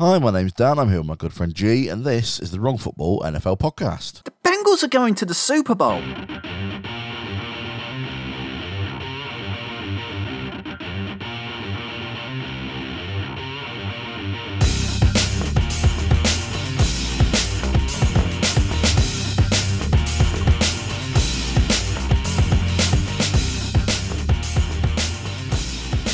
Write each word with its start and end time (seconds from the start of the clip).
Hi, 0.00 0.16
my 0.20 0.30
name's 0.30 0.52
Dan. 0.52 0.78
I'm 0.78 0.90
here 0.90 0.98
with 0.98 1.08
my 1.08 1.16
good 1.16 1.32
friend 1.32 1.52
Gee, 1.52 1.88
and 1.88 2.04
this 2.04 2.38
is 2.38 2.52
the 2.52 2.60
Wrong 2.60 2.78
Football 2.78 3.18
NFL 3.22 3.58
podcast. 3.58 4.22
The 4.22 4.30
Bengals 4.44 4.84
are 4.84 4.88
going 4.88 5.16
to 5.16 5.24
the 5.24 5.34
Super 5.34 5.74
Bowl. 5.74 6.00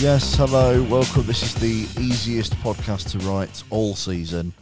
Yes, 0.05 0.37
hello, 0.37 0.83
welcome. 0.83 1.25
This 1.25 1.43
is 1.43 1.55
the 1.55 1.89
easiest 1.99 2.53
podcast 2.57 3.11
to 3.13 3.19
write 3.27 3.63
all 3.71 3.95
season. 3.95 4.53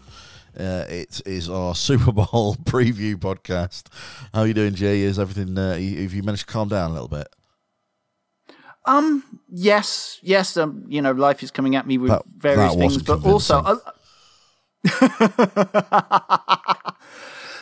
Uh, 0.57 0.85
it 0.89 1.21
is 1.27 1.51
our 1.51 1.75
Super 1.89 2.13
Bowl 2.13 2.55
preview 2.63 3.17
podcast. 3.17 3.89
How 4.33 4.43
are 4.43 4.47
you 4.47 4.55
doing, 4.55 4.77
Jay? 4.77 5.01
Is 5.01 5.19
everything? 5.19 5.59
Uh, 5.59 5.75
you- 5.75 6.01
have 6.03 6.15
you 6.15 6.23
managed 6.23 6.47
to 6.47 6.53
calm 6.53 6.69
down 6.69 6.91
a 6.91 6.93
little 6.93 7.09
bit? 7.09 7.27
Um, 8.85 9.41
yes, 9.51 10.21
yes. 10.23 10.57
Um, 10.57 10.85
you 10.87 11.03
know, 11.03 11.11
life 11.11 11.43
is 11.43 11.51
coming 11.51 11.75
at 11.75 11.89
me 11.89 11.99
with 11.99 12.13
That- 12.13 12.23
various 12.39 12.75
that 12.75 12.79
things, 12.79 13.03
but 13.03 13.27
also, 13.27 13.63
convincing. 13.63 13.93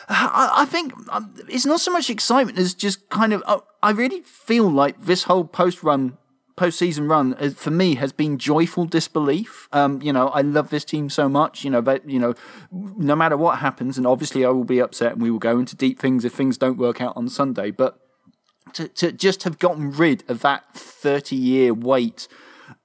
I, 0.07 0.51
I, 0.57 0.65
think 0.65 0.93
um, 1.09 1.33
it's 1.49 1.65
not 1.65 1.79
so 1.79 1.91
much 1.91 2.11
excitement 2.11 2.59
as 2.59 2.75
just 2.75 3.09
kind 3.09 3.33
of. 3.33 3.41
Uh, 3.47 3.61
I 3.81 3.89
really 3.89 4.21
feel 4.21 4.69
like 4.69 5.01
this 5.01 5.23
whole 5.23 5.45
post 5.45 5.81
run, 5.81 6.19
postseason 6.55 7.09
run, 7.09 7.33
uh, 7.35 7.49
for 7.49 7.71
me, 7.71 7.95
has 7.95 8.11
been 8.11 8.37
joyful 8.37 8.85
disbelief. 8.85 9.67
Um, 9.71 10.01
you 10.01 10.13
know, 10.13 10.29
I 10.29 10.41
love 10.41 10.69
this 10.69 10.85
team 10.85 11.09
so 11.09 11.27
much. 11.27 11.63
You 11.63 11.69
know, 11.69 11.81
but 11.81 12.07
you 12.09 12.19
know, 12.19 12.33
no 12.71 13.15
matter 13.15 13.37
what 13.37 13.59
happens, 13.59 13.97
and 13.97 14.05
obviously 14.05 14.45
I 14.45 14.49
will 14.49 14.63
be 14.63 14.79
upset, 14.79 15.13
and 15.13 15.21
we 15.21 15.31
will 15.31 15.39
go 15.39 15.59
into 15.59 15.75
deep 15.75 15.99
things 15.99 16.25
if 16.25 16.33
things 16.33 16.57
don't 16.57 16.77
work 16.77 17.01
out 17.01 17.15
on 17.15 17.29
Sunday, 17.29 17.71
but 17.71 17.99
to, 18.73 18.87
to 18.87 19.11
just 19.11 19.43
have 19.43 19.59
gotten 19.59 19.91
rid 19.91 20.23
of 20.29 20.41
that 20.41 20.73
30 20.73 21.35
year 21.35 21.73
wait 21.73 22.27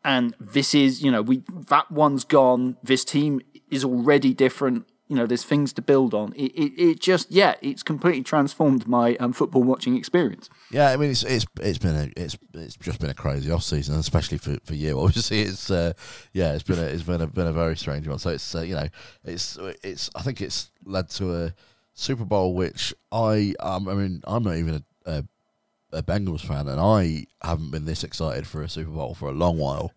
and 0.04 0.34
this 0.40 0.74
is 0.74 1.02
you 1.02 1.10
know 1.10 1.22
we 1.22 1.42
that 1.68 1.90
one's 1.90 2.24
gone 2.24 2.76
this 2.82 3.04
team 3.04 3.40
is 3.70 3.84
already 3.84 4.32
different 4.34 4.86
you 5.08 5.16
know 5.16 5.26
there's 5.26 5.44
things 5.44 5.72
to 5.72 5.82
build 5.82 6.14
on 6.14 6.32
it, 6.34 6.52
it, 6.52 6.72
it 6.80 7.00
just 7.00 7.30
yeah 7.30 7.54
it's 7.62 7.82
completely 7.82 8.22
transformed 8.22 8.86
my 8.88 9.16
um, 9.16 9.32
football 9.32 9.62
watching 9.62 9.96
experience 9.96 10.50
Yeah, 10.70 10.90
I 10.90 10.96
mean 10.96 11.10
it's 11.10 11.22
it's 11.22 11.46
it's 11.60 11.78
been 11.78 11.94
a 11.94 12.10
it's 12.16 12.36
it's 12.54 12.76
just 12.76 13.00
been 13.00 13.10
a 13.10 13.14
crazy 13.14 13.50
off 13.50 13.62
season, 13.62 13.96
especially 13.96 14.38
for, 14.38 14.56
for 14.64 14.74
you. 14.74 15.00
Obviously, 15.04 15.42
it's 15.42 15.70
uh, 15.70 15.92
yeah, 16.32 16.54
it's 16.54 16.62
been 16.62 16.78
a 16.78 16.82
it's 16.82 17.02
been 17.02 17.20
a 17.20 17.26
been 17.26 17.46
a 17.46 17.52
very 17.52 17.76
strange 17.76 18.08
one. 18.08 18.18
So 18.18 18.30
it's 18.30 18.54
uh, 18.54 18.62
you 18.62 18.74
know 18.74 18.88
it's 19.24 19.58
it's 19.82 20.10
I 20.14 20.22
think 20.22 20.40
it's 20.40 20.70
led 20.84 21.08
to 21.10 21.44
a 21.44 21.54
Super 21.94 22.24
Bowl 22.24 22.54
which 22.54 22.94
I 23.12 23.54
um, 23.60 23.88
I 23.88 23.94
mean 23.94 24.22
I'm 24.24 24.42
not 24.42 24.56
even 24.56 24.82
a, 25.06 25.10
a 25.10 25.24
a 25.92 26.02
Bengals 26.02 26.44
fan, 26.44 26.68
and 26.68 26.80
I 26.80 27.26
haven't 27.46 27.70
been 27.70 27.84
this 27.84 28.04
excited 28.04 28.46
for 28.46 28.62
a 28.62 28.68
Super 28.68 28.90
Bowl 28.90 29.14
for 29.14 29.28
a 29.28 29.32
long 29.32 29.58
while. 29.58 29.92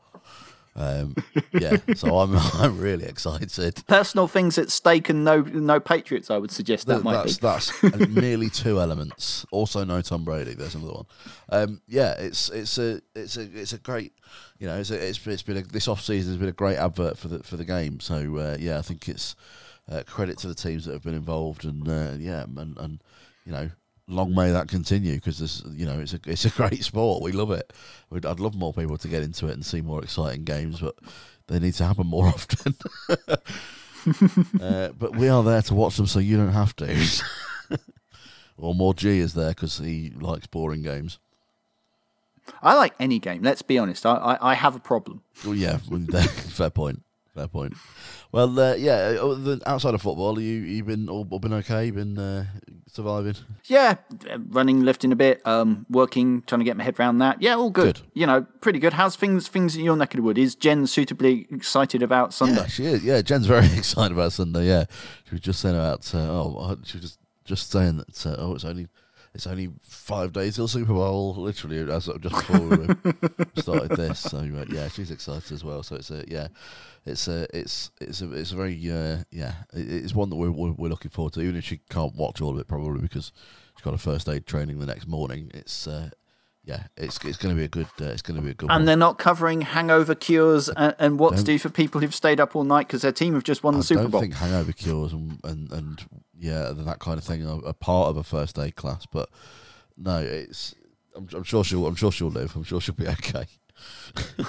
Um, 0.79 1.13
yeah, 1.51 1.75
so 1.93 2.19
I'm 2.19 2.33
I'm 2.53 2.77
really 2.79 3.03
excited. 3.05 3.83
personal 3.85 4.29
things 4.29 4.57
at 4.57 4.71
stake 4.71 5.09
and 5.09 5.25
no 5.25 5.41
no 5.41 5.77
patriots 5.81 6.31
i 6.31 6.37
would 6.37 6.51
suggest 6.51 6.87
that 6.87 6.99
That- 6.99 7.03
might 7.03 7.13
that's 7.25 7.37
be 7.81 7.89
that's 7.89 8.07
nearly 8.09 8.49
two 8.49 8.79
elements. 8.79 9.45
Also, 9.51 9.83
no 9.83 10.01
Tom 10.01 10.23
Brady. 10.23 10.53
There's 10.53 10.75
another 10.75 10.93
one. 10.93 11.05
Um, 11.49 11.81
yeah, 11.87 12.13
it's 12.13 12.49
it's 12.49 12.77
a 12.77 13.01
it's 13.13 13.35
a 13.35 13.41
it's 13.41 13.73
a 13.73 13.77
great, 13.77 14.13
you 14.57 14.67
know, 14.67 14.77
it's 14.79 14.89
a, 14.91 14.95
it's, 15.07 15.27
it's 15.27 15.43
been 15.43 15.57
a, 15.57 15.61
this 15.63 15.89
off 15.89 15.99
season 16.01 16.31
has 16.31 16.39
been 16.39 16.47
a 16.49 16.53
great 16.53 16.77
advert 16.77 17.17
for 17.17 17.27
the 17.27 17.43
for 17.43 17.57
the 17.57 17.65
game. 17.65 17.99
So 17.99 18.37
uh, 18.37 18.55
yeah, 18.57 18.77
I 18.79 18.81
think 18.81 19.09
it's 19.09 19.35
uh, 19.91 20.03
credit 20.07 20.37
to 20.39 20.47
the 20.47 20.55
teams 20.55 20.85
that 20.85 20.93
have 20.93 21.03
been 21.03 21.13
involved, 21.13 21.65
and 21.65 21.85
uh, 21.89 22.13
yeah, 22.17 22.43
and 22.43 22.77
and 22.77 23.03
you 23.45 23.51
know. 23.51 23.69
Long 24.09 24.33
may 24.33 24.51
that 24.51 24.67
continue 24.67 25.15
because 25.15 25.37
this, 25.37 25.63
you 25.71 25.85
know, 25.85 25.99
it's 25.99 26.13
a 26.13 26.19
it's 26.25 26.43
a 26.45 26.49
great 26.57 26.83
sport. 26.83 27.21
We 27.21 27.31
love 27.31 27.51
it. 27.51 27.71
We'd, 28.09 28.25
I'd 28.25 28.39
love 28.39 28.55
more 28.55 28.73
people 28.73 28.97
to 28.97 29.07
get 29.07 29.21
into 29.23 29.47
it 29.47 29.53
and 29.53 29.63
see 29.65 29.81
more 29.81 30.03
exciting 30.03 30.43
games, 30.43 30.79
but 30.81 30.95
they 31.47 31.59
need 31.59 31.75
to 31.75 31.85
happen 31.85 32.07
more 32.07 32.25
often. 32.35 32.75
uh, 34.61 34.89
but 34.97 35.15
we 35.15 35.29
are 35.29 35.43
there 35.43 35.61
to 35.61 35.73
watch 35.75 35.97
them, 35.97 36.07
so 36.07 36.19
you 36.19 36.37
don't 36.37 36.51
have 36.53 36.75
to. 36.77 37.07
or 38.57 38.73
more 38.75 38.93
Gee 38.93 39.19
is 39.19 39.33
there 39.35 39.49
because 39.51 39.77
he 39.77 40.11
likes 40.19 40.47
boring 40.47 40.81
games. 40.81 41.19
i 42.63 42.73
like 42.75 42.93
any 42.99 43.19
game 43.19 43.43
let's 43.43 43.61
be 43.61 43.77
honest 43.77 44.05
i 44.05 44.15
i, 44.15 44.51
I 44.51 44.53
have 44.55 44.75
a 44.75 44.79
problem 44.79 45.21
Well, 45.45 45.53
yeah, 45.53 45.77
fair 45.77 46.69
point. 46.71 47.03
Fair 47.35 47.47
point. 47.47 47.73
Well, 48.31 48.59
uh, 48.59 48.73
yeah. 48.75 49.17
other 49.21 49.35
than- 49.35 49.61
Outside 49.65 49.93
of 49.93 50.01
football, 50.01 50.39
you 50.39 50.61
you 50.61 50.83
been 50.83 51.07
all, 51.09 51.27
all 51.29 51.39
been 51.39 51.53
okay? 51.53 51.85
You 51.85 51.93
been 51.93 52.17
uh, 52.17 52.45
surviving? 52.87 53.35
Yeah, 53.65 53.95
uh, 54.31 54.39
running, 54.49 54.81
lifting 54.81 55.11
a 55.11 55.15
bit, 55.15 55.45
um, 55.45 55.85
working, 55.89 56.41
trying 56.47 56.59
to 56.59 56.65
get 56.65 56.75
my 56.75 56.83
head 56.83 56.99
around 56.99 57.19
that. 57.19 57.41
Yeah, 57.41 57.55
all 57.55 57.69
good. 57.69 57.95
Good. 57.95 58.01
You 58.13 58.25
know, 58.25 58.47
pretty 58.61 58.79
good. 58.79 58.93
How's 58.93 59.15
things 59.15 59.47
things 59.47 59.75
in 59.75 59.83
your 59.83 59.95
neck 59.95 60.13
of 60.13 60.17
the 60.17 60.23
wood? 60.23 60.37
Is 60.39 60.55
Jen 60.55 60.87
suitably 60.87 61.45
excited 61.51 62.01
about 62.01 62.33
Sunday? 62.33 62.61
Yeah, 62.61 62.67
she 62.67 62.85
is. 62.85 63.03
Yeah, 63.03 63.21
Jen's 63.21 63.45
very 63.45 63.65
excited 63.77 64.11
about 64.11 64.33
Sunday. 64.33 64.65
Yeah, 64.67 64.85
she 65.25 65.35
was 65.35 65.41
just 65.41 65.59
saying 65.59 65.75
about. 65.75 66.13
Uh, 66.13 66.17
oh, 66.19 66.77
she 66.83 66.97
was 66.97 67.03
just 67.05 67.19
just 67.45 67.71
saying 67.71 67.97
that. 67.97 68.25
Uh, 68.25 68.35
oh, 68.39 68.55
it's 68.55 68.65
only. 68.65 68.87
It's 69.33 69.45
only 69.47 69.69
five 69.83 70.33
days 70.33 70.55
till 70.55 70.67
Super 70.67 70.93
Bowl, 70.93 71.35
literally, 71.35 71.79
as 71.91 72.05
just 72.05 72.21
before 72.21 72.67
we 72.67 72.87
started 73.61 73.91
this. 73.91 74.19
So 74.19 74.39
uh, 74.39 74.65
yeah, 74.69 74.87
she's 74.87 75.11
excited 75.11 75.51
as 75.51 75.63
well. 75.63 75.83
So 75.83 75.95
it's 75.95 76.09
a 76.09 76.23
yeah, 76.27 76.47
it's 77.05 77.27
a 77.27 77.47
it's 77.55 77.91
it's 78.01 78.21
a 78.21 78.31
it's 78.33 78.51
a 78.51 78.55
very 78.55 78.75
uh, 78.91 79.23
yeah, 79.31 79.53
it's 79.73 80.15
one 80.15 80.29
that 80.29 80.35
we're 80.35 80.51
we're 80.51 80.89
looking 80.89 81.11
forward 81.11 81.33
to. 81.33 81.41
Even 81.41 81.57
if 81.57 81.65
she 81.65 81.79
can't 81.89 82.15
watch 82.15 82.41
all 82.41 82.51
of 82.51 82.59
it, 82.59 82.67
probably 82.67 83.01
because 83.01 83.31
she's 83.75 83.83
got 83.83 83.93
a 83.93 83.99
first 83.99 84.27
aid 84.27 84.45
training 84.45 84.79
the 84.79 84.85
next 84.85 85.07
morning. 85.07 85.51
It's 85.53 85.87
uh, 85.87 86.09
yeah, 86.63 86.83
it's 86.97 87.17
it's 87.23 87.37
going 87.37 87.55
to 87.55 87.59
be 87.59 87.65
a 87.65 87.69
good 87.69 87.87
uh, 88.01 88.05
it's 88.05 88.21
going 88.21 88.35
to 88.35 88.41
be 88.41 88.51
a 88.51 88.53
good 88.53 88.69
one. 88.69 88.79
And 88.79 88.87
they're 88.87 88.95
not 88.97 89.17
covering 89.17 89.61
hangover 89.61 90.13
cures 90.13 90.69
and, 90.69 90.95
and 90.99 91.19
what 91.19 91.31
to 91.31 91.35
Don't- 91.37 91.45
do 91.45 91.59
for 91.59 91.69
people 91.69 92.01
who've 92.01 92.13
stayed 92.13 92.39
up 92.39 92.55
all 92.55 92.63
night 92.63 92.87
because 92.87 93.01
their 93.01 93.11
team 93.11 93.33
have 93.33 93.43
just 93.43 93.63
won 93.63 93.75
the 93.75 93.79
I 93.79 93.83
Super 93.83 94.01
don't 94.03 94.11
Bowl. 94.11 94.21
think 94.21 94.35
hangover 94.35 94.71
cures 94.71 95.13
and, 95.13 95.39
and, 95.43 95.71
and 95.71 96.05
yeah, 96.37 96.71
that 96.75 96.99
kind 96.99 97.17
of 97.17 97.23
thing 97.23 97.47
are, 97.47 97.65
are 97.65 97.73
part 97.73 98.09
of 98.09 98.17
a 98.17 98.23
first 98.23 98.59
aid 98.59 98.75
class. 98.75 99.05
But 99.05 99.29
no, 99.97 100.19
it's 100.19 100.75
I'm, 101.15 101.27
I'm 101.33 101.43
sure 101.43 101.63
she'll 101.63 101.87
I'm 101.87 101.95
sure 101.95 102.11
she'll 102.11 102.27
live. 102.29 102.55
I'm 102.55 102.63
sure 102.63 102.81
she'll 102.81 102.95
be 102.95 103.07
okay. 103.17 103.45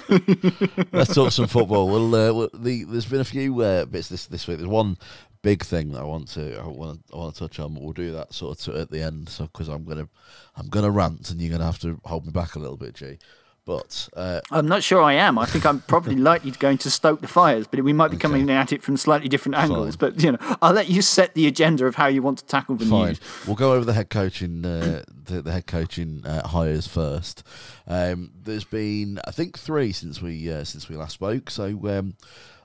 Let's 0.93 1.15
talk 1.15 1.33
some 1.33 1.47
football. 1.47 1.89
Well, 1.89 2.07
uh, 2.15 2.33
well 2.35 2.51
the, 2.53 2.85
there's 2.85 3.07
been 3.07 3.21
a 3.21 3.25
few 3.25 3.61
uh, 3.61 3.85
bits 3.85 4.09
this 4.09 4.27
this 4.27 4.47
week. 4.49 4.59
There's 4.59 4.69
one 4.69 4.97
big 5.43 5.65
thing 5.65 5.93
that 5.93 6.01
I 6.01 6.05
want 6.05 6.29
to 6.29 6.59
I 6.59 6.67
want 6.67 7.07
to, 7.07 7.15
I 7.15 7.17
want 7.19 7.35
to 7.35 7.41
touch 7.41 7.59
on. 7.59 7.75
But 7.75 7.83
we'll 7.83 7.93
do 7.93 8.13
that 8.13 8.33
sort 8.35 8.67
of 8.69 8.77
at 8.77 8.91
the 8.91 9.03
end. 9.03 9.29
So 9.29 9.45
because 9.45 9.69
I'm 9.69 9.85
gonna 9.85 10.09
I'm 10.57 10.69
gonna 10.69 10.91
rant 10.91 11.31
and 11.31 11.41
you're 11.41 11.51
gonna 11.51 11.65
have 11.65 11.79
to 11.81 12.01
hold 12.05 12.27
me 12.27 12.33
back 12.33 12.55
a 12.55 12.59
little 12.59 12.77
bit, 12.77 12.95
Gee. 12.95 13.19
But 13.67 14.09
uh, 14.17 14.41
I'm 14.51 14.67
not 14.67 14.83
sure 14.83 15.03
I 15.03 15.13
am. 15.13 15.39
I 15.39 15.45
think 15.45 15.67
I'm 15.67 15.81
probably 15.83 16.17
likely 16.31 16.51
going 16.51 16.79
to 16.79 16.91
stoke 16.91 17.21
the 17.21 17.29
fires, 17.29 17.67
but 17.67 17.83
we 17.85 17.93
might 17.93 18.11
be 18.11 18.17
coming 18.17 18.51
at 18.51 18.73
it 18.73 18.83
from 18.83 18.97
slightly 18.97 19.29
different 19.29 19.57
angles. 19.57 19.97
Fine. 19.97 20.11
But 20.11 20.23
you 20.23 20.33
know, 20.33 20.39
I'll 20.63 20.73
let 20.73 20.89
you 20.89 21.03
set 21.03 21.35
the 21.35 21.47
agenda 21.47 21.87
of 21.87 21.95
how 21.95 22.07
you 22.07 22.23
want 22.23 22.39
to 22.39 22.47
tackle 22.47 22.77
the 22.77 22.87
Fine. 22.87 23.09
news. 23.09 23.21
We'll 23.47 23.57
go 23.57 23.75
over 23.75 23.85
the 23.85 23.93
head 23.93 24.09
coaching, 24.09 24.65
uh, 24.65 25.05
the, 25.25 25.43
the 25.43 25.53
head 25.53 25.67
coaching 25.67 26.25
uh, 26.27 26.49
hires 26.49 26.87
first. 26.87 27.45
Um, 27.87 28.33
there's 28.43 28.65
been, 28.65 29.21
I 29.27 29.31
think, 29.31 29.59
three 29.59 29.93
since 29.93 30.23
we 30.23 30.51
uh, 30.51 30.65
since 30.65 30.89
we 30.89 30.97
last 30.97 31.13
spoke. 31.15 31.51
So, 31.51 31.67
um, 31.67 32.17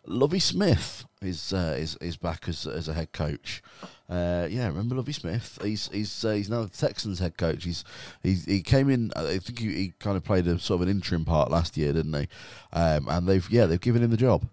Lovie 0.08 0.40
Smith 0.40 1.06
is 1.22 1.54
uh, 1.54 1.76
is 1.78 1.96
is 1.98 2.18
back 2.18 2.48
as 2.48 2.66
as 2.68 2.88
a 2.88 2.94
head 2.94 3.12
coach. 3.12 3.62
Uh, 4.10 4.48
yeah, 4.50 4.68
remember 4.68 4.96
Lovie 4.96 5.14
Smith? 5.14 5.58
He's 5.64 5.90
he's 5.90 6.24
uh, 6.24 6.32
he's 6.32 6.50
now 6.50 6.64
the 6.64 6.70
Texans 6.70 7.20
head 7.20 7.38
coach. 7.38 7.64
He's, 7.64 7.84
he's 8.22 8.46
he 8.46 8.62
came 8.62 8.90
in. 8.90 9.12
I 9.16 9.40
think 9.40 9.60
he, 9.60 9.74
he 9.74 9.94
kind 10.00 10.16
of 10.16 10.24
played 10.24 10.48
a 10.48 10.60
sort 10.60 10.82
of 10.82 10.88
an 10.88 10.96
interim 10.96 11.26
part 11.26 11.50
last 11.50 11.78
year, 11.78 11.94
didn't 11.94 12.14
he? 12.14 12.28
Um, 12.72 13.08
and 13.10 13.28
they've 13.28 13.50
yeah 13.50 13.66
they've 13.66 13.82
given 13.82 14.04
him 14.04 14.12
the 14.12 14.18
job. 14.18 14.48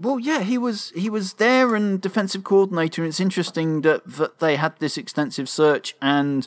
Well, 0.00 0.20
yeah, 0.20 0.42
he 0.42 0.58
was 0.58 0.90
he 0.94 1.10
was 1.10 1.34
there 1.34 1.74
and 1.74 2.00
defensive 2.00 2.44
coordinator. 2.44 3.04
It's 3.04 3.20
interesting 3.20 3.80
that 3.80 4.06
that 4.06 4.38
they 4.38 4.56
had 4.56 4.78
this 4.78 4.96
extensive 4.96 5.48
search 5.48 5.96
and 6.00 6.46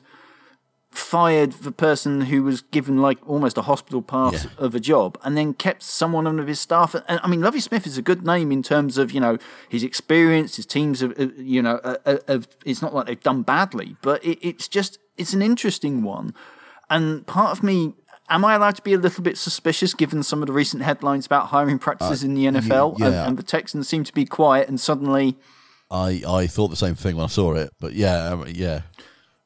fired 0.91 1.53
the 1.53 1.71
person 1.71 2.21
who 2.21 2.43
was 2.43 2.61
given 2.61 3.01
like 3.01 3.17
almost 3.27 3.57
a 3.57 3.61
hospital 3.63 4.01
pass 4.01 4.43
Yeah. 4.45 4.49
of 4.57 4.75
a 4.75 4.79
job, 4.79 5.17
and 5.23 5.37
then 5.37 5.53
kept 5.53 5.83
someone 5.83 6.27
on 6.27 6.39
of 6.39 6.47
his 6.47 6.59
staff. 6.59 6.93
And 6.93 7.19
I 7.23 7.27
mean, 7.27 7.41
Lovie 7.41 7.59
Smith 7.61 7.87
is 7.87 7.97
a 7.97 8.01
good 8.01 8.25
name 8.25 8.51
in 8.51 8.61
terms 8.61 8.97
of 8.97 9.11
you 9.11 9.19
know 9.21 9.37
his 9.69 9.83
experience, 9.83 10.57
his 10.57 10.65
teams 10.65 10.99
have 10.99 11.17
uh, 11.19 11.27
you 11.37 11.61
know 11.61 11.77
uh, 11.83 12.17
uh, 12.27 12.39
it's 12.65 12.81
not 12.81 12.93
like 12.93 13.05
they've 13.07 13.19
done 13.23 13.41
badly, 13.41 13.95
but 14.01 14.23
it, 14.23 14.37
it's 14.45 14.67
just 14.67 14.99
it's 15.17 15.33
an 15.33 15.41
interesting 15.41 16.03
one. 16.03 16.33
And 16.89 17.25
part 17.25 17.51
of 17.57 17.63
me. 17.63 17.93
Am 18.29 18.45
I 18.45 18.53
allowed 18.55 18.77
to 18.77 18.81
be 18.81 18.93
a 18.93 18.97
little 18.97 19.23
bit 19.23 19.37
suspicious 19.37 19.93
given 19.93 20.23
some 20.23 20.41
of 20.41 20.47
the 20.47 20.53
recent 20.53 20.83
headlines 20.83 21.25
about 21.25 21.47
hiring 21.47 21.77
practices 21.77 22.23
in 22.23 22.33
the 22.33 22.45
NFL? 22.45 22.93
And, 22.95 23.03
Uh, 23.03 23.09
yeah. 23.09 23.27
and 23.27 23.37
the 23.37 23.43
Texans 23.43 23.89
seem 23.89 24.05
to 24.05 24.13
be 24.13 24.23
quiet, 24.23 24.69
and 24.69 24.79
suddenly 24.79 25.37
I, 25.89 26.23
I 26.25 26.47
thought 26.47 26.69
the 26.69 26.77
same 26.77 26.95
thing 26.95 27.17
when 27.17 27.25
I 27.25 27.27
saw 27.27 27.53
it, 27.55 27.71
but 27.81 27.91
yeah, 27.93 28.29
um, 28.29 28.45
yeah, 28.47 28.83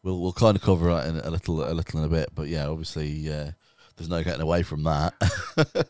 we'll 0.06 0.22
we'll 0.22 0.31
kind 0.31 0.56
of 0.56 0.62
cover 0.62 0.94
that 0.94 1.07
in 1.07 1.18
a 1.18 1.30
little 1.30 1.62
a 1.69 1.74
little 1.74 2.00
in 2.00 2.06
a 2.06 2.10
bit, 2.10 2.30
but 2.34 2.48
yeah, 2.48 2.68
obviously 2.68 3.30
uh, 3.30 3.52
there's 3.98 4.10
no 4.10 4.24
getting 4.24 4.42
away 4.42 4.63
from 4.63 4.84
that. 4.84 5.13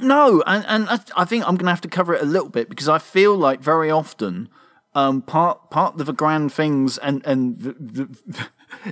No, 0.00 0.42
and, 0.46 0.64
and 0.66 0.88
I, 0.88 0.98
I 1.16 1.24
think 1.24 1.44
I'm 1.44 1.54
going 1.54 1.66
to 1.66 1.70
have 1.70 1.80
to 1.82 1.88
cover 1.88 2.14
it 2.14 2.22
a 2.22 2.24
little 2.24 2.48
bit 2.48 2.68
because 2.68 2.88
I 2.88 2.98
feel 2.98 3.36
like 3.36 3.60
very 3.60 3.92
often 3.92 4.48
um, 4.94 5.22
part 5.22 5.70
part 5.70 5.98
of 6.00 6.06
the 6.06 6.12
grand 6.12 6.52
things 6.52 6.98
and 6.98 7.24
and 7.24 7.58
the, 7.58 7.72
the, 7.74 8.48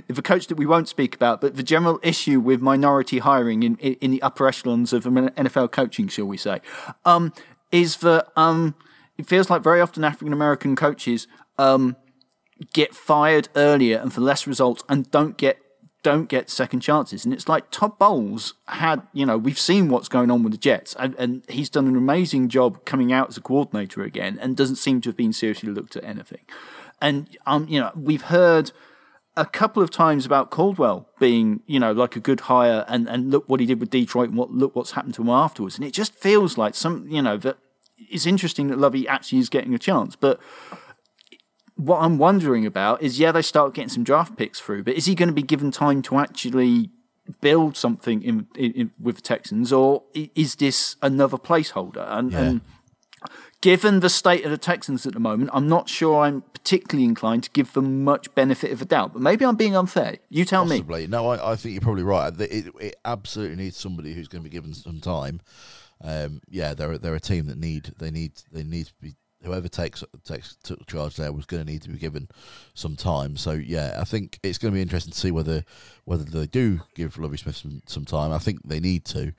the 0.07 0.21
coach 0.21 0.47
that 0.47 0.55
we 0.55 0.65
won't 0.65 0.87
speak 0.87 1.15
about, 1.15 1.41
but 1.41 1.55
the 1.55 1.63
general 1.63 1.99
issue 2.03 2.39
with 2.39 2.61
minority 2.61 3.19
hiring 3.19 3.63
in 3.63 3.75
in, 3.77 3.95
in 3.95 4.11
the 4.11 4.21
upper 4.21 4.47
echelons 4.47 4.93
of 4.93 5.03
NFL 5.03 5.71
coaching, 5.71 6.07
shall 6.07 6.25
we 6.25 6.37
say, 6.37 6.61
um, 7.05 7.33
is 7.71 7.97
that 7.97 8.27
um, 8.37 8.75
it 9.17 9.25
feels 9.25 9.49
like 9.49 9.61
very 9.61 9.81
often 9.81 10.03
African 10.03 10.33
American 10.33 10.75
coaches 10.75 11.27
um, 11.57 11.95
get 12.71 12.93
fired 12.95 13.49
earlier 13.55 13.97
and 13.97 14.13
for 14.13 14.21
less 14.21 14.47
results 14.47 14.83
and 14.87 15.09
don't 15.11 15.37
get 15.37 15.57
don't 16.03 16.27
get 16.27 16.49
second 16.49 16.81
chances. 16.81 17.23
And 17.23 17.33
it's 17.33 17.47
like 17.47 17.71
Todd 17.71 17.97
Bowles 17.97 18.55
had, 18.67 19.03
you 19.13 19.25
know, 19.25 19.37
we've 19.37 19.57
seen 19.57 19.87
what's 19.87 20.09
going 20.09 20.29
on 20.29 20.43
with 20.43 20.51
the 20.51 20.57
Jets, 20.57 20.95
and, 20.99 21.15
and, 21.15 21.43
he's 21.47 21.69
done 21.69 21.87
an 21.87 21.95
amazing 21.95 22.49
job 22.49 22.83
coming 22.83 23.13
out 23.13 23.29
as 23.29 23.37
a 23.37 23.41
coordinator 23.41 24.03
again 24.03 24.37
and 24.41 24.57
doesn't 24.57 24.75
seem 24.75 24.99
to 24.99 25.09
have 25.09 25.15
been 25.15 25.31
seriously 25.31 25.69
looked 25.69 25.95
at 25.95 26.03
anything. 26.03 26.41
And, 27.01 27.29
um, 27.45 27.67
you 27.69 27.79
know, 27.79 27.91
we've 27.95 28.23
heard 28.23 28.71
a 29.35 29.45
couple 29.45 29.81
of 29.81 29.89
times 29.89 30.25
about 30.25 30.51
Caldwell 30.51 31.07
being, 31.19 31.61
you 31.65 31.79
know, 31.79 31.91
like 31.91 32.15
a 32.15 32.19
good 32.19 32.41
hire 32.41 32.85
and, 32.87 33.07
and 33.07 33.31
look 33.31 33.47
what 33.47 33.59
he 33.59 33.65
did 33.65 33.79
with 33.79 33.89
Detroit 33.89 34.29
and 34.29 34.37
what 34.37 34.51
look 34.51 34.75
what's 34.75 34.91
happened 34.91 35.15
to 35.15 35.21
him 35.21 35.29
afterwards. 35.29 35.75
And 35.75 35.85
it 35.85 35.93
just 35.93 36.13
feels 36.13 36.57
like 36.57 36.75
some, 36.75 37.07
you 37.09 37.21
know, 37.21 37.37
that 37.37 37.57
it's 37.97 38.25
interesting 38.25 38.67
that 38.67 38.77
Lovie 38.77 39.07
actually 39.07 39.39
is 39.39 39.49
getting 39.49 39.73
a 39.73 39.79
chance. 39.79 40.15
But 40.15 40.39
what 41.75 41.99
I'm 41.99 42.17
wondering 42.17 42.65
about 42.65 43.01
is, 43.01 43.19
yeah, 43.19 43.31
they 43.31 43.41
start 43.41 43.73
getting 43.73 43.89
some 43.89 44.03
draft 44.03 44.37
picks 44.37 44.59
through, 44.59 44.83
but 44.83 44.95
is 44.95 45.05
he 45.05 45.15
going 45.15 45.29
to 45.29 45.33
be 45.33 45.41
given 45.41 45.71
time 45.71 46.01
to 46.03 46.17
actually 46.17 46.89
build 47.41 47.77
something 47.77 48.21
in, 48.21 48.47
in, 48.55 48.71
in 48.73 48.91
with 48.99 49.15
the 49.15 49.21
Texans, 49.21 49.71
or 49.71 50.03
is 50.13 50.55
this 50.55 50.95
another 51.01 51.37
placeholder? 51.37 52.05
And, 52.09 52.31
yeah. 52.31 52.39
and, 52.39 52.61
given 53.63 54.01
the 54.01 54.09
state 54.09 54.43
of 54.43 54.51
the 54.51 54.57
Texans 54.57 55.05
at 55.05 55.13
the 55.13 55.21
moment, 55.21 55.49
I'm 55.53 55.69
not 55.69 55.87
sure 55.87 56.19
I'm 56.19 56.41
particularly 56.41 57.05
inclined 57.05 57.45
to 57.45 57.49
give 57.51 57.71
them 57.71 58.03
much 58.03 58.35
benefit 58.35 58.73
of 58.73 58.81
a 58.81 58.85
doubt. 58.85 59.13
But 59.13 59.21
maybe 59.21 59.45
I'm 59.45 59.55
being 59.55 59.73
unfair. 59.73 60.17
You 60.27 60.43
tell 60.43 60.65
Possibly. 60.65 61.03
me. 61.03 61.07
No, 61.07 61.29
I, 61.29 61.53
I, 61.53 61.55
think 61.55 61.71
you're 61.71 61.81
probably 61.81 62.03
right. 62.03 62.33
It, 62.41 62.65
it, 62.81 62.95
absolutely 63.05 63.55
needs 63.55 63.77
somebody 63.77 64.13
who's 64.13 64.27
going 64.27 64.43
to 64.43 64.49
be 64.49 64.53
given 64.53 64.73
some 64.73 64.99
time. 64.99 65.39
Um, 66.03 66.41
yeah, 66.49 66.73
they're 66.73 66.97
they're 66.97 67.15
a 67.15 67.21
team 67.21 67.47
that 67.47 67.57
need 67.57 67.93
they 67.97 68.11
need 68.11 68.33
they 68.51 68.63
need 68.63 68.87
to 68.87 68.93
be 68.99 69.13
whoever 69.43 69.67
takes 69.67 70.03
takes 70.23 70.55
took 70.63 70.85
charge 70.87 71.15
there 71.15 71.31
was 71.31 71.45
going 71.45 71.65
to 71.65 71.71
need 71.71 71.81
to 71.83 71.89
be 71.89 71.97
given 71.97 72.27
some 72.73 72.95
time. 72.95 73.37
So 73.37 73.51
yeah, 73.51 73.97
I 73.99 74.03
think 74.03 74.39
it's 74.43 74.57
going 74.57 74.73
to 74.73 74.75
be 74.75 74.81
interesting 74.81 75.13
to 75.13 75.19
see 75.19 75.31
whether 75.31 75.63
whether 76.05 76.23
they 76.23 76.47
do 76.47 76.81
give 76.95 77.17
Lovie 77.17 77.37
Smith 77.37 77.57
some, 77.57 77.81
some 77.85 78.05
time. 78.05 78.31
I 78.31 78.39
think 78.39 78.59
they 78.63 78.79
need 78.79 79.05
to, 79.05 79.33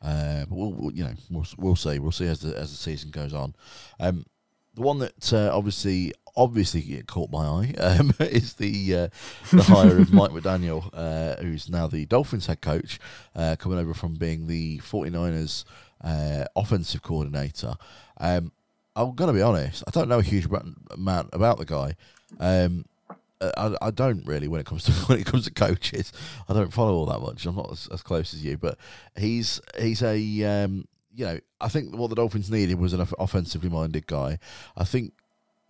uh, 0.00 0.46
but 0.46 0.56
we'll, 0.56 0.72
we'll, 0.72 0.92
you 0.92 1.04
know 1.04 1.14
we'll, 1.30 1.46
we'll 1.58 1.76
see 1.76 1.98
we'll 1.98 2.12
see 2.12 2.26
as 2.26 2.40
the 2.40 2.56
as 2.56 2.70
the 2.70 2.76
season 2.76 3.10
goes 3.10 3.34
on. 3.34 3.54
Um, 4.00 4.24
the 4.74 4.82
one 4.82 4.98
that 5.00 5.32
uh, 5.32 5.50
obviously 5.52 6.12
obviously 6.34 7.02
caught 7.06 7.30
my 7.30 7.44
eye 7.44 7.74
um, 7.78 8.12
is 8.20 8.54
the 8.54 8.94
uh, 8.96 9.08
the 9.52 9.62
hire 9.62 9.98
of 9.98 10.12
Mike 10.14 10.30
McDaniel, 10.30 10.88
uh, 10.92 11.40
who's 11.42 11.68
now 11.68 11.86
the 11.86 12.06
Dolphins 12.06 12.46
head 12.46 12.60
coach, 12.60 12.98
uh, 13.34 13.56
coming 13.58 13.78
over 13.78 13.94
from 13.94 14.14
being 14.14 14.46
the 14.46 14.78
49ers 14.78 15.64
uh, 16.02 16.44
offensive 16.56 17.02
coordinator. 17.02 17.74
Um, 18.18 18.52
I'm 18.94 19.16
to 19.16 19.32
be 19.32 19.42
honest. 19.42 19.84
I 19.86 19.90
don't 19.90 20.08
know 20.08 20.18
a 20.18 20.22
huge 20.22 20.46
amount 20.90 21.30
about 21.32 21.58
the 21.58 21.64
guy. 21.64 21.96
Um, 22.38 22.84
I, 23.56 23.74
I 23.82 23.90
don't 23.90 24.24
really 24.26 24.48
when 24.48 24.60
it 24.60 24.66
comes 24.66 24.84
to 24.84 24.92
when 25.06 25.18
it 25.18 25.26
comes 25.26 25.44
to 25.44 25.52
coaches. 25.52 26.12
I 26.48 26.52
don't 26.52 26.72
follow 26.72 26.94
all 26.94 27.06
that 27.06 27.20
much. 27.20 27.46
I'm 27.46 27.56
not 27.56 27.72
as, 27.72 27.88
as 27.92 28.02
close 28.02 28.34
as 28.34 28.44
you, 28.44 28.56
but 28.56 28.78
he's 29.16 29.60
he's 29.78 30.02
a 30.02 30.44
um, 30.44 30.86
you 31.14 31.24
know 31.24 31.38
I 31.60 31.68
think 31.68 31.96
what 31.96 32.10
the 32.10 32.16
Dolphins 32.16 32.50
needed 32.50 32.78
was 32.78 32.92
an 32.92 33.06
offensively 33.18 33.70
minded 33.70 34.06
guy. 34.06 34.38
I 34.76 34.84
think 34.84 35.12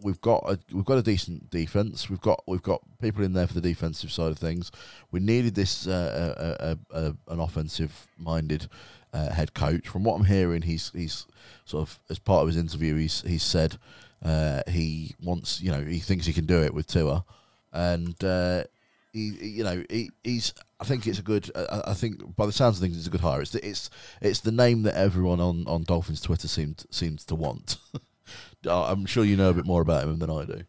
we've 0.00 0.20
got 0.20 0.42
a 0.46 0.58
we've 0.72 0.84
got 0.84 0.98
a 0.98 1.02
decent 1.02 1.50
defense. 1.50 2.10
We've 2.10 2.20
got 2.20 2.42
we've 2.46 2.62
got 2.62 2.82
people 3.00 3.24
in 3.24 3.32
there 3.32 3.46
for 3.46 3.54
the 3.54 3.60
defensive 3.60 4.12
side 4.12 4.32
of 4.32 4.38
things. 4.38 4.70
We 5.10 5.20
needed 5.20 5.54
this 5.54 5.86
uh, 5.86 6.76
a, 6.92 6.98
a, 6.98 7.06
a, 7.06 7.32
an 7.32 7.40
offensive 7.40 8.08
minded 8.18 8.68
uh, 9.12 9.30
head 9.30 9.54
coach. 9.54 9.88
From 9.88 10.04
what 10.04 10.16
I'm 10.16 10.24
hearing, 10.24 10.62
he's 10.62 10.90
he's 10.94 11.26
sort 11.64 11.88
of 11.88 11.98
as 12.10 12.18
part 12.18 12.42
of 12.42 12.48
his 12.48 12.56
interview, 12.56 12.96
he's 12.96 13.22
he's 13.22 13.42
said 13.42 13.78
uh, 14.24 14.62
he 14.68 15.14
wants 15.22 15.60
you 15.60 15.70
know 15.70 15.82
he 15.82 15.98
thinks 15.98 16.26
he 16.26 16.32
can 16.32 16.46
do 16.46 16.62
it 16.62 16.74
with 16.74 16.86
Tua, 16.86 17.24
and 17.72 18.22
uh, 18.24 18.64
he 19.12 19.36
you 19.40 19.64
know 19.64 19.84
he, 19.90 20.10
he's 20.22 20.54
I 20.80 20.84
think 20.84 21.06
it's 21.06 21.18
a 21.18 21.22
good 21.22 21.50
uh, 21.54 21.82
I 21.86 21.94
think 21.94 22.36
by 22.36 22.46
the 22.46 22.52
sounds 22.52 22.76
of 22.76 22.82
things 22.82 22.96
it's 22.96 23.06
a 23.06 23.10
good 23.10 23.20
hire. 23.20 23.42
It's 23.42 23.50
the, 23.50 23.66
it's 23.66 23.90
it's 24.20 24.40
the 24.40 24.52
name 24.52 24.82
that 24.84 24.94
everyone 24.94 25.40
on, 25.40 25.64
on 25.66 25.82
Dolphins 25.82 26.20
Twitter 26.20 26.48
seemed 26.48 26.84
seems 26.90 27.24
to 27.26 27.34
want. 27.34 27.76
I'm 28.68 29.06
sure 29.06 29.24
you 29.24 29.36
know 29.36 29.50
a 29.50 29.54
bit 29.54 29.66
more 29.66 29.82
about 29.82 30.04
him 30.04 30.18
than 30.18 30.30
I 30.30 30.44
do. 30.44 30.62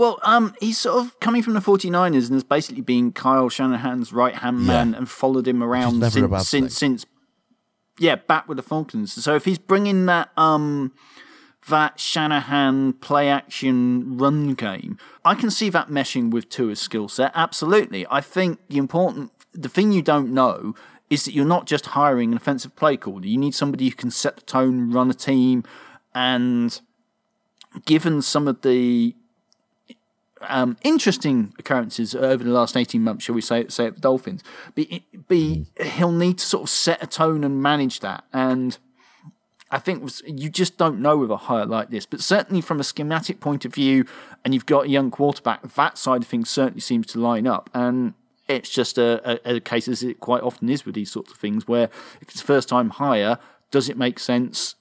Well, 0.00 0.18
um, 0.22 0.54
he's 0.62 0.78
sort 0.78 1.04
of 1.04 1.20
coming 1.20 1.42
from 1.42 1.52
the 1.52 1.60
49ers 1.60 2.24
and 2.24 2.32
has 2.32 2.42
basically 2.42 2.80
been 2.80 3.12
Kyle 3.12 3.50
Shanahan's 3.50 4.14
right 4.14 4.34
hand 4.34 4.66
man 4.66 4.92
yeah. 4.92 4.96
and 4.96 5.10
followed 5.10 5.46
him 5.46 5.62
around 5.62 6.00
since 6.10 6.48
since, 6.48 6.74
since 6.74 7.04
yeah, 7.98 8.14
back 8.14 8.48
with 8.48 8.56
the 8.56 8.62
Falcons. 8.62 9.12
So 9.12 9.34
if 9.34 9.44
he's 9.44 9.58
bringing 9.58 10.06
that 10.06 10.30
um 10.38 10.94
that 11.68 12.00
Shanahan 12.00 12.94
play 12.94 13.28
action 13.28 14.16
run 14.16 14.54
game, 14.54 14.96
I 15.22 15.34
can 15.34 15.50
see 15.50 15.68
that 15.68 15.88
meshing 15.88 16.30
with 16.30 16.48
Tua's 16.48 16.80
skill 16.80 17.10
set. 17.10 17.30
Absolutely. 17.34 18.06
I 18.10 18.22
think 18.22 18.58
the 18.70 18.78
important 18.78 19.32
the 19.52 19.68
thing 19.68 19.92
you 19.92 20.00
don't 20.00 20.32
know 20.32 20.74
is 21.10 21.26
that 21.26 21.34
you're 21.34 21.44
not 21.44 21.66
just 21.66 21.88
hiring 21.88 22.30
an 22.30 22.38
offensive 22.38 22.74
play 22.74 22.96
caller. 22.96 23.26
You 23.26 23.36
need 23.36 23.54
somebody 23.54 23.90
who 23.90 23.94
can 23.94 24.10
set 24.10 24.36
the 24.36 24.42
tone, 24.44 24.92
run 24.92 25.10
a 25.10 25.14
team, 25.14 25.62
and 26.14 26.80
given 27.84 28.22
some 28.22 28.48
of 28.48 28.62
the 28.62 29.14
um, 30.42 30.76
interesting 30.82 31.52
occurrences 31.58 32.14
over 32.14 32.42
the 32.42 32.50
last 32.50 32.76
18 32.76 33.02
months, 33.02 33.24
shall 33.24 33.34
we 33.34 33.40
say, 33.40 33.66
say 33.68 33.86
at 33.86 33.96
the 33.96 34.00
Dolphins. 34.00 34.42
Be, 34.74 35.06
be 35.28 35.66
he'll 35.80 36.12
need 36.12 36.38
to 36.38 36.44
sort 36.44 36.64
of 36.64 36.70
set 36.70 37.02
a 37.02 37.06
tone 37.06 37.44
and 37.44 37.62
manage 37.62 38.00
that. 38.00 38.24
And 38.32 38.78
I 39.70 39.78
think 39.78 40.10
you 40.26 40.48
just 40.48 40.76
don't 40.76 41.00
know 41.00 41.16
with 41.16 41.30
a 41.30 41.36
hire 41.36 41.66
like 41.66 41.90
this. 41.90 42.06
But 42.06 42.20
certainly 42.20 42.60
from 42.60 42.80
a 42.80 42.84
schematic 42.84 43.40
point 43.40 43.64
of 43.64 43.74
view, 43.74 44.04
and 44.44 44.54
you've 44.54 44.66
got 44.66 44.86
a 44.86 44.88
young 44.88 45.10
quarterback, 45.10 45.74
that 45.74 45.98
side 45.98 46.22
of 46.22 46.28
things 46.28 46.50
certainly 46.50 46.80
seems 46.80 47.06
to 47.08 47.20
line 47.20 47.46
up. 47.46 47.70
And 47.74 48.14
it's 48.48 48.70
just 48.70 48.98
a, 48.98 49.40
a, 49.48 49.56
a 49.56 49.60
case, 49.60 49.86
as 49.86 50.02
it 50.02 50.20
quite 50.20 50.42
often 50.42 50.68
is 50.68 50.84
with 50.84 50.94
these 50.94 51.10
sorts 51.10 51.30
of 51.30 51.38
things, 51.38 51.68
where 51.68 51.88
if 52.20 52.30
it's 52.30 52.40
first 52.40 52.68
time 52.68 52.90
hire, 52.90 53.38
does 53.70 53.88
it 53.88 53.96
make 53.96 54.18
sense? 54.18 54.74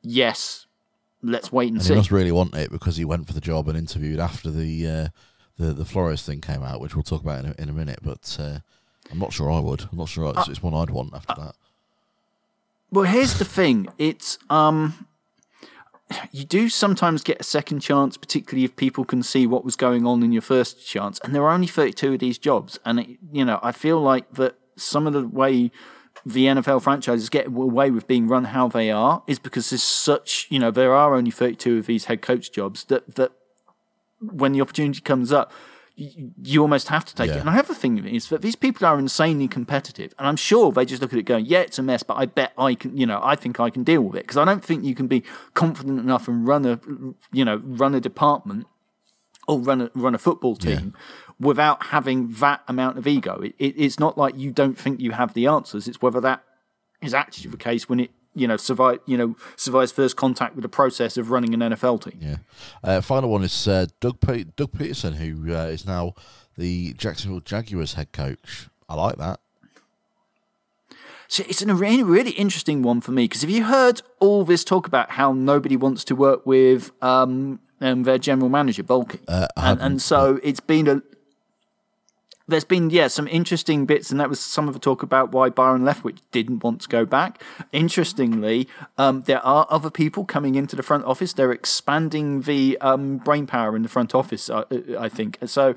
Yes, 0.00 0.61
let's 1.22 1.52
wait 1.52 1.68
and, 1.68 1.76
and 1.76 1.86
see. 1.86 1.94
He 1.94 1.98
must 1.98 2.10
really 2.10 2.32
want 2.32 2.54
it 2.54 2.70
because 2.70 2.96
he 2.96 3.04
went 3.04 3.26
for 3.26 3.32
the 3.32 3.40
job 3.40 3.68
and 3.68 3.78
interviewed 3.78 4.20
after 4.20 4.50
the 4.50 4.86
uh, 4.86 5.08
the 5.58 5.72
the 5.72 5.84
Flores 5.84 6.22
thing 6.22 6.40
came 6.40 6.62
out, 6.62 6.80
which 6.80 6.94
we'll 6.94 7.02
talk 7.02 7.22
about 7.22 7.44
in 7.44 7.50
a, 7.50 7.62
in 7.62 7.68
a 7.68 7.72
minute. 7.72 8.00
But 8.02 8.36
uh, 8.40 8.58
I'm 9.10 9.18
not 9.18 9.32
sure 9.32 9.50
I 9.50 9.60
would. 9.60 9.82
I'm 9.90 9.98
not 9.98 10.08
sure 10.08 10.30
it's, 10.30 10.48
uh, 10.48 10.50
it's 10.50 10.62
one 10.62 10.74
I'd 10.74 10.90
want 10.90 11.14
after 11.14 11.32
uh, 11.32 11.44
that. 11.46 11.54
Well, 12.90 13.04
here's 13.04 13.38
the 13.38 13.44
thing: 13.44 13.88
it's 13.98 14.38
um, 14.50 15.06
you 16.30 16.44
do 16.44 16.68
sometimes 16.68 17.22
get 17.22 17.40
a 17.40 17.44
second 17.44 17.80
chance, 17.80 18.16
particularly 18.16 18.64
if 18.64 18.76
people 18.76 19.04
can 19.04 19.22
see 19.22 19.46
what 19.46 19.64
was 19.64 19.76
going 19.76 20.06
on 20.06 20.22
in 20.22 20.32
your 20.32 20.42
first 20.42 20.86
chance. 20.86 21.18
And 21.24 21.34
there 21.34 21.42
are 21.42 21.50
only 21.50 21.66
32 21.66 22.14
of 22.14 22.18
these 22.18 22.38
jobs, 22.38 22.78
and 22.84 23.00
it, 23.00 23.18
you 23.32 23.44
know, 23.44 23.60
I 23.62 23.72
feel 23.72 24.00
like 24.00 24.32
that 24.34 24.56
some 24.76 25.06
of 25.06 25.12
the 25.12 25.26
way 25.26 25.70
the 26.24 26.46
NFL 26.46 26.82
franchises 26.82 27.28
get 27.28 27.46
away 27.46 27.90
with 27.90 28.06
being 28.06 28.28
run 28.28 28.44
how 28.44 28.68
they 28.68 28.90
are 28.90 29.22
is 29.26 29.38
because 29.38 29.70
there's 29.70 29.82
such, 29.82 30.46
you 30.50 30.58
know, 30.58 30.70
there 30.70 30.94
are 30.94 31.14
only 31.14 31.30
32 31.30 31.78
of 31.78 31.86
these 31.86 32.04
head 32.06 32.22
coach 32.22 32.52
jobs 32.52 32.84
that, 32.84 33.16
that 33.16 33.32
when 34.20 34.52
the 34.52 34.60
opportunity 34.60 35.00
comes 35.00 35.32
up, 35.32 35.52
you, 35.94 36.30
you 36.42 36.62
almost 36.62 36.88
have 36.88 37.04
to 37.04 37.14
take 37.14 37.28
yeah. 37.28 37.36
it. 37.36 37.40
And 37.40 37.50
I 37.50 37.54
have 37.54 37.68
a 37.68 37.74
thing 37.74 38.04
is 38.06 38.28
that 38.28 38.42
these 38.42 38.56
people 38.56 38.86
are 38.86 38.98
insanely 38.98 39.48
competitive, 39.48 40.14
and 40.18 40.26
I'm 40.26 40.36
sure 40.36 40.72
they 40.72 40.84
just 40.84 41.02
look 41.02 41.12
at 41.12 41.18
it 41.18 41.24
going, 41.24 41.46
"Yeah, 41.46 41.60
it's 41.60 41.78
a 41.78 41.82
mess, 41.82 42.02
but 42.02 42.16
I 42.16 42.26
bet 42.26 42.52
I 42.56 42.74
can, 42.74 42.96
you 42.96 43.04
know, 43.04 43.20
I 43.22 43.36
think 43.36 43.60
I 43.60 43.70
can 43.70 43.84
deal 43.84 44.00
with 44.02 44.16
it." 44.16 44.22
Because 44.22 44.38
I 44.38 44.44
don't 44.44 44.64
think 44.64 44.84
you 44.84 44.94
can 44.94 45.06
be 45.06 45.22
confident 45.54 46.00
enough 46.00 46.28
and 46.28 46.46
run 46.46 46.64
a, 46.64 46.80
you 47.30 47.44
know, 47.44 47.60
run 47.62 47.94
a 47.94 48.00
department 48.00 48.66
or 49.52 49.60
run 49.60 49.82
a 49.82 49.90
run 49.94 50.14
a 50.14 50.18
football 50.18 50.56
team 50.56 50.94
yeah 50.94 51.00
without 51.42 51.86
having 51.86 52.28
that 52.34 52.62
amount 52.68 52.96
of 52.96 53.06
ego. 53.06 53.40
It, 53.40 53.54
it, 53.58 53.74
it's 53.76 53.98
not 53.98 54.16
like 54.16 54.38
you 54.38 54.52
don't 54.52 54.78
think 54.78 55.00
you 55.00 55.10
have 55.10 55.34
the 55.34 55.46
answers. 55.46 55.88
It's 55.88 56.00
whether 56.00 56.20
that 56.20 56.44
is 57.02 57.12
actually 57.12 57.50
the 57.50 57.56
case 57.56 57.88
when 57.88 58.00
it 58.00 58.10
you 58.34 58.46
know 58.48 58.56
survive 58.56 59.00
you 59.04 59.18
know 59.18 59.36
survives 59.56 59.92
first 59.92 60.16
contact 60.16 60.54
with 60.54 60.62
the 60.62 60.68
process 60.68 61.16
of 61.16 61.30
running 61.30 61.52
an 61.52 61.60
NFL 61.60 62.04
team. 62.04 62.18
Yeah. 62.20 62.36
Uh, 62.82 63.00
final 63.00 63.28
one 63.28 63.42
is 63.42 63.68
uh, 63.68 63.86
Doug 64.00 64.20
Doug 64.20 64.72
Pederson, 64.72 65.14
who 65.14 65.54
uh, 65.54 65.66
is 65.66 65.84
now 65.84 66.14
the 66.56 66.94
Jacksonville 66.94 67.40
Jaguars 67.40 67.94
head 67.94 68.12
coach. 68.12 68.68
I 68.88 68.94
like 68.94 69.16
that. 69.16 69.40
So 71.26 71.44
it's 71.48 71.62
a 71.62 71.74
really, 71.74 72.02
really 72.02 72.32
interesting 72.32 72.82
one 72.82 73.00
for 73.00 73.10
me 73.10 73.24
because 73.24 73.40
have 73.40 73.48
you 73.48 73.64
heard 73.64 74.02
all 74.20 74.44
this 74.44 74.64
talk 74.64 74.86
about 74.86 75.12
how 75.12 75.32
nobody 75.32 75.78
wants 75.78 76.04
to 76.04 76.14
work 76.14 76.44
with 76.44 76.92
um, 77.02 77.58
um, 77.82 78.04
their 78.04 78.18
general 78.18 78.48
manager, 78.48 78.82
Baalke? 78.82 79.18
Uh, 79.28 79.48
and, 79.56 79.80
and 79.80 80.02
so 80.02 80.40
it's 80.42 80.60
been 80.60 80.88
a 80.88 81.02
there's 82.48 82.64
been 82.64 82.90
yeah 82.90 83.08
some 83.08 83.28
interesting 83.28 83.86
bits, 83.86 84.10
and 84.10 84.20
that 84.20 84.28
was 84.28 84.40
some 84.40 84.68
of 84.68 84.74
the 84.74 84.80
talk 84.80 85.02
about 85.02 85.32
why 85.32 85.48
Byron 85.48 85.82
Leftwich 85.82 86.18
didn't 86.30 86.62
want 86.62 86.80
to 86.82 86.88
go 86.88 87.04
back. 87.04 87.42
Interestingly, 87.72 88.68
um, 88.98 89.22
there 89.22 89.44
are 89.44 89.66
other 89.70 89.90
people 89.90 90.24
coming 90.24 90.54
into 90.54 90.76
the 90.76 90.82
front 90.82 91.04
office. 91.04 91.32
They're 91.32 91.52
expanding 91.52 92.42
the 92.42 92.78
um, 92.80 93.18
brain 93.18 93.46
power 93.46 93.76
in 93.76 93.82
the 93.82 93.88
front 93.88 94.14
office. 94.14 94.50
I, 94.50 94.64
I 94.98 95.08
think 95.08 95.38
so. 95.46 95.74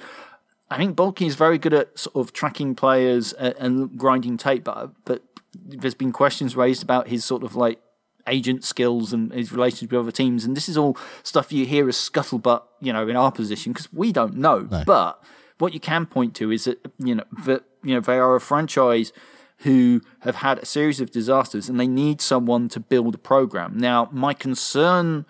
I 0.70 0.78
think 0.78 0.96
Baalke 0.96 1.26
is 1.26 1.36
very 1.36 1.60
good 1.60 1.74
at 1.74 1.98
sort 1.98 2.16
of 2.16 2.34
tracking 2.34 2.74
players 2.74 3.34
and, 3.34 3.56
and 3.58 3.98
grinding 3.98 4.38
tape, 4.38 4.64
but 4.64 4.92
but 5.06 5.24
there's 5.54 5.94
been 5.94 6.12
questions 6.12 6.56
raised 6.56 6.84
about 6.84 7.08
his 7.08 7.24
sort 7.24 7.44
of 7.44 7.56
like 7.56 7.80
agent 8.28 8.64
skills 8.64 9.14
and 9.14 9.32
his 9.34 9.52
relations 9.52 9.92
with 9.92 10.00
other 10.00 10.12
teams, 10.12 10.46
and 10.46 10.56
this 10.58 10.68
is 10.70 10.78
all 10.78 10.98
stuff 11.24 11.52
you 11.54 11.66
hear 11.66 11.88
as 11.88 11.96
scuttlebutt, 11.98 12.64
you 12.82 12.92
know, 12.94 13.08
in 13.08 13.16
our 13.16 13.32
position 13.32 13.72
because 13.74 13.92
we 13.94 14.12
don't 14.12 14.36
know, 14.36 14.68
No. 14.72 14.84
but 14.86 15.24
what 15.60 15.74
you 15.74 15.80
can 15.80 16.06
point 16.06 16.36
to 16.36 16.52
is 16.52 16.66
that 16.66 16.80
you 17.00 17.16
know 17.16 17.24
that 17.46 17.64
you 17.84 17.94
know 17.94 18.02
they 18.02 18.18
are 18.18 18.36
a 18.36 18.42
franchise 18.42 19.14
who 19.60 20.02
have 20.20 20.36
had 20.36 20.60
a 20.60 20.66
series 20.66 21.00
of 21.00 21.12
disasters 21.12 21.70
and 21.70 21.80
they 21.80 21.88
need 21.88 22.20
someone 22.20 22.68
to 22.68 22.80
build 22.80 23.16
a 23.16 23.18
program. 23.18 23.78
Now, 23.78 24.10
my 24.12 24.34
concern 24.34 25.26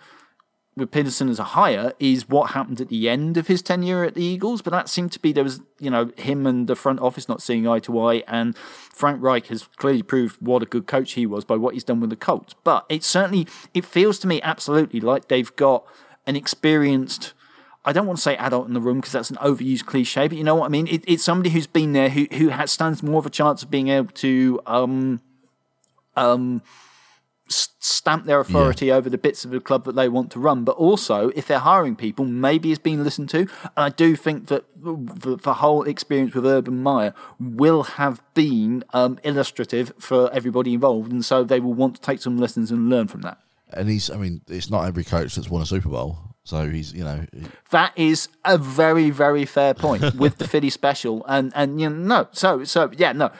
with 0.76 0.90
Pederson 0.90 1.30
as 1.30 1.38
a 1.38 1.44
hire 1.44 1.94
is 1.98 2.28
what 2.28 2.50
happened 2.50 2.80
at 2.80 2.88
the 2.88 3.08
end 3.08 3.38
of 3.38 3.46
his 3.46 3.62
tenure 3.62 4.04
at 4.04 4.14
the 4.14 4.22
Eagles, 4.22 4.60
but 4.60 4.72
that 4.72 4.90
seemed 4.90 5.10
to 5.12 5.18
be 5.18 5.32
there 5.32 5.44
was 5.44 5.60
you 5.80 5.90
know 5.90 6.12
him 6.16 6.46
and 6.46 6.66
the 6.68 6.76
front 6.76 7.00
office 7.00 7.28
not 7.28 7.40
seeing 7.40 7.66
eye 7.66 7.78
to 7.80 7.98
eye, 7.98 8.22
and 8.28 8.56
Frank 8.56 9.22
Reich 9.22 9.46
has 9.46 9.68
clearly 9.76 10.02
proved 10.02 10.36
what 10.40 10.62
a 10.62 10.66
good 10.66 10.86
coach 10.86 11.12
he 11.12 11.24
was 11.24 11.44
by 11.44 11.56
what 11.56 11.74
he's 11.74 11.84
done 11.84 12.00
with 12.00 12.10
the 12.10 12.16
Colts. 12.16 12.54
But 12.62 12.84
it 12.88 13.02
certainly 13.02 13.46
it 13.72 13.84
feels 13.84 14.18
to 14.20 14.26
me 14.26 14.42
absolutely 14.42 15.00
like 15.00 15.28
they've 15.28 15.54
got 15.56 15.84
an 16.26 16.36
experienced 16.36 17.32
I 17.86 17.92
don't 17.92 18.06
want 18.06 18.18
to 18.18 18.22
say 18.22 18.36
adult 18.36 18.66
in 18.66 18.74
the 18.74 18.80
room 18.80 18.98
because 18.98 19.12
that's 19.12 19.30
an 19.30 19.36
overused 19.36 19.86
cliche, 19.86 20.28
but 20.28 20.36
you 20.36 20.44
know 20.44 20.56
what 20.56 20.66
I 20.66 20.68
mean. 20.68 20.88
It, 20.88 21.04
it's 21.06 21.22
somebody 21.22 21.50
who's 21.50 21.68
been 21.68 21.92
there 21.92 22.10
who 22.10 22.26
who 22.32 22.48
has, 22.48 22.72
stands 22.72 23.02
more 23.02 23.20
of 23.20 23.26
a 23.26 23.30
chance 23.30 23.62
of 23.62 23.70
being 23.70 23.88
able 23.88 24.12
to 24.14 24.60
um, 24.66 25.20
um, 26.16 26.62
stamp 27.48 28.24
their 28.24 28.40
authority 28.40 28.90
over 28.90 29.08
the 29.08 29.18
bits 29.18 29.44
of 29.44 29.50
the 29.50 29.60
club 29.60 29.84
that 29.84 29.94
they 29.94 30.08
want 30.08 30.30
to 30.32 30.40
run. 30.40 30.64
But 30.64 30.76
also, 30.76 31.28
if 31.30 31.46
they're 31.46 31.58
hiring 31.58 31.96
people, 31.96 32.24
maybe 32.24 32.70
it's 32.70 32.80
being 32.80 33.02
listened 33.04 33.28
to. 33.30 33.40
And 33.40 33.50
I 33.76 33.88
do 33.88 34.16
think 34.16 34.48
that 34.48 34.64
the, 34.76 35.36
the 35.36 35.54
whole 35.54 35.82
experience 35.84 36.34
with 36.34 36.46
Urban 36.46 36.82
Meyer 36.82 37.14
will 37.38 37.84
have 37.84 38.22
been 38.34 38.84
um, 38.92 39.18
illustrative 39.24 39.92
for 39.98 40.32
everybody 40.32 40.74
involved, 40.74 41.12
and 41.12 41.24
so 41.24 41.44
they 41.44 41.60
will 41.60 41.74
want 41.74 41.96
to 41.96 42.00
take 42.00 42.20
some 42.20 42.36
lessons 42.36 42.70
and 42.70 42.88
learn 42.88 43.08
from 43.08 43.22
that. 43.22 43.38
And 43.72 43.88
he's, 43.88 44.10
I 44.10 44.16
mean, 44.16 44.42
it's 44.48 44.70
not 44.70 44.86
every 44.86 45.04
coach 45.04 45.34
that's 45.34 45.50
won 45.50 45.62
a 45.62 45.66
Super 45.66 45.88
Bowl. 45.88 46.18
So 46.44 46.70
he's, 46.70 46.92
you 46.92 47.02
know, 47.02 47.26
That 47.72 47.92
is 47.96 48.28
a 48.44 48.56
very, 48.56 49.10
very 49.10 49.44
fair 49.44 49.74
point 49.74 50.14
with 50.14 50.38
the 50.38 50.46
Philly 50.46 50.70
special, 50.70 51.24
and 51.26 51.52
and 51.56 51.80
you 51.80 51.90
know, 51.90 51.96
no, 51.96 52.28
so 52.30 52.62
so 52.62 52.90
yeah, 52.96 53.10
no. 53.12 53.32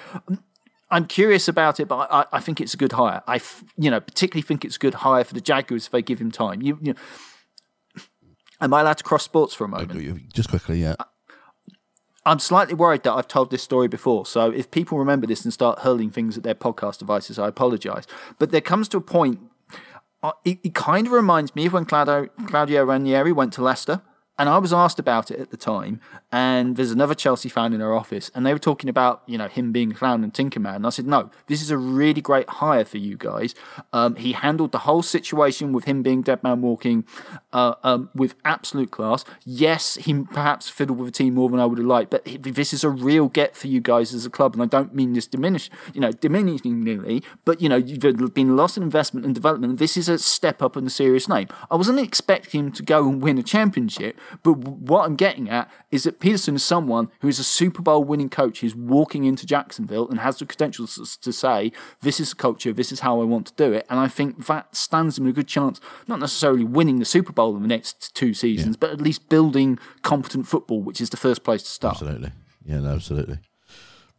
I'm 0.91 1.07
curious 1.07 1.49
about 1.49 1.81
it, 1.81 1.89
but 1.89 2.09
I, 2.11 2.27
I 2.33 2.41
think 2.41 2.61
it's 2.61 2.75
a 2.75 2.77
good 2.77 2.93
hire. 2.93 3.23
I, 3.27 3.37
f- 3.37 3.65
you 3.77 3.91
know, 3.91 4.01
particularly 4.01 4.43
think 4.43 4.65
it's 4.65 4.77
a 4.77 4.79
good 4.79 4.95
hire 4.95 5.25
for 5.25 5.35
the 5.35 5.41
Jaguars 5.41 5.87
if 5.87 5.93
they 5.93 6.03
give 6.03 6.21
him 6.21 6.31
time. 6.31 6.63
You, 6.63 6.79
you 6.81 6.95
know, 6.95 8.03
am 8.61 8.73
I 8.73 8.83
allowed 8.83 8.99
to 8.99 9.05
cross 9.05 9.25
sports 9.25 9.53
for 9.55 9.65
a 9.65 9.69
moment? 9.69 9.91
just 10.33 10.49
quickly, 10.49 10.81
yeah. 10.83 10.95
I'm 12.25 12.39
slightly 12.41 12.75
worried 12.75 13.05
that 13.05 13.13
I've 13.13 13.29
told 13.29 13.51
this 13.51 13.63
story 13.63 13.87
before. 13.89 14.27
So 14.27 14.51
if 14.51 14.71
people 14.71 14.99
remember 14.99 15.27
this 15.27 15.45
and 15.45 15.53
start 15.53 15.81
hurling 15.81 16.11
things 16.11 16.37
at 16.37 16.43
their 16.43 16.57
podcast 16.57 16.99
devices, 16.99 17.39
I 17.39 17.49
apologise. 17.49 18.05
But 18.39 18.51
there 18.51 18.61
comes 18.61 18.89
to 18.89 18.97
a 18.97 19.01
point. 19.01 19.39
uh, 20.23 20.33
It, 20.45 20.59
it 20.65 20.75
kind 20.75 21.07
of 21.07 21.13
reminds 21.13 21.55
me 21.55 21.67
of 21.67 21.73
when 21.73 21.85
Claudio, 21.85 22.27
Claudio 22.47 22.85
Ranieri 22.85 23.33
went 23.33 23.53
to 23.55 23.63
Leicester. 23.63 24.03
And 24.39 24.49
I 24.49 24.59
was 24.59 24.73
asked 24.73 24.99
about 24.99 25.31
it 25.31 25.41
at 25.41 25.51
the 25.51 25.57
time, 25.57 26.01
and 26.31 26.77
there's 26.77 26.91
another 26.91 27.15
Chelsea 27.15 27.49
fan 27.49 27.73
in 27.73 27.81
our 27.81 27.95
office, 27.95 28.31
and 28.35 28.45
they 28.45 28.53
were 28.53 28.59
talking 28.59 28.91
about, 28.91 29.23
you 29.27 29.39
know, 29.39 29.49
him 29.49 29.73
being 29.73 29.93
clown 29.93 30.23
and 30.23 30.33
Tinkerman. 30.33 30.77
And 30.77 30.87
I 30.87 30.91
said, 30.91 31.07
no, 31.07 31.31
this 31.47 31.63
is 31.63 31.71
a 31.71 31.79
really 31.79 32.21
great 32.21 32.49
hire 32.49 32.85
for 32.85 32.99
you 32.99 33.17
guys. 33.17 33.55
Um, 33.93 34.17
he 34.17 34.33
handled 34.33 34.73
the 34.73 34.81
whole 34.81 35.03
situation 35.03 35.73
with 35.73 35.85
him 35.85 36.03
being 36.03 36.21
dead 36.21 36.43
man 36.43 36.61
walking 36.61 37.05
uh, 37.53 37.75
um, 37.83 38.11
with 38.15 38.35
absolute 38.45 38.91
class. 38.91 39.25
Yes, 39.45 39.95
he 39.95 40.23
perhaps 40.25 40.69
fiddled 40.69 40.99
with 40.99 41.09
the 41.09 41.13
team 41.13 41.35
more 41.35 41.49
than 41.49 41.59
I 41.59 41.65
would 41.65 41.79
have 41.79 41.87
liked, 41.87 42.11
but 42.11 42.25
this 42.25 42.75
is 42.75 42.85
a 42.85 42.91
real 42.91 43.29
get 43.29 43.57
for 43.57 43.69
you 43.69 43.81
guys 43.81 44.13
as 44.13 44.27
a 44.27 44.31
club. 44.31 44.53
And 44.55 44.63
I 44.63 44.67
don't 44.67 44.95
mean 44.95 45.15
this 45.15 45.27
diminish, 45.27 45.71
you 45.95 46.01
know, 46.01 46.13
diminishingly, 46.13 47.25
but 47.45 47.63
you 47.63 47.69
know, 47.69 47.77
you've 47.77 48.35
been 48.35 48.57
lost 48.57 48.77
in 48.77 48.83
investment 48.83 49.25
and 49.25 49.35
development. 49.35 49.79
This 49.79 49.97
is 49.97 50.09
a 50.09 50.19
step 50.19 50.63
up 50.63 50.77
and 50.77 50.87
a 50.87 50.91
serious 50.91 51.29
name. 51.29 51.49
I 51.71 51.77
wasn't 51.77 52.01
expecting 52.01 52.67
him 52.67 52.73
to 52.73 52.83
go 52.83 53.09
and 53.09 53.23
win 53.23 53.39
a 53.39 53.43
championship, 53.43 54.19
but 54.43 54.53
what 54.55 55.05
I'm 55.05 55.17
getting 55.17 55.49
at 55.49 55.71
is 55.91 56.05
that 56.05 56.21
Pederson 56.21 56.55
is 56.55 56.65
someone 56.65 57.11
who 57.21 57.29
is 57.29 57.39
a 57.39 57.45
Super 57.45 57.83
Bowl 57.83 58.05
winning 58.05 58.29
coach 58.29 58.61
who's 58.61 58.75
walking 58.75 59.25
into 59.25 59.47
Jacksonville 59.47 60.09
and 60.09 60.21
has 60.21 60.39
the 60.39 60.47
potential 60.47 60.87
to 60.87 61.33
say, 61.33 61.73
this 62.01 62.21
is 62.21 62.31
the 62.31 62.37
culture, 62.37 62.73
this 62.73 62.93
is 62.93 63.01
how 63.01 63.21
I 63.21 63.25
want 63.25 63.47
to 63.49 63.55
do 63.55 63.73
it. 63.73 63.87
And 63.89 63.99
I 63.99 64.09
think 64.09 64.47
that 64.47 64.75
stands 64.75 65.19
him 65.19 65.27
a 65.27 65.33
good 65.33 65.49
chance, 65.49 65.81
not 66.07 66.21
necessarily 66.21 66.65
winning 66.65 66.99
the 66.99 67.05
Super 67.05 67.33
Bowl 67.33 67.57
in 67.57 67.63
the 67.63 67.69
next 67.69 68.15
two 68.15 68.35
seasons, 68.35 68.77
but 68.77 68.91
at 68.91 69.01
least 69.01 69.29
building 69.29 69.79
competent 70.03 70.47
football, 70.47 70.83
which 70.83 71.01
is 71.01 71.11
the 71.11 71.17
first 71.17 71.45
place 71.45 71.63
to 71.63 71.71
start. 71.71 71.95
Absolutely. 71.95 72.33
Yeah, 72.65 72.81
no, 72.81 72.95
absolutely. 72.95 73.39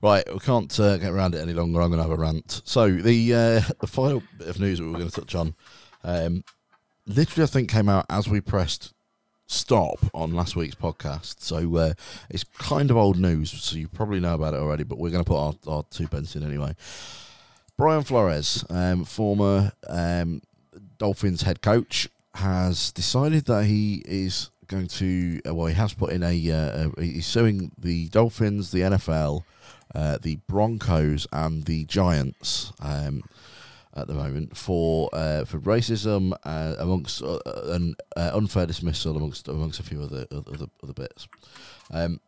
Right, 0.02 0.32
we 0.32 0.40
can't 0.40 0.80
uh, 0.80 0.98
get 0.98 1.12
around 1.12 1.34
it 1.34 1.40
any 1.40 1.54
longer. 1.54 1.82
I'm 1.82 1.90
going 1.90 1.98
to 1.98 2.08
have 2.08 2.18
a 2.18 2.22
rant. 2.22 2.62
So 2.66 2.92
the 2.92 3.34
uh, 3.34 3.62
the 3.80 3.88
final 3.88 4.22
bit 4.38 4.48
of 4.48 4.60
news 4.60 4.78
that 4.78 4.86
we 4.86 4.92
were 4.92 5.00
going 5.00 5.10
to 5.10 5.22
touch 5.22 5.34
on, 5.34 5.56
um, 6.04 6.44
literally, 7.08 7.44
I 7.44 7.48
think 7.48 7.70
came 7.70 7.90
out 7.90 8.06
as 8.10 8.30
we 8.30 8.40
pressed 8.40 8.94
stop 9.48 9.98
on 10.14 10.34
last 10.34 10.56
week's 10.56 10.76
podcast. 10.76 11.42
So 11.42 11.76
uh, 11.78 11.94
it's 12.30 12.44
kind 12.44 12.92
of 12.92 12.98
old 12.98 13.18
news, 13.18 13.52
so 13.52 13.78
you 13.78 13.88
probably 13.88 14.20
know 14.20 14.36
about 14.36 14.54
it 14.54 14.60
already. 14.60 14.84
But 14.84 15.00
we're 15.00 15.12
going 15.12 15.24
to 15.24 15.30
put 15.30 15.40
our, 15.40 15.54
our 15.68 15.84
two 15.90 16.08
pence 16.08 16.36
in 16.36 16.44
anyway. 16.46 16.76
Brian 17.78 18.04
Flores, 18.04 18.66
um, 18.70 19.06
former 19.06 19.72
um, 19.88 20.42
Dolphins 20.98 21.44
head 21.44 21.62
coach, 21.62 22.10
has 22.36 22.92
decided 22.92 23.46
that 23.46 23.66
he 23.66 24.04
is 24.06 24.50
going 24.68 24.88
to. 24.88 25.42
Uh, 25.48 25.56
well, 25.56 25.68
he 25.68 25.76
has 25.76 25.94
put 25.94 26.12
in 26.12 26.24
a. 26.24 26.52
Uh, 26.52 26.90
he's 27.00 27.26
suing 27.26 27.72
the 27.78 28.10
Dolphins, 28.10 28.72
the 28.72 28.82
NFL, 28.82 29.44
uh, 29.96 30.18
the 30.22 30.38
Broncos, 30.48 31.28
and 31.32 31.66
the 31.66 31.86
Giants. 31.86 32.74
Um, 32.80 33.24
at 33.98 34.08
the 34.08 34.14
moment 34.14 34.56
for 34.56 35.10
uh, 35.14 35.44
for 35.46 35.60
racism 35.60 36.34
uh, 36.44 36.76
amongst 36.80 37.22
uh, 37.22 37.40
an 37.66 37.96
uh, 38.16 38.32
unfair 38.34 38.66
dismissal 38.66 39.18
amongst 39.18 39.48
amongst 39.48 39.80
a 39.80 39.84
few 39.84 40.02
other 40.02 40.26
other, 40.32 40.68
other 40.84 40.94
bits. 40.94 41.28
Um, 41.92 42.20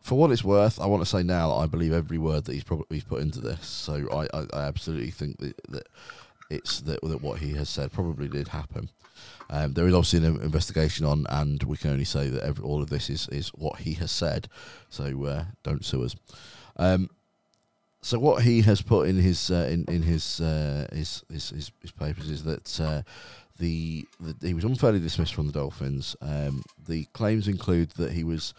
for 0.00 0.16
what 0.16 0.30
it's 0.30 0.44
worth, 0.44 0.80
I 0.80 0.86
want 0.86 1.02
to 1.02 1.08
say 1.08 1.22
now 1.22 1.48
that 1.48 1.56
I 1.56 1.66
believe 1.66 1.92
every 1.92 2.16
word 2.16 2.44
that 2.44 2.54
he's 2.54 2.64
probably 2.64 2.86
he's 2.90 3.04
put 3.04 3.20
into 3.20 3.40
this. 3.40 3.66
So 3.66 4.08
I, 4.10 4.38
I, 4.38 4.46
I 4.54 4.62
absolutely 4.66 5.10
think 5.10 5.38
that, 5.38 5.60
that 5.68 5.86
it's 6.48 6.80
that, 6.82 7.00
that 7.02 7.20
what 7.20 7.40
he 7.40 7.52
has 7.54 7.68
said 7.68 7.92
probably 7.92 8.28
did 8.28 8.48
happen. 8.48 8.88
Um, 9.50 9.72
there 9.74 9.86
is 9.86 9.94
obviously 9.94 10.24
an 10.26 10.40
investigation 10.42 11.04
on, 11.04 11.26
and 11.28 11.62
we 11.64 11.76
can 11.76 11.90
only 11.90 12.04
say 12.04 12.28
that 12.28 12.42
every, 12.42 12.64
all 12.64 12.80
of 12.80 12.88
this 12.88 13.10
is, 13.10 13.28
is 13.28 13.48
what 13.48 13.80
he 13.80 13.94
has 13.94 14.10
said. 14.10 14.48
So 14.88 15.24
uh, 15.24 15.44
don't 15.64 15.84
sue 15.84 16.04
us. 16.04 16.14
Um, 16.76 17.10
so 18.10 18.18
what 18.18 18.42
he 18.42 18.62
has 18.62 18.82
put 18.82 19.08
in 19.08 19.16
his 19.16 19.52
uh, 19.52 19.68
in 19.70 19.84
in 19.84 20.02
his, 20.02 20.40
uh, 20.40 20.88
his, 20.92 21.22
his 21.30 21.50
his 21.50 21.72
his 21.80 21.92
papers 21.92 22.28
is 22.28 22.42
that 22.42 22.80
uh, 22.80 23.02
the, 23.58 24.04
the 24.18 24.48
he 24.48 24.52
was 24.52 24.64
unfairly 24.64 24.98
dismissed 24.98 25.32
from 25.32 25.46
the 25.46 25.52
Dolphins. 25.52 26.16
Um, 26.20 26.64
the 26.88 27.04
claims 27.12 27.46
include 27.46 27.90
that 27.90 28.10
he 28.10 28.24
was 28.24 28.52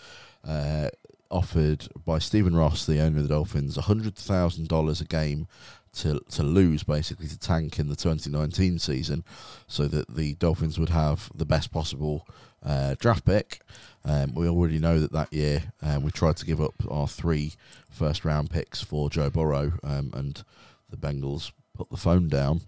uh, 0.47 0.87
offered 1.29 1.85
by 2.05 2.17
Stephen 2.19 2.55
Ross, 2.55 2.85
the 2.85 3.01
owner 3.01 3.17
of 3.17 3.23
the 3.23 3.33
Dolphins, 3.35 3.75
hundred 3.75 4.15
thousand 4.15 4.69
dollars 4.69 5.01
a 5.01 5.05
game 5.05 5.49
to 5.93 6.19
to 6.29 6.43
lose, 6.43 6.83
basically 6.83 7.27
to 7.27 7.37
tank 7.37 7.79
in 7.79 7.89
the 7.89 7.95
2019 7.95 8.79
season, 8.79 9.23
so 9.67 9.87
that 9.87 10.15
the 10.15 10.35
Dolphins 10.35 10.79
would 10.79 10.89
have 10.89 11.29
the 11.35 11.45
best 11.45 11.71
possible 11.71 12.27
uh, 12.63 12.95
draft 12.99 13.25
pick. 13.25 13.61
Um, 14.05 14.33
we 14.33 14.47
already 14.47 14.79
know 14.79 14.99
that 14.99 15.11
that 15.11 15.33
year 15.33 15.63
um, 15.81 16.03
we 16.03 16.11
tried 16.11 16.37
to 16.37 16.45
give 16.45 16.61
up 16.61 16.73
our 16.89 17.07
three 17.07 17.53
first 17.89 18.25
round 18.25 18.49
picks 18.49 18.81
for 18.81 19.09
Joe 19.09 19.29
Burrow, 19.29 19.73
um, 19.83 20.11
and 20.13 20.43
the 20.89 20.97
Bengals 20.97 21.51
put 21.75 21.89
the 21.89 21.97
phone 21.97 22.27
down, 22.27 22.61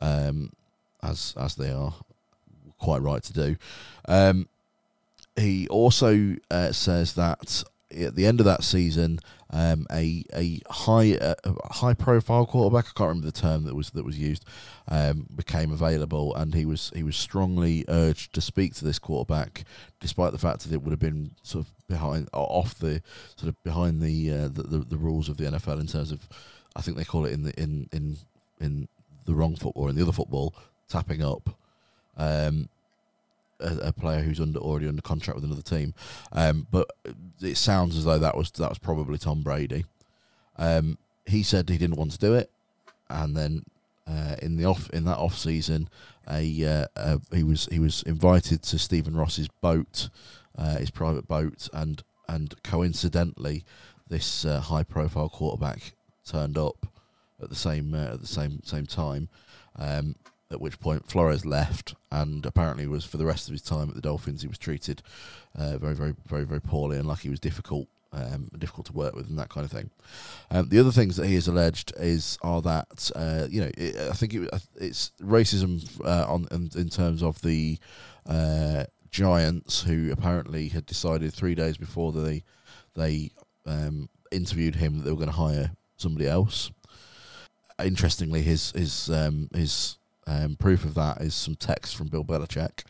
um, 0.00 0.50
as 1.02 1.34
as 1.36 1.54
they 1.54 1.70
are 1.70 1.94
quite 2.78 3.02
right 3.02 3.22
to 3.22 3.32
do. 3.32 3.56
Um, 4.06 4.48
he 5.36 5.66
also 5.68 6.36
uh, 6.50 6.72
says 6.72 7.14
that 7.14 7.64
at 7.94 8.14
the 8.14 8.26
end 8.26 8.40
of 8.40 8.46
that 8.46 8.64
season, 8.64 9.20
um, 9.50 9.86
a 9.90 10.24
a 10.34 10.60
high 10.68 11.18
high 11.70 11.94
profile 11.94 12.46
quarterback, 12.46 12.86
I 12.86 12.98
can't 12.98 13.08
remember 13.08 13.26
the 13.26 13.32
term 13.32 13.64
that 13.64 13.74
was 13.74 13.90
that 13.90 14.04
was 14.04 14.18
used, 14.18 14.44
um, 14.88 15.26
became 15.34 15.72
available, 15.72 16.34
and 16.34 16.54
he 16.54 16.64
was 16.64 16.90
he 16.94 17.02
was 17.02 17.16
strongly 17.16 17.84
urged 17.88 18.32
to 18.34 18.40
speak 18.40 18.74
to 18.74 18.84
this 18.84 18.98
quarterback, 18.98 19.64
despite 20.00 20.32
the 20.32 20.38
fact 20.38 20.60
that 20.64 20.72
it 20.72 20.82
would 20.82 20.90
have 20.90 20.98
been 20.98 21.32
sort 21.42 21.66
of 21.66 21.72
behind 21.86 22.28
off 22.32 22.78
the 22.78 23.02
sort 23.36 23.48
of 23.48 23.62
behind 23.62 24.00
the 24.00 24.30
uh, 24.32 24.48
the, 24.48 24.62
the, 24.62 24.78
the 24.78 24.96
rules 24.96 25.28
of 25.28 25.36
the 25.36 25.44
NFL 25.44 25.80
in 25.80 25.86
terms 25.86 26.10
of, 26.10 26.28
I 26.74 26.80
think 26.80 26.96
they 26.96 27.04
call 27.04 27.24
it 27.24 27.32
in 27.32 27.44
the 27.44 27.60
in 27.60 27.88
in 27.92 28.16
in 28.60 28.88
the 29.24 29.34
wrong 29.34 29.56
football 29.56 29.88
in 29.88 29.96
the 29.96 30.02
other 30.02 30.12
football 30.12 30.54
tapping 30.88 31.22
up. 31.22 31.50
Um, 32.16 32.68
a, 33.60 33.88
a 33.88 33.92
player 33.92 34.22
who's 34.22 34.40
under 34.40 34.58
already 34.58 34.88
under 34.88 35.02
contract 35.02 35.36
with 35.36 35.44
another 35.44 35.62
team. 35.62 35.94
Um, 36.32 36.66
but 36.70 36.90
it 37.40 37.56
sounds 37.56 37.96
as 37.96 38.04
though 38.04 38.18
that 38.18 38.36
was 38.36 38.50
that 38.52 38.68
was 38.68 38.78
probably 38.78 39.18
Tom 39.18 39.42
Brady. 39.42 39.84
Um, 40.56 40.98
he 41.26 41.42
said 41.42 41.68
he 41.68 41.78
didn't 41.78 41.96
want 41.96 42.12
to 42.12 42.18
do 42.18 42.34
it, 42.34 42.50
and 43.08 43.36
then 43.36 43.64
uh, 44.06 44.36
in 44.42 44.56
the 44.56 44.64
off 44.64 44.90
in 44.90 45.04
that 45.04 45.18
off 45.18 45.36
season, 45.36 45.88
a, 46.28 46.86
uh, 46.96 47.18
he 47.32 47.42
was 47.42 47.66
he 47.70 47.78
was 47.78 48.02
invited 48.02 48.62
to 48.62 48.78
Stephen 48.78 49.16
Ross's 49.16 49.48
boat, 49.60 50.08
uh, 50.56 50.76
his 50.76 50.90
private 50.90 51.26
boat, 51.26 51.68
and 51.72 52.02
and 52.28 52.54
coincidentally, 52.62 53.64
this 54.08 54.44
uh, 54.44 54.60
high 54.60 54.82
profile 54.82 55.28
quarterback 55.28 55.92
turned 56.26 56.58
up 56.58 56.86
at 57.42 57.48
the 57.48 57.54
same 57.54 57.94
uh, 57.94 58.14
at 58.14 58.20
the 58.20 58.26
same 58.26 58.60
same 58.62 58.86
time. 58.86 59.28
Um, 59.76 60.16
at 60.54 60.60
which 60.60 60.80
point 60.80 61.10
Flores 61.10 61.44
left, 61.44 61.94
and 62.10 62.46
apparently 62.46 62.86
was 62.86 63.04
for 63.04 63.18
the 63.18 63.26
rest 63.26 63.48
of 63.48 63.52
his 63.52 63.62
time 63.62 63.88
at 63.88 63.94
the 63.94 64.00
Dolphins. 64.00 64.42
He 64.42 64.48
was 64.48 64.58
treated 64.58 65.02
uh, 65.56 65.76
very, 65.78 65.94
very, 65.94 66.14
very, 66.26 66.44
very 66.44 66.60
poorly, 66.60 66.96
and 66.96 67.06
like 67.06 67.18
he 67.20 67.28
was 67.28 67.40
difficult, 67.40 67.88
um, 68.12 68.48
difficult 68.56 68.86
to 68.86 68.92
work 68.92 69.14
with, 69.14 69.28
and 69.28 69.38
that 69.38 69.50
kind 69.50 69.64
of 69.64 69.72
thing. 69.72 69.90
Um, 70.50 70.68
the 70.68 70.78
other 70.78 70.92
things 70.92 71.16
that 71.16 71.26
he 71.26 71.34
has 71.34 71.48
alleged 71.48 71.92
is 71.98 72.38
are 72.42 72.62
that 72.62 73.10
uh, 73.14 73.48
you 73.50 73.60
know 73.60 73.70
it, 73.76 73.96
I 73.96 74.12
think 74.12 74.32
it, 74.34 74.48
it's 74.76 75.12
racism 75.20 75.84
uh, 76.04 76.32
on 76.32 76.46
in, 76.50 76.70
in, 76.76 76.88
terms 76.88 77.22
of 77.22 77.42
the 77.42 77.78
uh, 78.26 78.84
Giants 79.10 79.82
who 79.82 80.10
apparently 80.12 80.68
had 80.68 80.86
decided 80.86 81.34
three 81.34 81.54
days 81.54 81.76
before 81.76 82.12
they 82.12 82.44
they 82.94 83.32
um, 83.66 84.08
interviewed 84.30 84.76
him 84.76 84.98
that 84.98 85.04
they 85.04 85.10
were 85.10 85.16
going 85.16 85.26
to 85.26 85.36
hire 85.36 85.72
somebody 85.96 86.28
else. 86.28 86.70
Interestingly, 87.82 88.42
his 88.42 88.70
his 88.70 89.10
um, 89.10 89.48
his 89.52 89.98
um, 90.26 90.56
proof 90.56 90.84
of 90.84 90.94
that 90.94 91.20
is 91.20 91.34
some 91.34 91.54
text 91.54 91.96
from 91.96 92.08
Bill 92.08 92.24
Belichick, 92.24 92.84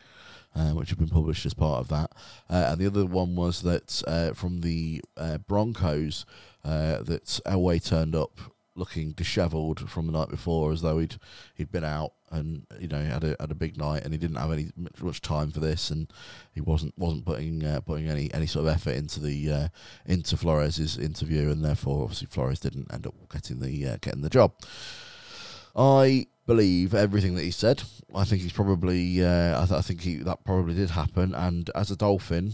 uh, 0.55 0.71
which 0.71 0.89
have 0.89 0.99
been 0.99 1.09
published 1.09 1.45
as 1.45 1.53
part 1.53 1.81
of 1.81 1.87
that. 1.89 2.11
Uh, 2.49 2.67
and 2.69 2.79
the 2.79 2.87
other 2.87 3.05
one 3.05 3.35
was 3.35 3.61
that 3.63 4.01
uh, 4.07 4.33
from 4.33 4.61
the 4.61 5.01
uh, 5.17 5.37
Broncos, 5.39 6.25
uh, 6.63 7.01
that 7.03 7.39
Elway 7.45 7.83
turned 7.83 8.15
up 8.15 8.39
looking 8.77 9.11
dishevelled 9.11 9.89
from 9.89 10.05
the 10.05 10.11
night 10.11 10.29
before, 10.29 10.71
as 10.71 10.81
though 10.81 10.99
he'd 10.99 11.17
he'd 11.55 11.71
been 11.71 11.83
out 11.83 12.11
and 12.31 12.65
you 12.79 12.87
know 12.87 13.01
had 13.01 13.23
a 13.23 13.35
had 13.39 13.51
a 13.51 13.55
big 13.55 13.77
night, 13.77 14.03
and 14.03 14.13
he 14.13 14.17
didn't 14.17 14.37
have 14.37 14.51
any 14.51 14.71
much 15.01 15.21
time 15.21 15.51
for 15.51 15.59
this, 15.59 15.89
and 15.89 16.11
he 16.53 16.61
wasn't 16.61 16.97
wasn't 16.97 17.25
putting 17.25 17.63
uh, 17.63 17.81
putting 17.81 18.07
any 18.07 18.33
any 18.33 18.47
sort 18.47 18.65
of 18.65 18.73
effort 18.73 18.95
into 18.95 19.19
the 19.19 19.69
into 20.05 20.35
Flores's 20.35 20.97
interview, 20.97 21.51
and 21.51 21.63
therefore 21.63 22.03
obviously 22.03 22.27
Flores 22.27 22.59
didn't 22.59 22.91
end 22.93 23.05
up 23.05 23.13
getting 23.31 23.59
the 23.59 23.97
getting 24.01 24.21
the 24.21 24.29
job. 24.29 24.53
I 25.75 26.27
believe 26.45 26.93
everything 26.93 27.35
that 27.35 27.43
he 27.43 27.51
said. 27.51 27.83
I 28.13 28.23
think 28.23 28.41
he's 28.41 28.53
probably. 28.53 29.23
Uh, 29.23 29.61
I, 29.61 29.65
th- 29.65 29.79
I, 29.79 29.81
think 29.81 30.01
he 30.01 30.17
that 30.17 30.43
probably 30.43 30.75
did 30.75 30.91
happen. 30.91 31.33
And 31.33 31.69
as 31.75 31.91
a 31.91 31.95
Dolphin, 31.95 32.53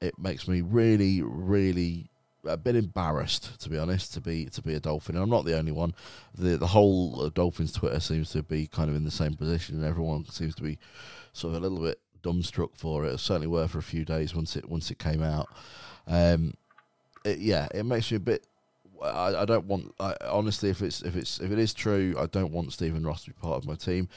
it 0.00 0.18
makes 0.18 0.48
me 0.48 0.60
really, 0.60 1.22
really 1.22 2.10
a 2.44 2.56
bit 2.56 2.76
embarrassed 2.76 3.60
to 3.60 3.68
be 3.68 3.76
honest 3.76 4.14
to 4.14 4.20
be 4.20 4.46
to 4.46 4.62
be 4.62 4.74
a 4.74 4.80
Dolphin. 4.80 5.16
And 5.16 5.22
I'm 5.22 5.30
not 5.30 5.44
the 5.44 5.58
only 5.58 5.72
one. 5.72 5.94
The 6.34 6.56
the 6.56 6.68
whole 6.68 7.28
Dolphins 7.30 7.72
Twitter 7.72 8.00
seems 8.00 8.30
to 8.30 8.42
be 8.42 8.66
kind 8.66 8.90
of 8.90 8.96
in 8.96 9.04
the 9.04 9.10
same 9.10 9.34
position, 9.34 9.76
and 9.76 9.84
everyone 9.84 10.24
seems 10.26 10.54
to 10.56 10.62
be 10.62 10.78
sort 11.32 11.54
of 11.54 11.62
a 11.62 11.68
little 11.68 11.84
bit 11.84 12.00
dumbstruck 12.22 12.70
for 12.74 13.04
it. 13.04 13.12
it 13.12 13.20
certainly 13.20 13.46
were 13.46 13.68
for 13.68 13.78
a 13.78 13.82
few 13.82 14.04
days 14.04 14.34
once 14.34 14.56
it 14.56 14.68
once 14.68 14.90
it 14.90 14.98
came 14.98 15.22
out. 15.22 15.48
Um, 16.06 16.54
it, 17.24 17.38
yeah, 17.38 17.68
it 17.74 17.84
makes 17.84 18.10
me 18.10 18.16
a 18.16 18.20
bit 18.20 18.46
I, 19.02 19.42
I 19.42 19.44
don't 19.44 19.66
want. 19.66 19.94
I, 20.00 20.14
honestly, 20.28 20.70
if 20.70 20.82
it's 20.82 21.02
if 21.02 21.16
it's 21.16 21.40
if 21.40 21.50
it 21.50 21.58
is 21.58 21.74
true, 21.74 22.14
I 22.18 22.26
don't 22.26 22.52
want 22.52 22.72
Stephen 22.72 23.04
Ross 23.04 23.24
to 23.24 23.30
be 23.30 23.36
part 23.40 23.56
of 23.56 23.66
my 23.66 23.74
team. 23.74 24.08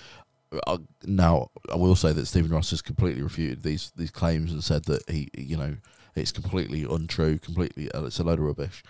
I, 0.67 0.77
now, 1.03 1.51
I 1.71 1.75
will 1.75 1.95
say 1.95 2.11
that 2.11 2.25
Stephen 2.25 2.51
Ross 2.51 2.71
has 2.71 2.81
completely 2.81 3.21
refuted 3.21 3.63
these 3.63 3.91
these 3.95 4.11
claims 4.11 4.51
and 4.51 4.63
said 4.63 4.85
that 4.85 5.07
he, 5.09 5.29
you 5.37 5.57
know, 5.57 5.75
it's 6.15 6.31
completely 6.31 6.83
untrue, 6.83 7.37
completely 7.39 7.91
uh, 7.91 8.05
it's 8.05 8.19
a 8.19 8.23
load 8.23 8.39
of 8.39 8.45
rubbish. 8.45 8.83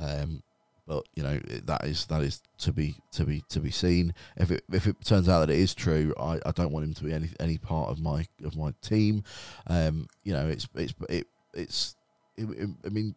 Um, 0.00 0.42
but 0.86 1.06
you 1.14 1.22
know 1.22 1.38
that 1.64 1.84
is 1.84 2.04
that 2.06 2.22
is 2.22 2.42
to 2.58 2.72
be 2.72 2.96
to 3.12 3.24
be 3.24 3.42
to 3.48 3.60
be 3.60 3.70
seen. 3.70 4.14
If 4.36 4.50
it 4.50 4.64
if 4.72 4.86
it 4.86 5.02
turns 5.04 5.28
out 5.28 5.40
that 5.40 5.50
it 5.50 5.58
is 5.58 5.74
true, 5.74 6.14
I, 6.18 6.40
I 6.44 6.50
don't 6.52 6.72
want 6.72 6.84
him 6.84 6.94
to 6.94 7.04
be 7.04 7.12
any 7.12 7.30
any 7.40 7.58
part 7.58 7.90
of 7.90 8.00
my 8.00 8.26
of 8.44 8.56
my 8.56 8.74
team. 8.82 9.24
Um, 9.66 10.08
you 10.24 10.32
know, 10.32 10.46
it's 10.46 10.68
it's 10.74 10.94
it 11.08 11.26
it's 11.54 11.96
it, 12.36 12.50
it, 12.50 12.68
I 12.84 12.88
mean 12.90 13.14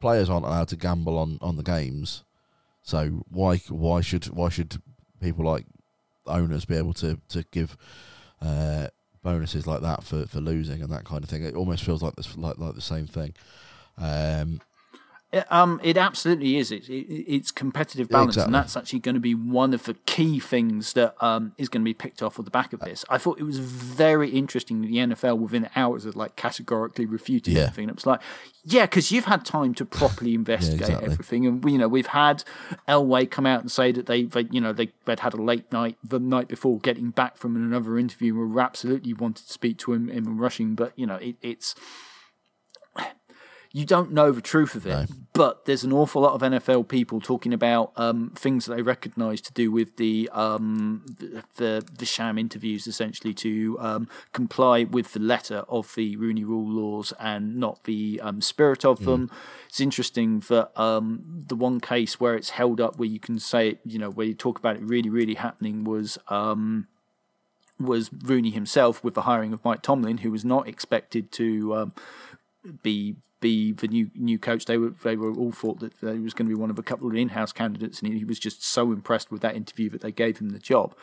players 0.00 0.30
aren't 0.30 0.46
allowed 0.46 0.68
to 0.68 0.76
gamble 0.76 1.18
on, 1.18 1.38
on 1.40 1.56
the 1.56 1.62
games. 1.62 2.24
So 2.82 3.24
why 3.28 3.56
why 3.68 4.00
should 4.00 4.26
why 4.26 4.48
should 4.48 4.80
people 5.20 5.44
like 5.44 5.66
owners 6.26 6.64
be 6.64 6.76
able 6.76 6.94
to 6.94 7.18
to 7.30 7.44
give 7.50 7.76
uh, 8.40 8.88
bonuses 9.22 9.66
like 9.66 9.80
that 9.82 10.04
for, 10.04 10.26
for 10.26 10.40
losing 10.40 10.82
and 10.82 10.92
that 10.92 11.04
kind 11.04 11.24
of 11.24 11.30
thing? 11.30 11.42
It 11.42 11.56
almost 11.56 11.84
feels 11.84 12.02
like 12.02 12.14
this 12.16 12.36
like 12.36 12.58
like 12.58 12.74
the 12.74 12.80
same 12.80 13.06
thing. 13.06 13.34
Um, 13.98 14.60
um, 15.50 15.80
it 15.82 15.96
absolutely 15.96 16.56
is. 16.56 16.70
It, 16.70 16.88
it, 16.88 17.24
it's 17.26 17.50
competitive 17.50 18.08
balance, 18.08 18.36
exactly. 18.36 18.46
and 18.46 18.54
that's 18.54 18.76
actually 18.76 19.00
going 19.00 19.16
to 19.16 19.20
be 19.20 19.34
one 19.34 19.74
of 19.74 19.84
the 19.84 19.94
key 20.06 20.38
things 20.38 20.92
that 20.92 21.14
um, 21.22 21.52
is 21.58 21.68
going 21.68 21.82
to 21.82 21.84
be 21.84 21.94
picked 21.94 22.22
off 22.22 22.38
of 22.38 22.44
the 22.44 22.50
back 22.50 22.72
of 22.72 22.80
this. 22.80 23.04
I 23.10 23.18
thought 23.18 23.38
it 23.38 23.42
was 23.42 23.58
very 23.58 24.30
interesting 24.30 24.82
that 24.82 24.88
the 24.88 24.96
NFL 24.96 25.38
within 25.38 25.68
hours 25.74 26.06
of 26.06 26.16
like 26.16 26.36
categorically 26.36 27.06
refuting 27.06 27.56
yeah. 27.56 27.62
everything. 27.62 27.84
And 27.84 27.90
it 27.90 27.96
was 27.96 28.06
like, 28.06 28.20
yeah, 28.64 28.86
because 28.86 29.10
you've 29.10 29.24
had 29.24 29.44
time 29.44 29.74
to 29.74 29.84
properly 29.84 30.34
investigate 30.36 30.80
yeah, 30.80 30.86
exactly. 30.86 31.12
everything, 31.12 31.46
and 31.46 31.70
you 31.70 31.78
know 31.78 31.88
we've 31.88 32.08
had 32.08 32.44
Elway 32.88 33.30
come 33.30 33.46
out 33.46 33.60
and 33.60 33.70
say 33.70 33.92
that 33.92 34.06
they, 34.06 34.24
they 34.24 34.46
you 34.50 34.60
know, 34.60 34.72
they 34.72 34.90
would 35.06 35.20
had 35.20 35.34
a 35.34 35.42
late 35.42 35.70
night 35.72 35.98
the 36.04 36.20
night 36.20 36.48
before 36.48 36.78
getting 36.78 37.10
back 37.10 37.36
from 37.36 37.56
another 37.56 37.98
interview, 37.98 38.36
where 38.36 38.46
absolutely 38.60 39.12
wanted 39.12 39.46
to 39.46 39.52
speak 39.52 39.78
to 39.78 39.92
him, 39.92 40.08
him 40.08 40.38
rushing, 40.38 40.74
but 40.74 40.92
you 40.96 41.06
know 41.06 41.16
it, 41.16 41.36
it's 41.42 41.74
you 43.76 43.84
don't 43.84 44.10
know 44.10 44.32
the 44.32 44.40
truth 44.40 44.74
of 44.74 44.86
it, 44.86 45.10
no. 45.10 45.16
but 45.34 45.66
there's 45.66 45.84
an 45.84 45.92
awful 45.92 46.22
lot 46.22 46.32
of 46.32 46.40
NFL 46.40 46.88
people 46.88 47.20
talking 47.20 47.52
about 47.52 47.92
um, 47.96 48.32
things 48.34 48.64
that 48.64 48.74
they 48.74 48.80
recognise 48.80 49.38
to 49.42 49.52
do 49.52 49.70
with 49.70 49.98
the, 49.98 50.30
um, 50.32 51.04
the, 51.18 51.44
the, 51.56 51.86
the 51.98 52.06
sham 52.06 52.38
interviews, 52.38 52.86
essentially 52.86 53.34
to 53.34 53.76
um, 53.78 54.08
comply 54.32 54.84
with 54.84 55.12
the 55.12 55.20
letter 55.20 55.62
of 55.68 55.94
the 55.94 56.16
Rooney 56.16 56.42
Rule 56.42 56.66
laws 56.66 57.12
and 57.20 57.56
not 57.56 57.84
the 57.84 58.18
um, 58.22 58.40
spirit 58.40 58.82
of 58.82 59.04
them. 59.04 59.28
Mm. 59.28 59.32
It's 59.68 59.80
interesting 59.82 60.40
that 60.48 60.70
um, 60.80 61.44
the 61.46 61.54
one 61.54 61.78
case 61.78 62.18
where 62.18 62.34
it's 62.34 62.50
held 62.50 62.80
up, 62.80 62.98
where 62.98 63.10
you 63.10 63.20
can 63.20 63.38
say, 63.38 63.78
you 63.84 63.98
know, 63.98 64.08
where 64.08 64.26
you 64.26 64.34
talk 64.34 64.58
about 64.58 64.76
it 64.76 64.82
really, 64.84 65.10
really 65.10 65.34
happening 65.34 65.84
was 65.84 66.16
um, 66.28 66.88
was 67.78 68.08
Rooney 68.24 68.52
himself 68.52 69.04
with 69.04 69.12
the 69.12 69.22
hiring 69.22 69.52
of 69.52 69.62
Mike 69.66 69.82
Tomlin, 69.82 70.18
who 70.18 70.30
was 70.30 70.46
not 70.46 70.66
expected 70.66 71.30
to 71.32 71.74
um, 71.74 71.92
be 72.82 73.16
be 73.40 73.72
the 73.72 73.88
new 73.88 74.10
new 74.14 74.38
coach. 74.38 74.64
They 74.64 74.78
were 74.78 74.94
they 75.02 75.16
were 75.16 75.32
all 75.32 75.52
thought 75.52 75.80
that 75.80 75.92
he 76.00 76.20
was 76.20 76.34
going 76.34 76.48
to 76.48 76.54
be 76.54 76.60
one 76.60 76.70
of 76.70 76.78
a 76.78 76.82
couple 76.82 77.08
of 77.08 77.14
in-house 77.14 77.52
candidates, 77.52 78.00
and 78.00 78.12
he 78.12 78.24
was 78.24 78.38
just 78.38 78.64
so 78.64 78.92
impressed 78.92 79.30
with 79.30 79.42
that 79.42 79.56
interview 79.56 79.90
that 79.90 80.00
they 80.00 80.12
gave 80.12 80.38
him 80.38 80.50
the 80.50 80.58
job. 80.58 80.94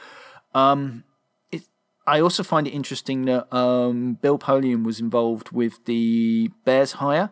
Um, 0.54 1.04
it, 1.52 1.64
I 2.08 2.20
also 2.20 2.44
find 2.44 2.68
it 2.68 2.72
interesting 2.72 3.26
that 3.26 3.54
um, 3.56 4.18
Bill 4.22 4.40
Polian 4.40 4.84
was 4.84 5.00
involved 5.00 5.52
with 5.52 5.86
the 5.86 6.50
Bears 6.66 6.94
hire 6.94 7.32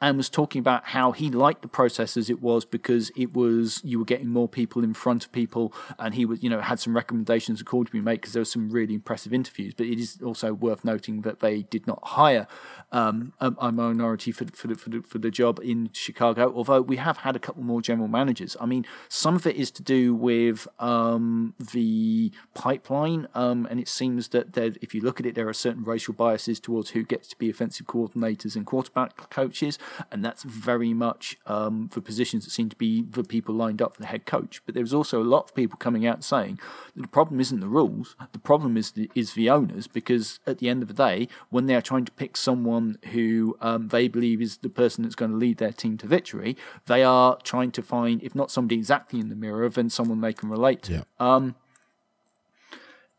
and 0.00 0.16
was 0.16 0.30
talking 0.30 0.60
about 0.60 0.86
how 0.86 1.12
he 1.12 1.30
liked 1.30 1.62
the 1.62 1.68
process 1.68 2.16
as 2.16 2.30
it 2.30 2.40
was 2.40 2.64
because 2.64 3.10
it 3.16 3.34
was 3.34 3.80
you 3.84 3.98
were 3.98 4.04
getting 4.04 4.28
more 4.28 4.48
people 4.48 4.82
in 4.82 4.94
front 4.94 5.24
of 5.24 5.32
people, 5.32 5.72
and 5.98 6.14
he 6.14 6.24
was 6.24 6.42
you 6.42 6.48
know 6.48 6.60
had 6.60 6.80
some 6.80 6.96
recommendations 6.96 7.62
called 7.62 7.86
to 7.86 7.92
be 7.92 8.00
made 8.00 8.20
because 8.20 8.32
there 8.32 8.40
were 8.40 8.46
some 8.46 8.70
really 8.70 8.94
impressive 8.94 9.32
interviews. 9.32 9.74
But 9.74 9.86
it 9.86 9.98
is 9.98 10.18
also 10.24 10.54
worth 10.54 10.84
noting 10.84 11.22
that 11.22 11.40
they 11.40 11.62
did 11.62 11.86
not 11.86 12.00
hire 12.02 12.46
um, 12.92 13.34
a, 13.40 13.52
a, 13.58 13.72
minority 13.72 14.32
for 14.32 14.46
for 14.54 14.68
the, 14.68 14.74
for 14.74 14.90
the, 14.90 15.02
for 15.02 15.18
the 15.18 15.30
job 15.30 15.60
in 15.62 15.90
Chicago. 15.92 16.52
Although 16.54 16.82
we 16.82 16.96
have 16.96 17.18
had 17.18 17.36
a 17.36 17.38
couple 17.38 17.62
more 17.62 17.82
general 17.82 18.08
managers. 18.08 18.56
I 18.60 18.66
mean, 18.66 18.86
some 19.08 19.36
of 19.36 19.46
it 19.46 19.56
is 19.56 19.70
to 19.72 19.82
do 19.82 20.14
with 20.14 20.66
um, 20.78 21.54
the 21.72 22.32
pipeline, 22.54 23.28
um, 23.34 23.66
and 23.70 23.78
it 23.78 23.88
seems 23.88 24.28
that 24.28 24.56
if 24.80 24.94
you 24.94 25.00
look 25.00 25.20
at 25.20 25.26
it, 25.26 25.34
there 25.34 25.48
are 25.48 25.54
certain 25.54 25.84
racial 25.84 26.14
biases 26.14 26.58
towards 26.58 26.90
who 26.90 27.02
gets 27.02 27.28
to 27.28 27.36
be 27.36 27.50
offensive 27.50 27.86
coordinators 27.86 28.56
and 28.56 28.66
quarterback 28.66 29.30
coaches 29.30 29.78
and 30.10 30.24
that's 30.24 30.42
very 30.42 30.94
much 30.94 31.36
um, 31.46 31.88
for 31.88 32.00
positions 32.00 32.44
that 32.44 32.50
seem 32.50 32.68
to 32.68 32.76
be 32.76 33.02
the 33.02 33.24
people 33.24 33.54
lined 33.54 33.80
up 33.82 33.94
for 33.94 34.02
the 34.02 34.08
head 34.08 34.26
coach. 34.26 34.62
But 34.66 34.74
there's 34.74 34.94
also 34.94 35.22
a 35.22 35.24
lot 35.24 35.44
of 35.44 35.54
people 35.54 35.76
coming 35.78 36.06
out 36.06 36.24
saying 36.24 36.58
that 36.94 37.02
the 37.02 37.08
problem 37.08 37.40
isn't 37.40 37.60
the 37.60 37.68
rules, 37.68 38.16
the 38.32 38.38
problem 38.38 38.76
is 38.76 38.92
the, 38.92 39.10
is 39.14 39.34
the 39.34 39.50
owners, 39.50 39.86
because 39.86 40.40
at 40.46 40.58
the 40.58 40.68
end 40.68 40.82
of 40.82 40.88
the 40.88 40.94
day, 40.94 41.28
when 41.50 41.66
they 41.66 41.74
are 41.74 41.82
trying 41.82 42.04
to 42.04 42.12
pick 42.12 42.36
someone 42.36 42.98
who 43.12 43.56
um, 43.60 43.88
they 43.88 44.08
believe 44.08 44.40
is 44.40 44.58
the 44.58 44.68
person 44.68 45.02
that's 45.04 45.14
going 45.14 45.30
to 45.30 45.36
lead 45.36 45.58
their 45.58 45.72
team 45.72 45.96
to 45.98 46.06
victory, 46.06 46.56
they 46.86 47.02
are 47.02 47.38
trying 47.42 47.70
to 47.72 47.82
find, 47.82 48.22
if 48.22 48.34
not 48.34 48.50
somebody 48.50 48.76
exactly 48.76 49.20
in 49.20 49.28
the 49.28 49.34
mirror, 49.34 49.68
then 49.68 49.90
someone 49.90 50.20
they 50.20 50.32
can 50.32 50.48
relate 50.48 50.82
to. 50.82 50.92
Yeah. 50.92 51.02
Um, 51.18 51.54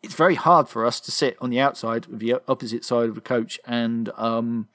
it's 0.03 0.15
very 0.15 0.35
hard 0.35 0.67
for 0.67 0.85
us 0.85 0.99
to 1.01 1.11
sit 1.11 1.37
on 1.39 1.51
the 1.51 1.59
outside, 1.59 2.07
the 2.09 2.41
opposite 2.47 2.83
side 2.83 3.09
of 3.09 3.15
the 3.15 3.21
coach, 3.21 3.59
and 3.65 4.09
um, 4.17 4.67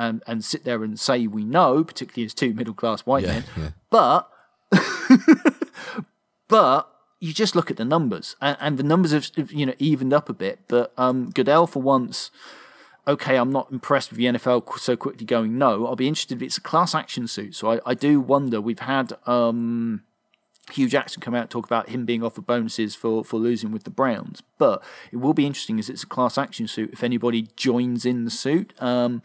and, 0.00 0.22
and 0.26 0.42
sit 0.42 0.64
there 0.64 0.82
and 0.82 0.98
say 0.98 1.26
we 1.26 1.44
know, 1.44 1.84
particularly 1.84 2.24
as 2.24 2.32
two 2.32 2.54
middle 2.54 2.72
class 2.72 3.02
white 3.02 3.24
yeah, 3.24 3.28
men. 3.28 3.44
Yeah. 3.56 3.70
But, 3.90 4.30
but 6.48 6.90
you 7.20 7.34
just 7.34 7.54
look 7.54 7.70
at 7.70 7.76
the 7.76 7.84
numbers, 7.84 8.34
and, 8.40 8.56
and 8.60 8.78
the 8.78 8.82
numbers 8.82 9.12
have 9.12 9.52
you 9.52 9.66
know 9.66 9.74
evened 9.78 10.14
up 10.14 10.30
a 10.30 10.32
bit. 10.32 10.60
But 10.68 10.92
um, 10.96 11.30
Goodell, 11.34 11.66
for 11.66 11.82
once, 11.82 12.30
okay, 13.06 13.36
I'm 13.36 13.52
not 13.52 13.70
impressed 13.70 14.10
with 14.10 14.18
the 14.18 14.24
NFL 14.24 14.78
so 14.78 14.96
quickly 14.96 15.26
going 15.26 15.58
no. 15.58 15.86
I'll 15.86 15.96
be 15.96 16.08
interested 16.08 16.38
if 16.38 16.42
it's 16.42 16.56
a 16.56 16.62
class 16.62 16.94
action 16.94 17.28
suit. 17.28 17.54
So 17.54 17.72
I, 17.72 17.80
I 17.84 17.94
do 17.94 18.20
wonder. 18.20 18.58
We've 18.58 18.78
had 18.78 19.12
um, 19.26 20.02
Hue 20.72 20.88
Jackson 20.88 21.20
come 21.20 21.34
out 21.34 21.42
and 21.42 21.50
talk 21.50 21.66
about 21.66 21.90
him 21.90 22.06
being 22.06 22.22
offered 22.22 22.46
bonuses 22.46 22.94
for, 22.94 23.22
for 23.22 23.38
losing 23.38 23.70
with 23.70 23.84
the 23.84 23.90
Browns. 23.90 24.42
But 24.56 24.82
it 25.12 25.16
will 25.16 25.34
be 25.34 25.44
interesting 25.44 25.78
as 25.78 25.90
it's 25.90 26.04
a 26.04 26.06
class 26.06 26.38
action 26.38 26.66
suit 26.66 26.90
if 26.94 27.04
anybody 27.04 27.48
joins 27.54 28.06
in 28.06 28.24
the 28.24 28.30
suit. 28.30 28.72
Um, 28.80 29.22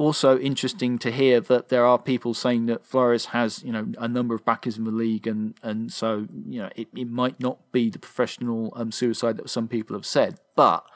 also 0.00 0.38
interesting 0.38 0.98
to 0.98 1.10
hear 1.12 1.42
that 1.42 1.68
there 1.68 1.84
are 1.84 1.98
people 1.98 2.32
saying 2.32 2.64
that 2.66 2.86
Flores 2.86 3.26
has, 3.26 3.62
you 3.62 3.70
know, 3.70 3.88
a 3.98 4.08
number 4.08 4.34
of 4.34 4.46
backers 4.46 4.78
in 4.78 4.84
the 4.84 4.90
league, 4.90 5.26
and 5.26 5.54
and 5.62 5.92
so 5.92 6.26
you 6.48 6.62
know 6.62 6.70
it, 6.74 6.88
it 6.96 7.10
might 7.10 7.38
not 7.38 7.58
be 7.70 7.90
the 7.90 7.98
professional 7.98 8.72
um, 8.76 8.90
suicide 8.90 9.36
that 9.36 9.50
some 9.50 9.68
people 9.68 9.94
have 9.94 10.06
said, 10.06 10.40
but 10.56 10.86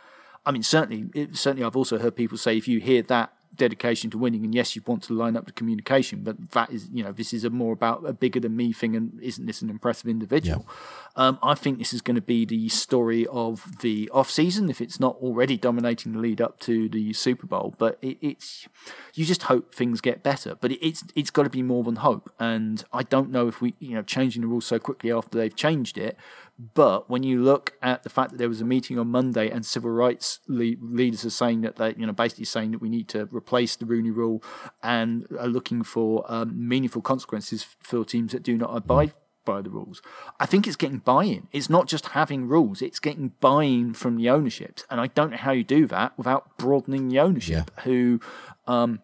I 0.46 0.52
mean 0.52 0.62
certainly 0.62 1.10
it, 1.14 1.36
certainly 1.36 1.64
I've 1.64 1.76
also 1.76 1.98
heard 1.98 2.16
people 2.16 2.38
say 2.38 2.56
if 2.56 2.66
you 2.66 2.80
hear 2.80 3.02
that 3.02 3.34
dedication 3.56 4.10
to 4.10 4.18
winning, 4.18 4.44
and 4.44 4.54
yes, 4.54 4.74
you 4.74 4.82
want 4.86 5.02
to 5.04 5.12
line 5.12 5.36
up 5.36 5.46
the 5.46 5.52
communication, 5.52 6.22
but 6.22 6.50
that 6.52 6.70
is 6.70 6.88
you 6.92 7.02
know 7.02 7.12
this 7.12 7.32
is 7.32 7.44
a 7.44 7.50
more 7.50 7.72
about 7.72 8.04
a 8.06 8.12
bigger 8.12 8.40
than 8.40 8.56
me 8.56 8.72
thing, 8.72 8.96
and 8.96 9.20
isn't 9.22 9.46
this 9.46 9.62
an 9.62 9.70
impressive 9.70 10.08
individual? 10.08 10.66
Yeah. 10.66 10.74
Um, 11.16 11.38
I 11.42 11.54
think 11.54 11.78
this 11.78 11.92
is 11.92 12.00
going 12.00 12.16
to 12.16 12.22
be 12.22 12.44
the 12.44 12.68
story 12.68 13.26
of 13.28 13.80
the 13.80 14.10
off 14.12 14.30
season 14.30 14.68
if 14.68 14.80
it's 14.80 14.98
not 14.98 15.16
already 15.16 15.56
dominating 15.56 16.12
the 16.12 16.18
lead 16.18 16.40
up 16.40 16.58
to 16.60 16.88
the 16.88 17.12
Super 17.12 17.46
Bowl. 17.46 17.74
But 17.78 17.98
it, 18.02 18.18
it's 18.20 18.66
you 19.14 19.24
just 19.24 19.44
hope 19.44 19.74
things 19.74 20.00
get 20.00 20.22
better. 20.22 20.56
But 20.56 20.72
it, 20.72 20.86
it's 20.86 21.04
it's 21.14 21.30
got 21.30 21.44
to 21.44 21.50
be 21.50 21.62
more 21.62 21.84
than 21.84 21.96
hope. 21.96 22.32
And 22.38 22.84
I 22.92 23.02
don't 23.04 23.30
know 23.30 23.48
if 23.48 23.60
we 23.60 23.74
you 23.78 23.94
know 23.94 24.02
changing 24.02 24.42
the 24.42 24.48
rules 24.48 24.66
so 24.66 24.78
quickly 24.78 25.12
after 25.12 25.38
they've 25.38 25.54
changed 25.54 25.98
it. 25.98 26.16
But 26.56 27.10
when 27.10 27.24
you 27.24 27.42
look 27.42 27.74
at 27.82 28.04
the 28.04 28.08
fact 28.08 28.30
that 28.30 28.38
there 28.38 28.48
was 28.48 28.60
a 28.60 28.64
meeting 28.64 28.96
on 28.98 29.08
Monday 29.08 29.50
and 29.50 29.66
civil 29.66 29.90
rights 29.90 30.38
le- 30.46 30.76
leaders 30.80 31.24
are 31.24 31.30
saying 31.30 31.62
that 31.62 31.76
they, 31.76 31.94
you 31.96 32.06
know, 32.06 32.12
basically 32.12 32.44
saying 32.44 32.70
that 32.70 32.80
we 32.80 32.88
need 32.88 33.08
to 33.08 33.28
replace 33.32 33.74
the 33.74 33.86
Rooney 33.86 34.10
Rule 34.10 34.42
and 34.82 35.26
are 35.38 35.48
looking 35.48 35.82
for 35.82 36.24
um, 36.28 36.68
meaningful 36.68 37.02
consequences 37.02 37.66
for 37.80 38.04
teams 38.04 38.32
that 38.32 38.44
do 38.44 38.56
not 38.56 38.74
abide 38.74 39.12
by 39.44 39.62
the 39.62 39.70
rules. 39.70 40.00
I 40.38 40.46
think 40.46 40.66
it's 40.66 40.76
getting 40.76 40.98
buy-in. 40.98 41.48
It's 41.52 41.68
not 41.68 41.86
just 41.86 42.08
having 42.08 42.46
rules; 42.46 42.80
it's 42.80 43.00
getting 43.00 43.32
buy-in 43.40 43.94
from 43.94 44.16
the 44.16 44.30
ownerships. 44.30 44.84
And 44.90 45.00
I 45.00 45.08
don't 45.08 45.32
know 45.32 45.36
how 45.36 45.52
you 45.52 45.64
do 45.64 45.86
that 45.88 46.16
without 46.16 46.56
broadening 46.56 47.08
the 47.08 47.18
ownership, 47.20 47.70
yeah. 47.76 47.82
who 47.82 48.20
um, 48.66 49.00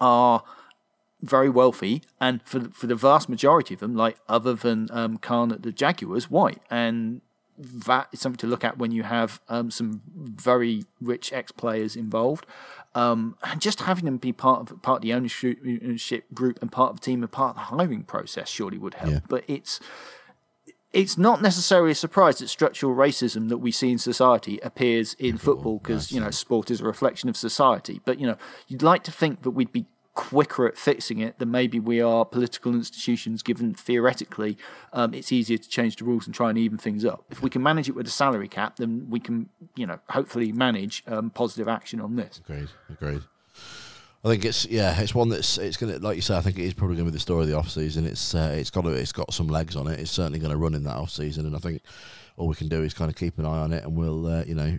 are 0.00 0.44
very 1.20 1.48
wealthy, 1.48 2.02
and 2.20 2.42
for 2.44 2.68
for 2.70 2.86
the 2.86 2.94
vast 2.94 3.28
majority 3.28 3.74
of 3.74 3.80
them, 3.80 3.94
like 3.94 4.16
other 4.28 4.54
than 4.54 4.88
um, 4.92 5.18
Khan 5.18 5.52
at 5.52 5.62
the 5.62 5.72
Jaguars, 5.72 6.30
white, 6.30 6.60
and 6.70 7.20
that 7.58 8.08
is 8.12 8.20
something 8.20 8.38
to 8.38 8.46
look 8.46 8.64
at 8.64 8.78
when 8.78 8.90
you 8.90 9.02
have 9.02 9.40
um, 9.48 9.70
some 9.70 10.02
very 10.14 10.84
rich 11.00 11.32
ex 11.32 11.52
players 11.52 11.96
involved. 11.96 12.46
Um, 12.94 13.36
and 13.42 13.60
just 13.60 13.80
having 13.80 14.06
them 14.06 14.16
be 14.16 14.32
part 14.32 14.70
of 14.70 14.82
part 14.82 14.98
of 14.98 15.02
the 15.02 15.12
ownership 15.12 16.32
group 16.32 16.58
and 16.62 16.72
part 16.72 16.90
of 16.90 17.00
the 17.00 17.04
team 17.04 17.22
and 17.22 17.30
part 17.30 17.50
of 17.50 17.56
the 17.56 17.76
hiring 17.76 18.04
process 18.04 18.48
surely 18.48 18.78
would 18.78 18.94
help. 18.94 19.12
Yeah. 19.12 19.20
But 19.28 19.44
it's 19.46 19.80
it's 20.92 21.18
not 21.18 21.42
necessarily 21.42 21.90
a 21.90 21.94
surprise 21.94 22.38
that 22.38 22.48
structural 22.48 22.94
racism 22.94 23.50
that 23.50 23.58
we 23.58 23.70
see 23.70 23.92
in 23.92 23.98
society 23.98 24.58
appears 24.62 25.12
in 25.14 25.36
football 25.36 25.78
because 25.78 26.10
you 26.10 26.20
know 26.20 26.30
sport 26.30 26.70
is 26.70 26.80
a 26.80 26.84
reflection 26.84 27.28
of 27.28 27.36
society. 27.36 28.00
But 28.06 28.18
you 28.18 28.26
know 28.26 28.38
you'd 28.66 28.82
like 28.82 29.02
to 29.04 29.12
think 29.12 29.42
that 29.42 29.50
we'd 29.50 29.72
be 29.72 29.86
quicker 30.16 30.66
at 30.66 30.76
fixing 30.76 31.20
it 31.20 31.38
than 31.38 31.50
maybe 31.50 31.78
we 31.78 32.00
are 32.00 32.24
political 32.24 32.74
institutions, 32.74 33.42
given 33.42 33.74
theoretically 33.74 34.58
um, 34.92 35.14
it's 35.14 35.30
easier 35.30 35.58
to 35.58 35.68
change 35.68 35.96
the 35.96 36.04
rules 36.04 36.26
and 36.26 36.34
try 36.34 36.48
and 36.48 36.58
even 36.58 36.78
things 36.78 37.04
up. 37.04 37.24
If 37.30 37.42
we 37.42 37.50
can 37.50 37.62
manage 37.62 37.88
it 37.88 37.94
with 37.94 38.06
a 38.06 38.10
salary 38.10 38.48
cap, 38.48 38.76
then 38.76 39.06
we 39.08 39.20
can, 39.20 39.50
you 39.76 39.86
know, 39.86 40.00
hopefully 40.08 40.50
manage 40.50 41.04
um, 41.06 41.30
positive 41.30 41.68
action 41.68 42.00
on 42.00 42.16
this. 42.16 42.40
Agreed. 42.48 42.68
Agreed. 42.90 43.22
I 44.24 44.28
think 44.30 44.44
it's 44.44 44.66
yeah, 44.66 44.98
it's 45.00 45.14
one 45.14 45.28
that's 45.28 45.56
it's 45.56 45.76
gonna 45.76 45.98
like 45.98 46.16
you 46.16 46.22
say. 46.22 46.36
I 46.36 46.40
think 46.40 46.58
it 46.58 46.64
is 46.64 46.74
probably 46.74 46.96
gonna 46.96 47.10
be 47.10 47.12
the 47.12 47.20
story 47.20 47.42
of 47.42 47.48
the 47.48 47.56
off 47.56 47.68
season. 47.68 48.04
It's 48.06 48.34
uh, 48.34 48.56
it's 48.58 48.70
got 48.70 48.84
a, 48.84 48.88
it's 48.88 49.12
got 49.12 49.32
some 49.32 49.46
legs 49.46 49.76
on 49.76 49.86
it. 49.86 50.00
It's 50.00 50.10
certainly 50.10 50.40
going 50.40 50.50
to 50.50 50.56
run 50.56 50.74
in 50.74 50.82
that 50.82 50.96
off 50.96 51.10
season, 51.10 51.46
and 51.46 51.54
I 51.54 51.60
think 51.60 51.82
all 52.36 52.48
we 52.48 52.56
can 52.56 52.68
do 52.68 52.82
is 52.82 52.92
kind 52.92 53.08
of 53.08 53.16
keep 53.16 53.38
an 53.38 53.46
eye 53.46 53.58
on 53.58 53.72
it, 53.72 53.84
and 53.84 53.94
we'll 53.94 54.26
uh, 54.26 54.42
you 54.44 54.56
know 54.56 54.76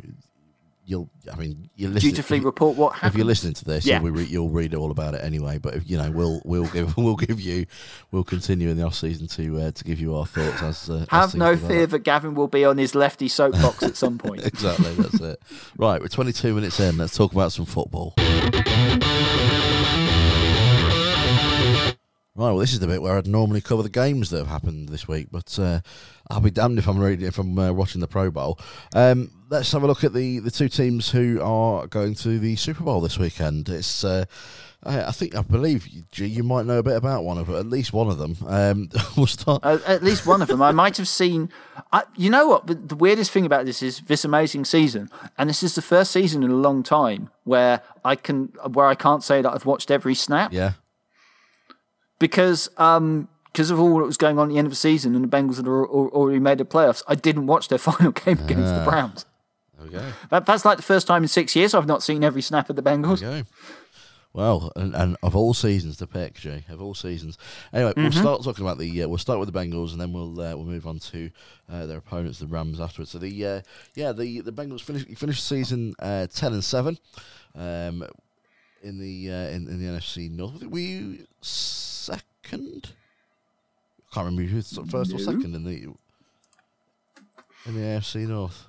you'll, 0.88 1.10
I 1.32 1.36
mean, 1.36 1.70
you 1.76 1.94
dutifully 1.94 2.40
report 2.40 2.78
what 2.78 2.94
happened. 2.94 3.12
If 3.12 3.18
you're 3.18 3.26
listening 3.26 3.54
to 3.56 3.66
this, 3.66 3.86
yeah. 3.86 4.02
you'll, 4.02 4.12
re- 4.12 4.24
you'll 4.24 4.50
read 4.50 4.74
all 4.74 4.90
about 4.90 5.14
it 5.14 5.24
anyway. 5.24 5.58
But 5.58 5.76
if, 5.76 5.90
you 5.90 5.98
know, 5.98 6.10
we'll 6.10 6.42
we'll 6.46 6.68
give 6.68 6.98
we'll 6.98 7.18
give 7.18 7.40
you 7.40 7.66
we'll 8.12 8.24
continue 8.24 8.70
in 8.70 8.78
the 8.78 8.84
off 8.84 8.96
season 8.96 9.28
to 9.28 9.60
uh, 9.60 9.72
to 9.72 9.84
give 9.84 10.00
you 10.00 10.16
our 10.16 10.26
thoughts 10.26 10.64
as. 10.64 10.90
Uh, 10.90 11.06
Have 11.10 11.30
as 11.30 11.36
no 11.36 11.58
fear 11.58 11.86
that 11.88 12.00
Gavin 12.00 12.34
will 12.34 12.48
be 12.48 12.66
on 12.66 12.78
his 12.78 12.96
lefty 12.96 13.28
soapbox 13.28 13.84
at 13.84 13.98
some 13.98 14.18
point. 14.18 14.46
exactly, 14.46 14.94
that's 14.94 15.20
it. 15.20 15.42
Right, 15.78 16.02
we're 16.02 16.08
22 16.08 16.56
minutes 16.56 16.80
in. 16.80 16.98
Let's 16.98 17.16
talk 17.16 17.34
about 17.34 17.52
some 17.52 17.66
football. 17.66 18.14
Right, 22.38 22.52
well, 22.52 22.60
this 22.60 22.72
is 22.72 22.80
the 22.80 22.86
bit 22.86 23.02
where 23.02 23.18
I'd 23.18 23.26
normally 23.26 23.62
cover 23.62 23.82
the 23.82 23.90
games 23.90 24.30
that 24.30 24.38
have 24.38 24.48
happened 24.48 24.90
this 24.90 25.08
week, 25.08 25.30
but 25.32 25.58
uh, 25.58 25.80
I'll 26.30 26.40
be 26.40 26.52
damned 26.52 26.78
if 26.78 26.88
I'm 26.88 27.00
reading 27.00 27.26
if 27.26 27.40
I'm 27.40 27.58
uh, 27.58 27.74
watching 27.74 28.00
the 28.00 28.08
Pro 28.08 28.30
Bowl. 28.30 28.60
Um, 28.94 29.32
let's 29.50 29.72
have 29.72 29.82
a 29.82 29.88
look 29.88 30.04
at 30.04 30.14
the, 30.14 30.38
the 30.38 30.52
two 30.52 30.70
teams 30.70 31.10
who 31.10 31.42
are 31.42 31.88
going 31.88 32.14
to 32.14 32.38
the 32.38 32.56
Super 32.56 32.84
Bowl 32.84 33.02
this 33.02 33.18
weekend. 33.18 33.70
It's 33.70 34.04
uh, 34.04 34.26
I, 34.84 35.12
think 35.14 35.36
I 35.36 35.42
believe 35.42 35.88
you, 35.88 36.04
you, 36.14 36.44
might 36.44 36.68
know 36.68 36.78
a 36.78 36.84
bit 36.84 36.96
about 36.96 37.24
one 37.24 37.40
of 37.40 37.50
at 37.50 37.66
least 37.66 37.92
one 37.92 38.08
of 38.08 38.20
them. 38.20 38.38
Um, 38.46 38.90
we'll 39.18 39.26
start 39.26 39.66
uh, 39.66 39.80
at 39.88 40.04
least 40.04 40.28
one 40.28 40.44
of 40.44 40.48
them. 40.48 40.62
I 40.62 40.72
might 40.72 40.98
have 40.98 41.08
seen. 41.08 41.50
I, 41.92 42.04
you 42.16 42.30
know 42.30 42.48
what? 42.48 42.68
The, 42.68 42.76
the 42.76 42.96
weirdest 42.96 43.32
thing 43.32 43.48
about 43.48 43.66
this 43.66 43.82
is 43.82 44.02
this 44.02 44.24
amazing 44.24 44.66
season, 44.66 45.10
and 45.40 45.50
this 45.50 45.64
is 45.64 45.74
the 45.74 45.82
first 45.82 46.12
season 46.12 46.44
in 46.44 46.52
a 46.52 46.56
long 46.56 46.84
time 46.84 47.32
where 47.46 47.82
I 48.06 48.16
can 48.16 48.54
where 48.74 48.86
I 48.86 48.94
can't 48.94 49.24
say 49.24 49.42
that 49.42 49.52
I've 49.52 49.66
watched 49.66 49.90
every 49.90 50.14
snap. 50.14 50.54
Yeah 50.54 50.74
because 52.20 52.70
um, 52.78 53.28
because 53.52 53.72
of 53.72 53.80
all 53.80 53.98
that 53.98 54.06
was 54.06 54.18
going 54.18 54.38
on 54.38 54.50
at 54.50 54.54
the 54.54 54.58
end 54.60 54.68
of 54.68 54.72
the 54.72 54.78
season 54.78 55.16
and 55.16 55.24
the 55.24 55.28
Bengals 55.28 55.58
had 55.58 55.68
already 55.68 56.40
made 56.40 56.60
the 56.60 56.66
playoffs, 56.66 57.02
I 57.08 57.16
didn't 57.16 57.48
watch 57.48 57.70
their 57.70 57.78
final 57.80 58.12
game 58.12 58.38
against 58.38 58.74
the 58.74 58.82
ah. 58.82 58.86
Browns. 58.86 59.26
Okay. 59.82 60.12
That, 60.30 60.46
that's 60.46 60.66
like 60.66 60.78
the 60.78 60.84
first 60.84 61.08
time 61.08 61.24
in 61.24 61.28
six 61.28 61.56
years 61.56 61.74
I've 61.74 61.88
not 61.88 62.04
seen 62.04 62.24
every 62.24 62.42
snap 62.42 62.70
of 62.70 62.76
the 62.76 62.84
Bengals. 62.84 63.24
Okay. 63.24 63.48
Well, 64.34 64.72
and, 64.76 64.94
and 64.94 65.18
of 65.24 65.36
all 65.36 65.56
seasons 65.56 65.98
to 65.98 66.06
pick, 66.06 66.36
Jay, 66.36 66.66
of 66.70 66.80
all 66.80 66.94
seasons. 66.94 67.40
Anyway, 67.74 67.92
mm-hmm. 67.92 68.04
we'll 68.04 68.12
start 68.12 68.44
talking 68.44 68.64
about 68.64 68.78
the. 68.78 69.02
Uh, 69.02 69.08
we'll 69.08 69.18
start 69.18 69.40
with 69.40 69.52
the 69.52 69.60
Bengals, 69.60 69.94
and 69.94 70.00
then 70.00 70.14
we'll 70.14 70.40
uh, 70.40 70.56
we'll 70.56 70.66
move 70.66 70.86
on 70.86 71.00
to 71.00 71.32
uh, 71.72 71.88
their 71.88 71.98
opponents, 71.98 72.38
the 72.38 72.46
Rams, 72.46 72.80
afterwards. 72.80 73.10
So 73.10 73.18
the 73.18 73.46
uh, 73.46 73.62
yeah 73.96 74.12
the 74.12 74.42
the 74.42 74.52
Bengals 74.52 74.82
finished 74.82 75.08
finished 75.18 75.44
season 75.44 75.96
uh, 75.98 76.28
ten 76.28 76.54
and 76.54 76.64
seven, 76.64 77.00
um, 77.56 78.06
in 78.84 79.00
the 79.00 79.32
uh, 79.32 79.50
in, 79.50 79.68
in 79.68 79.80
the 79.80 79.98
NFC 79.98 80.30
North. 80.30 80.64
Were 80.64 80.78
you 80.78 81.26
second? 82.48 82.94
I 84.12 84.16
can't 84.16 84.26
remember 84.26 84.50
who's 84.50 84.78
first 84.90 85.12
no. 85.12 85.18
or 85.18 85.20
second 85.20 85.56
in 85.56 85.64
the 85.64 85.94
in 87.66 87.76
the 87.76 87.82
AFC 87.82 88.28
North. 88.28 88.68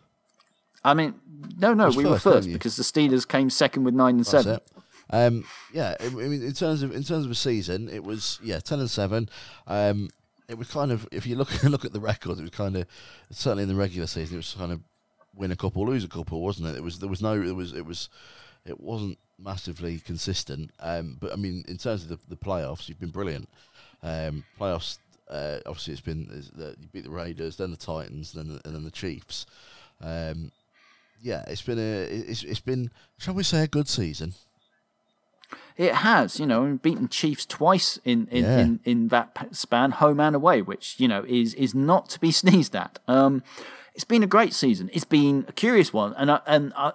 I 0.85 0.95
mean, 0.95 1.15
no, 1.59 1.75
no, 1.75 1.89
we 1.89 2.05
first, 2.05 2.07
were 2.07 2.19
first 2.19 2.53
because 2.53 2.77
the 2.77 2.83
Steelers 2.83 3.27
came 3.27 3.51
second 3.51 3.85
with 3.85 3.95
nine 3.95 4.17
and 4.17 4.21
That's 4.21 4.31
seven. 4.31 4.55
It. 4.55 4.63
Um, 5.11 5.45
yeah, 5.73 5.97
I 6.01 6.09
mean, 6.09 6.43
in 6.43 6.53
terms 6.53 6.83
of 6.83 6.95
in 6.95 7.03
terms 7.03 7.25
of 7.25 7.31
a 7.31 7.35
season, 7.35 7.89
it 7.89 8.05
was 8.05 8.39
yeah 8.43 8.61
ten 8.61 8.81
and 8.81 8.91
seven. 8.91 9.29
Um, 9.67 10.11
it 10.49 10.59
was 10.59 10.71
kind 10.71 10.93
of 10.93 11.07
if 11.13 11.27
you 11.27 11.37
look 11.37 11.63
look 11.65 11.85
at 11.85 11.93
the 11.93 12.01
records, 12.01 12.41
it 12.41 12.43
was 12.43 12.51
kind 12.51 12.77
of 12.77 12.87
certainly 13.31 13.63
in 13.63 13.69
the 13.69 13.75
regular 13.75 14.07
season, 14.07 14.37
it 14.37 14.39
was 14.39 14.55
kind 14.55 14.73
of 14.73 14.81
win 15.35 15.53
a 15.53 15.57
couple, 15.57 15.87
lose 15.87 16.05
a 16.05 16.09
couple, 16.09 16.43
wasn't 16.43 16.69
it? 16.69 16.77
It 16.77 16.83
was 16.83 16.99
there 16.99 17.09
was 17.09 17.23
no 17.23 17.41
it 17.41 17.55
was 17.55 17.73
it 17.73 17.87
was 17.87 18.09
it 18.65 18.81
wasn't 18.81 19.19
massively 19.39 19.99
consistent. 19.99 20.71
Um, 20.81 21.17
but 21.21 21.33
I 21.33 21.37
mean, 21.37 21.65
in 21.69 21.77
terms 21.77 22.03
of 22.03 22.09
the, 22.09 22.19
the 22.29 22.37
playoffs, 22.37 22.89
you've 22.89 23.01
been 23.01 23.11
brilliant. 23.11 23.49
Um, 24.03 24.45
playoffs, 24.59 24.99
uh, 25.29 25.59
obviously, 25.67 25.93
it's 25.93 26.03
been 26.03 26.45
uh, 26.59 26.71
you 26.81 26.89
beat 26.93 27.05
the 27.05 27.11
Raiders, 27.11 27.57
then 27.57 27.71
the 27.71 27.77
Titans, 27.77 28.33
then 28.33 28.49
the, 28.49 28.61
and 28.65 28.75
then 28.75 28.85
the 28.85 28.91
Chiefs. 28.91 29.47
Um, 30.01 30.53
yeah, 31.23 31.45
it's 31.47 31.63
been 31.63 31.79
a 31.79 32.03
it's 32.03 32.43
it's 32.43 32.61
been 32.61 32.91
shall 33.19 33.35
we 33.35 33.43
say 33.43 33.65
a 33.65 33.69
good 33.69 33.89
season. 33.89 34.35
It 35.77 35.95
has, 35.95 36.41
you 36.41 36.47
know, 36.47 36.79
beaten 36.83 37.09
Chiefs 37.09 37.47
twice 37.47 37.99
in 38.05 38.27
in, 38.31 38.45
yeah. 38.45 38.59
in, 38.59 38.81
in 38.85 39.09
that 39.09 39.49
span, 39.53 39.93
home 39.93 40.21
and 40.21 40.35
away, 40.37 40.63
which 40.63 40.97
you 40.99 41.09
know 41.09 41.25
is 41.27 41.55
is 41.55 41.75
not 41.75 42.09
to 42.11 42.21
be 42.21 42.33
sneezed 42.43 42.77
at. 42.77 42.99
Um, 43.09 43.43
it's 43.95 44.05
been 44.05 44.23
a 44.23 44.29
great 44.29 44.55
season. 44.55 44.91
It's 44.93 45.05
been 45.05 45.45
a 45.49 45.53
curious 45.53 45.93
one, 45.93 46.15
and 46.17 46.31
I, 46.31 46.41
and 46.47 46.73
I, 46.77 46.93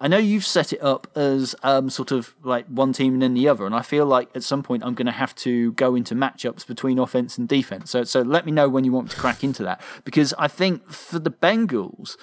I 0.00 0.08
know 0.08 0.18
you've 0.18 0.46
set 0.46 0.72
it 0.72 0.82
up 0.82 1.06
as 1.14 1.54
um, 1.62 1.90
sort 1.90 2.12
of 2.12 2.34
like 2.42 2.66
one 2.66 2.92
team 2.92 3.14
and 3.14 3.22
then 3.22 3.34
the 3.34 3.48
other, 3.48 3.66
and 3.66 3.74
I 3.74 3.82
feel 3.82 4.06
like 4.06 4.28
at 4.34 4.42
some 4.42 4.62
point 4.62 4.84
I'm 4.84 4.94
going 4.94 5.06
to 5.06 5.12
have 5.12 5.34
to 5.36 5.72
go 5.72 5.94
into 5.94 6.14
matchups 6.14 6.66
between 6.66 6.98
offense 6.98 7.36
and 7.38 7.48
defense. 7.48 7.90
So, 7.90 8.04
so 8.04 8.22
let 8.22 8.46
me 8.46 8.52
know 8.52 8.68
when 8.68 8.84
you 8.84 8.92
want 8.92 9.06
me 9.06 9.10
to 9.10 9.20
crack 9.20 9.44
into 9.44 9.62
that 9.64 9.80
because 10.04 10.32
I 10.38 10.48
think 10.48 10.90
for 10.90 11.18
the 11.18 11.30
Bengals, 11.30 12.16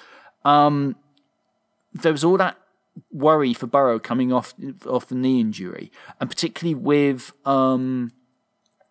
um, 0.44 0.96
there 1.94 2.12
was 2.12 2.24
all 2.24 2.38
that 2.38 2.58
worry 3.12 3.54
for 3.54 3.68
Burrow 3.68 4.00
coming 4.00 4.34
off 4.34 4.54
off 4.86 5.08
the 5.08 5.16
knee 5.16 5.40
injury, 5.40 5.92
and 6.20 6.30
particularly 6.30 6.76
with 6.76 7.32
um, 7.46 8.12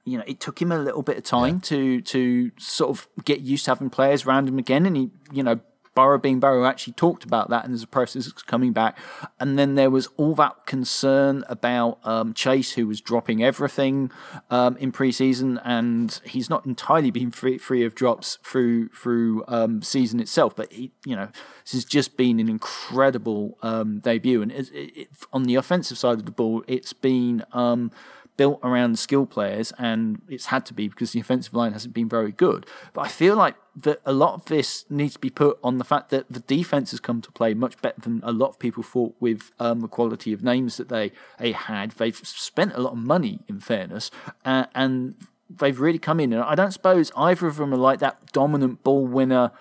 you 0.06 0.16
know, 0.16 0.24
it 0.26 0.38
took 0.38 0.62
him 0.62 0.70
a 0.70 0.78
little 0.78 1.02
bit 1.02 1.18
of 1.18 1.24
time 1.24 1.60
to 1.62 2.00
to 2.02 2.52
sort 2.58 2.90
of 2.90 3.08
get 3.24 3.40
used 3.40 3.64
to 3.64 3.72
having 3.72 3.90
players 3.90 4.24
around 4.24 4.48
him 4.48 4.58
again, 4.58 4.86
and 4.86 4.96
he, 4.96 5.10
you 5.32 5.42
know, 5.42 5.60
Burrow 5.96 6.18
being 6.18 6.38
Burrow 6.38 6.66
actually 6.66 6.92
talked 6.92 7.24
about 7.24 7.50
that, 7.50 7.64
and 7.64 7.72
there's 7.72 7.82
a 7.82 7.88
process 7.88 8.30
coming 8.30 8.72
back. 8.72 8.96
And 9.40 9.58
then 9.58 9.74
there 9.74 9.90
was 9.90 10.06
all 10.18 10.34
that 10.36 10.66
concern 10.66 11.42
about 11.48 11.98
um, 12.04 12.34
Chase, 12.34 12.74
who 12.74 12.86
was 12.86 13.00
dropping 13.00 13.42
everything 13.42 14.12
um, 14.50 14.76
in 14.76 14.92
preseason, 14.92 15.60
and 15.64 16.20
he's 16.24 16.48
not 16.48 16.66
entirely 16.66 17.10
been 17.10 17.32
free, 17.32 17.58
free 17.58 17.82
of 17.82 17.94
drops 17.94 18.38
through 18.44 18.90
through 18.90 19.42
um, 19.48 19.82
season 19.82 20.20
itself. 20.20 20.54
But 20.54 20.72
he, 20.72 20.92
you 21.04 21.16
know, 21.16 21.30
this 21.64 21.72
has 21.72 21.84
just 21.84 22.16
been 22.16 22.38
an 22.38 22.48
incredible 22.48 23.58
um, 23.62 24.00
debut, 24.00 24.42
and 24.42 24.52
it, 24.52 24.68
it, 24.72 25.08
on 25.32 25.44
the 25.44 25.54
offensive 25.54 25.98
side 25.98 26.18
of 26.18 26.26
the 26.26 26.30
ball, 26.30 26.62
it's 26.68 26.92
been 26.92 27.42
um, 27.52 27.90
built 28.36 28.60
around 28.62 28.92
the 28.92 28.98
skill 28.98 29.26
players, 29.26 29.72
and 29.78 30.20
it's 30.28 30.46
had 30.46 30.66
to 30.66 30.74
be 30.74 30.88
because 30.88 31.12
the 31.12 31.20
offensive 31.20 31.54
line 31.54 31.72
hasn't 31.72 31.94
been 31.94 32.08
very 32.08 32.32
good. 32.32 32.66
But 32.92 33.02
I 33.02 33.08
feel 33.08 33.36
like 33.36 33.56
that 33.76 34.00
a 34.04 34.12
lot 34.12 34.34
of 34.34 34.44
this 34.46 34.84
needs 34.88 35.14
to 35.14 35.18
be 35.18 35.30
put 35.30 35.58
on 35.62 35.78
the 35.78 35.84
fact 35.84 36.10
that 36.10 36.26
the 36.30 36.40
defense 36.40 36.90
has 36.92 37.00
come 37.00 37.20
to 37.22 37.32
play 37.32 37.54
much 37.54 37.80
better 37.82 38.00
than 38.00 38.20
a 38.22 38.32
lot 38.32 38.48
of 38.48 38.58
people 38.58 38.82
thought 38.82 39.14
with 39.20 39.52
um, 39.58 39.80
the 39.80 39.88
quality 39.88 40.32
of 40.32 40.42
names 40.42 40.76
that 40.76 40.88
they 40.88 41.12
they 41.38 41.52
had. 41.52 41.92
They've 41.92 42.16
spent 42.16 42.74
a 42.74 42.80
lot 42.80 42.92
of 42.92 42.98
money, 42.98 43.40
in 43.48 43.60
fairness, 43.60 44.10
uh, 44.44 44.66
and 44.74 45.14
they've 45.48 45.78
really 45.78 45.98
come 45.98 46.20
in. 46.20 46.32
And 46.32 46.42
I 46.42 46.54
don't 46.54 46.72
suppose 46.72 47.12
either 47.16 47.46
of 47.46 47.56
them 47.56 47.72
are 47.72 47.78
like 47.78 47.98
that 48.00 48.32
dominant 48.32 48.82
ball 48.82 49.06
winner. 49.06 49.52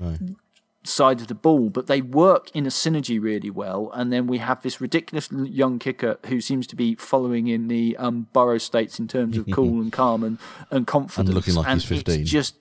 No. 0.00 0.16
Side 0.84 1.20
of 1.20 1.28
the 1.28 1.34
ball, 1.34 1.70
but 1.70 1.86
they 1.86 2.02
work 2.02 2.50
in 2.54 2.66
a 2.66 2.68
synergy 2.68 3.22
really 3.22 3.50
well. 3.50 3.90
And 3.94 4.12
then 4.12 4.26
we 4.26 4.38
have 4.38 4.62
this 4.62 4.80
ridiculous 4.80 5.30
young 5.30 5.78
kicker 5.78 6.18
who 6.26 6.40
seems 6.40 6.66
to 6.66 6.76
be 6.76 6.96
following 6.96 7.46
in 7.46 7.68
the 7.68 7.96
um, 7.98 8.26
Burrow 8.32 8.58
states 8.58 8.98
in 8.98 9.06
terms 9.06 9.36
of 9.36 9.48
cool 9.52 9.80
and 9.80 9.92
calm 9.92 10.24
and, 10.24 10.38
and 10.70 10.86
confidence. 10.86 11.28
And 11.28 11.34
looking 11.36 11.54
like 11.54 11.68
and 11.68 11.80
he's 11.80 11.88
15. 11.88 12.20
It's 12.22 12.30
just 12.30 12.56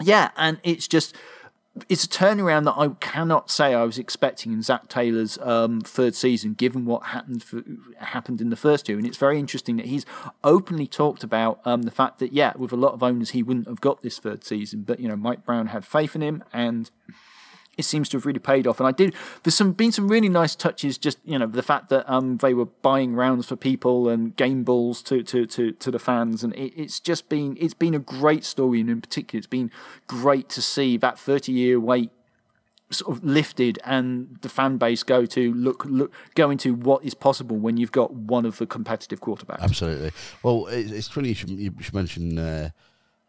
yeah, 0.00 0.30
and 0.36 0.58
it's 0.62 0.86
just 0.88 1.14
it's 1.88 2.04
a 2.04 2.08
turnaround 2.08 2.64
that 2.64 2.74
I 2.76 2.88
cannot 3.00 3.50
say 3.50 3.74
I 3.74 3.84
was 3.84 3.98
expecting 3.98 4.52
in 4.52 4.62
Zac 4.62 4.88
Taylor's 4.88 5.38
um, 5.38 5.80
third 5.80 6.14
season, 6.14 6.54
given 6.54 6.84
what 6.84 7.04
happened 7.04 7.42
for, 7.42 7.62
happened 7.98 8.40
in 8.40 8.50
the 8.50 8.56
first 8.56 8.86
two. 8.86 8.96
And 8.96 9.06
it's 9.06 9.16
very 9.16 9.38
interesting 9.38 9.76
that 9.76 9.86
he's 9.86 10.04
openly 10.42 10.86
talked 10.86 11.22
about 11.22 11.60
um, 11.64 11.82
the 11.82 11.90
fact 11.90 12.18
that 12.18 12.32
yeah, 12.32 12.52
with 12.56 12.72
a 12.72 12.76
lot 12.76 12.94
of 12.94 13.02
owners, 13.02 13.30
he 13.30 13.42
wouldn't 13.42 13.68
have 13.68 13.80
got 13.80 14.02
this 14.02 14.18
third 14.18 14.44
season, 14.44 14.82
but 14.82 15.00
you 15.00 15.08
know, 15.08 15.16
Mike 15.16 15.44
Brown 15.44 15.68
had 15.68 15.84
faith 15.84 16.14
in 16.14 16.22
him, 16.22 16.42
and 16.52 16.90
it 17.78 17.84
seems 17.84 18.08
to 18.10 18.16
have 18.18 18.26
really 18.26 18.40
paid 18.40 18.66
off. 18.66 18.80
And 18.80 18.86
I 18.86 18.92
did. 18.92 19.14
There's 19.42 19.54
some 19.54 19.72
been 19.72 19.92
some 19.92 20.08
really 20.08 20.28
nice 20.28 20.54
touches. 20.54 20.98
Just 20.98 21.18
you 21.24 21.38
know 21.38 21.46
the 21.46 21.62
fact 21.62 21.88
that 21.88 22.04
um 22.12 22.36
they 22.38 22.52
were 22.52 22.66
buying 22.66 23.14
rounds 23.14 23.46
for 23.46 23.56
people 23.56 24.08
and 24.08 24.36
game 24.36 24.64
balls 24.64 25.00
to 25.04 25.22
to 25.22 25.46
to, 25.46 25.72
to 25.72 25.90
the 25.90 25.98
fans, 25.98 26.44
and 26.44 26.54
it, 26.54 26.74
it's 26.76 27.00
just 27.00 27.28
been 27.28 27.56
it's 27.58 27.74
been 27.74 27.94
a 27.94 28.00
great 28.00 28.44
story. 28.44 28.80
And 28.80 28.90
in 28.90 29.00
particular, 29.00 29.38
it's 29.38 29.46
been 29.46 29.70
great 30.06 30.48
to 30.50 30.60
see 30.60 30.98
that 30.98 31.18
30 31.18 31.52
year 31.52 31.80
wait 31.80 32.10
sort 32.90 33.16
of 33.16 33.22
lifted 33.22 33.78
and 33.84 34.38
the 34.40 34.48
fan 34.48 34.78
base 34.78 35.02
go 35.02 35.26
to 35.26 35.52
look 35.52 35.84
look 35.84 36.10
go 36.34 36.48
into 36.50 36.72
what 36.74 37.04
is 37.04 37.12
possible 37.12 37.58
when 37.58 37.76
you've 37.76 37.92
got 37.92 38.14
one 38.14 38.46
of 38.46 38.56
the 38.58 38.66
competitive 38.66 39.20
quarterbacks. 39.20 39.60
Absolutely. 39.60 40.10
Well, 40.42 40.66
it, 40.68 40.90
it's 40.90 41.08
funny 41.08 41.28
you 41.28 41.34
should, 41.34 41.50
you 41.50 41.72
should 41.80 41.94
mention 41.94 42.38
uh, 42.38 42.70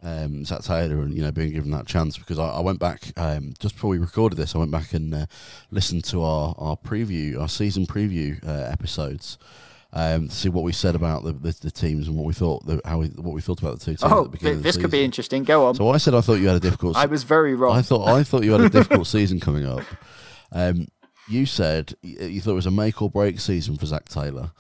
um, 0.01 0.45
Zac 0.45 0.63
Taylor 0.63 1.01
and 1.01 1.15
you 1.15 1.21
know 1.21 1.31
being 1.31 1.51
given 1.51 1.71
that 1.71 1.85
chance 1.85 2.17
because 2.17 2.39
I, 2.39 2.49
I 2.49 2.59
went 2.61 2.79
back 2.79 3.11
um, 3.17 3.53
just 3.59 3.75
before 3.75 3.89
we 3.89 3.97
recorded 3.97 4.37
this. 4.37 4.55
I 4.55 4.59
went 4.59 4.71
back 4.71 4.93
and 4.93 5.13
uh, 5.13 5.25
listened 5.71 6.05
to 6.05 6.23
our, 6.23 6.55
our 6.57 6.77
preview, 6.77 7.39
our 7.39 7.49
season 7.49 7.85
preview 7.85 8.45
uh, 8.47 8.69
episodes. 8.71 9.37
Um, 9.91 10.27
to 10.27 10.35
see 10.35 10.49
what 10.49 10.63
we 10.63 10.71
said 10.71 10.93
about 10.93 11.23
the, 11.23 11.33
the, 11.33 11.51
the 11.61 11.71
teams 11.71 12.07
and 12.07 12.15
what 12.15 12.27
we 12.27 12.33
thought, 12.33 12.63
the, 12.67 12.79
how 12.85 12.99
we, 12.99 13.07
what 13.07 13.33
we 13.33 13.41
thought 13.41 13.59
about 13.59 13.79
the 13.79 13.85
two 13.85 13.91
teams. 13.93 14.03
Oh, 14.03 14.19
at 14.19 14.23
the 14.25 14.29
beginning 14.29 14.57
of 14.57 14.59
the 14.59 14.69
this 14.69 14.77
could 14.77 14.91
be 14.91 15.03
interesting. 15.03 15.43
Go 15.43 15.65
on. 15.65 15.73
So 15.73 15.89
I 15.89 15.97
said 15.97 16.13
I 16.13 16.21
thought 16.21 16.35
you 16.35 16.47
had 16.47 16.57
a 16.57 16.59
difficult. 16.59 16.95
I 16.95 17.07
was 17.07 17.23
very 17.23 17.55
wrong. 17.55 17.75
I 17.75 17.81
thought 17.81 18.07
I 18.07 18.21
thought 18.21 18.43
you 18.43 18.51
had 18.51 18.61
a 18.61 18.69
difficult 18.69 19.07
season 19.07 19.39
coming 19.39 19.65
up. 19.65 19.83
Um, 20.51 20.89
you 21.27 21.45
said 21.47 21.95
you 22.01 22.39
thought 22.39 22.51
it 22.51 22.55
was 22.55 22.65
a 22.67 22.71
make 22.71 23.01
or 23.01 23.09
break 23.09 23.39
season 23.39 23.77
for 23.77 23.87
Zac 23.87 24.05
Taylor. 24.09 24.51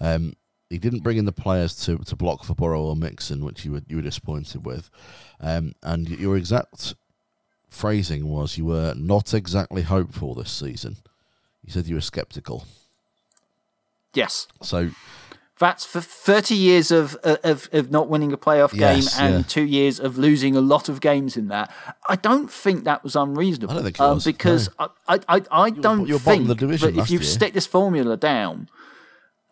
Um, 0.00 0.34
he 0.70 0.78
didn't 0.78 1.00
bring 1.00 1.16
in 1.16 1.24
the 1.24 1.32
players 1.32 1.74
to, 1.86 1.98
to 1.98 2.16
block 2.16 2.44
for 2.44 2.54
Burrow 2.54 2.82
or 2.82 2.96
Mixon, 2.96 3.44
which 3.44 3.64
you 3.64 3.72
were 3.72 3.82
you 3.88 3.96
were 3.96 4.02
disappointed 4.02 4.64
with. 4.66 4.90
Um, 5.40 5.74
and 5.82 6.08
your 6.08 6.36
exact 6.36 6.94
phrasing 7.68 8.28
was 8.28 8.58
you 8.58 8.66
were 8.66 8.94
not 8.96 9.34
exactly 9.34 9.82
hopeful 9.82 10.34
this 10.34 10.50
season. 10.50 10.96
You 11.64 11.72
said 11.72 11.86
you 11.86 11.94
were 11.94 12.00
skeptical. 12.00 12.66
yes. 14.14 14.46
So 14.62 14.90
That's 15.58 15.84
for 15.84 16.00
30 16.00 16.54
years 16.54 16.90
of, 16.90 17.14
of, 17.16 17.68
of 17.72 17.90
not 17.90 18.08
winning 18.08 18.32
a 18.32 18.38
playoff 18.38 18.72
game 18.72 19.04
and 19.18 19.34
yeah. 19.34 19.42
two 19.48 19.64
years 19.64 20.00
of 20.00 20.16
losing 20.16 20.56
a 20.56 20.60
lot 20.60 20.88
of 20.88 21.00
games 21.00 21.36
in 21.36 21.48
that. 21.48 21.72
I 22.08 22.16
don't 22.16 22.50
think 22.50 22.84
that 22.84 23.02
was 23.04 23.16
unreasonable. 23.16 23.72
I 23.72 23.76
don't 23.76 23.84
think 23.84 23.96
it 23.96 24.00
um, 24.00 24.14
was, 24.14 24.24
Because 24.24 24.68
I, 24.78 24.88
I, 25.08 25.18
I, 25.28 25.42
I 25.50 25.70
don't 25.70 26.06
you 26.06 26.14
were 26.14 26.20
bottom 26.20 26.24
think 26.24 26.42
of 26.42 26.48
the 26.48 26.54
division 26.54 26.94
that 26.94 27.02
if 27.02 27.10
you 27.10 27.18
year. 27.18 27.26
stick 27.26 27.54
this 27.54 27.66
formula 27.66 28.16
down 28.16 28.68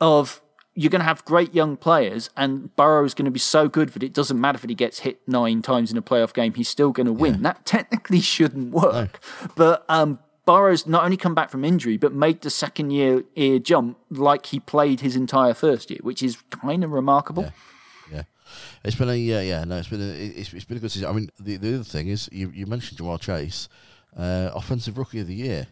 of 0.00 0.40
you're 0.76 0.90
going 0.90 1.00
to 1.00 1.06
have 1.06 1.24
great 1.24 1.54
young 1.54 1.76
players 1.76 2.28
and 2.36 2.74
Burrow 2.76 3.04
is 3.04 3.14
going 3.14 3.24
to 3.24 3.30
be 3.30 3.40
so 3.40 3.66
good 3.66 3.88
that 3.90 4.02
it 4.02 4.12
doesn't 4.12 4.38
matter 4.38 4.56
if 4.56 4.68
he 4.68 4.74
gets 4.74 5.00
hit 5.00 5.26
nine 5.26 5.62
times 5.62 5.90
in 5.90 5.96
a 5.96 6.02
playoff 6.02 6.34
game, 6.34 6.52
he's 6.52 6.68
still 6.68 6.92
going 6.92 7.06
to 7.06 7.12
win. 7.12 7.42
That 7.42 7.64
technically 7.64 8.20
shouldn't 8.34 8.72
work. 8.72 9.18
But 9.56 9.86
um, 9.88 10.18
Burrow's 10.44 10.86
not 10.86 11.02
only 11.04 11.16
come 11.16 11.34
back 11.34 11.50
from 11.50 11.64
injury, 11.64 11.96
but 11.96 12.12
made 12.12 12.42
the 12.42 12.50
second 12.50 12.90
year 12.90 13.24
year 13.34 13.58
jump 13.58 13.98
like 14.10 14.46
he 14.46 14.60
played 14.60 15.00
his 15.00 15.16
entire 15.16 15.54
first 15.54 15.90
year, 15.90 16.00
which 16.02 16.22
is 16.22 16.36
kind 16.50 16.84
of 16.84 16.92
remarkable. 16.92 17.44
Yeah. 17.44 17.50
Yeah, 18.12 18.22
it's 18.84 18.94
been 18.94 19.08
a 19.08 19.16
yeah 19.16 19.40
yeah 19.40 19.64
no 19.64 19.76
it's 19.78 19.88
been 19.88 20.00
a 20.00 20.12
it's, 20.12 20.52
it's 20.52 20.64
been 20.64 20.76
a 20.76 20.80
good 20.80 20.92
season. 20.92 21.08
I 21.08 21.12
mean 21.12 21.30
the 21.40 21.56
the 21.56 21.74
other 21.74 21.84
thing 21.84 22.08
is 22.08 22.28
you 22.30 22.50
you 22.50 22.66
mentioned 22.66 23.00
Ja'Marr 23.00 23.20
Chase, 23.20 23.68
uh, 24.16 24.50
offensive 24.54 24.98
rookie 24.98 25.20
of 25.20 25.26
the 25.26 25.34
year. 25.34 25.66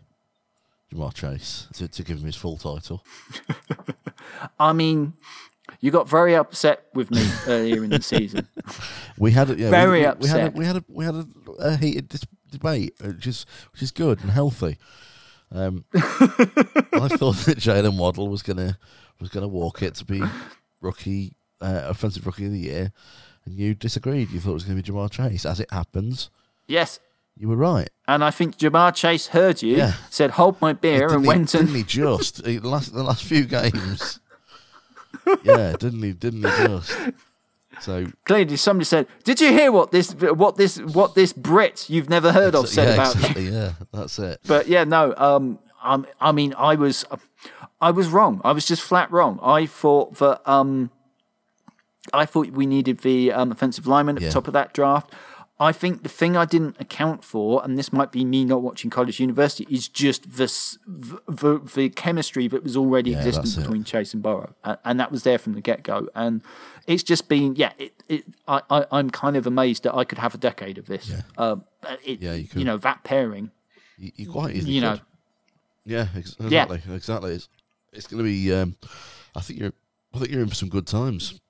Ja'Marr 0.95 1.13
Chase 1.15 1.67
to, 1.75 1.89
to 1.89 2.03
give 2.03 2.19
him 2.19 2.25
his 2.27 2.37
full 2.37 2.57
title. 2.57 3.05
I 4.59 4.73
mean, 4.73 5.15
you 5.81 5.91
got 5.91 6.09
very 6.09 6.35
upset 6.35 6.87
with 6.95 7.11
me 7.11 7.27
earlier 7.47 7.83
in 7.85 7.91
the 7.91 8.03
season. 8.03 8.49
We 9.19 9.33
had 9.33 9.51
a- 9.51 9.57
yeah, 9.59 9.71
Very 9.71 10.01
we, 10.03 10.07
we, 10.07 10.15
we 10.21 10.29
had 10.29 10.41
a, 10.41 10.45
upset. 10.47 10.55
we 10.55 10.65
had 10.65 10.77
a 10.77 10.85
we 10.89 11.05
had 11.05 11.15
a, 11.15 11.27
a 11.61 11.77
heated 11.77 12.09
dis- 12.09 12.27
debate, 12.51 12.95
which 13.03 13.27
is 13.27 13.47
which 13.73 13.83
is 13.83 13.91
good 13.91 14.21
and 14.23 14.31
healthy. 14.31 14.79
Um, 15.53 15.85
I 15.95 17.09
thought 17.09 17.37
that 17.47 17.59
Jaylen 17.59 17.97
Waddle 17.99 18.29
was 18.29 18.43
gonna 18.43 18.79
was 19.21 19.31
gonna 19.31 19.49
walk 19.49 19.83
it 19.83 19.95
to 19.97 20.05
be 20.05 20.23
rookie 20.81 21.37
uh, 21.61 21.83
offensive 21.85 22.27
rookie 22.27 22.47
of 22.47 22.53
the 22.53 22.59
year, 22.59 22.93
and 23.45 23.55
you 23.55 23.75
disagreed. 23.75 24.31
You 24.31 24.41
thought 24.41 24.51
it 24.51 24.55
was 24.55 24.65
gonna 24.65 24.83
be 24.83 24.91
Ja'Marr 24.91 25.11
Chase. 25.11 25.45
As 25.47 25.61
it 25.61 25.71
happens, 25.71 26.31
Yes. 26.67 26.99
You 27.37 27.49
were 27.49 27.57
right. 27.57 27.91
And 28.07 28.23
I 28.23 28.31
think 28.31 28.59
Ja'Marr 28.59 28.95
Chase 28.95 29.29
heard 29.29 29.61
you, 29.63 29.77
Yeah. 29.77 29.95
said, 30.11 30.33
hold 30.33 30.61
my 30.61 30.73
beer, 30.73 31.09
Didn't 31.09 31.15
and 31.15 31.23
he- 31.25 31.29
went 31.29 31.49
didn't 31.51 31.69
and. 31.69 31.77
he 31.77 31.83
just 31.83 32.45
the 32.45 32.59
last 32.61 32.93
the 32.95 33.03
last 33.03 33.25
few 33.25 33.45
games? 33.45 34.21
yeah, 35.43 35.73
didn't 35.79 36.03
he? 36.03 36.13
Didn't 36.13 36.45
he 36.45 36.67
just? 36.67 36.93
So 37.81 38.07
Clearly, 38.25 38.57
somebody 38.57 38.85
said, 38.85 39.09
"Did 39.25 39.41
you 39.41 39.49
hear 39.49 39.73
what 39.73 39.91
this, 39.91 40.13
what 40.15 40.57
this, 40.57 40.79
what 40.79 41.15
this 41.17 41.33
Brit 41.33 41.91
you've 41.91 42.09
never 42.09 42.31
heard 42.33 42.55
of 42.55 42.69
said 42.69 42.89
yeah, 42.97 43.11
about 43.11 43.37
you?" 43.37 43.51
yeah, 43.53 43.73
that's 43.93 44.19
it. 44.21 44.41
But 44.47 44.69
yeah, 44.69 44.85
no. 44.85 45.13
Um, 45.17 45.59
um, 45.83 46.07
I 46.21 46.31
mean, 46.31 46.55
I 46.57 46.77
was, 46.77 47.05
I 47.81 47.91
was 47.91 48.09
wrong. 48.09 48.41
I 48.45 48.53
was 48.53 48.65
just 48.65 48.81
flat 48.81 49.11
wrong. 49.11 49.41
I 49.43 49.67
thought 49.67 50.15
that, 50.19 50.49
um, 50.49 50.91
I 52.13 52.27
thought 52.27 52.51
we 52.51 52.65
needed 52.65 52.99
the 53.01 53.33
um, 53.33 53.51
offensive 53.51 53.87
lineman 53.89 54.17
at 54.17 54.23
Yeah. 54.23 54.29
the 54.29 54.35
top 54.35 54.47
of 54.47 54.53
that 54.53 54.73
draft. 54.73 55.13
I 55.61 55.71
think 55.71 56.03
the 56.03 56.09
thing 56.09 56.37
I 56.37 56.45
didn't 56.47 56.77
account 56.81 57.23
for, 57.23 57.63
and 57.65 57.79
this 57.79 57.93
might 57.93 58.11
be 58.11 58.25
me 58.25 58.45
not 58.45 58.61
watching 58.61 58.91
college 58.91 59.21
university, 59.21 59.65
is 59.71 59.87
just 59.87 60.33
this 60.33 60.79
the, 60.87 61.21
the, 61.29 61.59
the 61.75 61.89
chemistry 61.91 62.49
that 62.49 62.65
was 62.65 62.77
already 62.77 63.11
Yeah, 63.13 63.19
existent 63.19 63.57
it. 63.59 63.61
between 63.61 63.85
Chase 63.85 64.15
and 64.15 64.23
Burrow, 64.23 64.55
and, 64.65 64.79
and 64.85 64.99
that 65.01 65.13
was 65.13 65.23
there 65.23 65.39
from 65.39 65.53
the 65.55 65.61
get 65.61 65.85
go. 65.85 66.09
And 66.15 66.43
it's 66.89 67.05
just 67.05 67.29
been, 67.29 67.55
yeah, 67.55 67.73
it, 67.79 67.93
it, 68.09 68.25
I, 68.49 68.63
I, 68.69 68.87
I'm 68.91 69.11
kind 69.11 69.37
of 69.37 69.47
amazed 69.47 69.85
that 69.85 69.95
I 69.95 70.03
could 70.05 70.19
have 70.19 70.35
a 70.35 70.39
decade 70.39 70.77
of 70.77 70.87
this. 70.87 71.13
Um, 71.39 71.65
it, 72.05 72.21
Yeah, 72.21 72.35
you 72.35 72.49
could. 72.49 72.59
you 72.59 72.65
know, 72.65 72.77
that 72.79 73.05
pairing. 73.05 73.53
You, 73.97 74.11
you 74.17 74.29
quite 74.31 74.57
easily 74.57 74.73
You 74.75 74.81
know, 74.81 74.93
could. 74.97 75.03
Yeah, 75.87 76.09
ex- 76.17 76.37
Yeah. 76.41 76.65
exactly, 76.65 76.95
exactly. 76.97 77.33
It's 77.35 77.49
it's 77.93 78.09
going 78.09 78.19
to 78.19 78.25
be. 78.25 78.53
Um, 78.53 78.75
I 79.37 79.41
think 79.41 79.61
you're. 79.61 79.73
I 80.13 80.19
think 80.19 80.33
you're 80.33 80.43
in 80.43 80.49
for 80.49 80.55
some 80.57 80.69
good 80.69 80.87
times. 80.89 81.41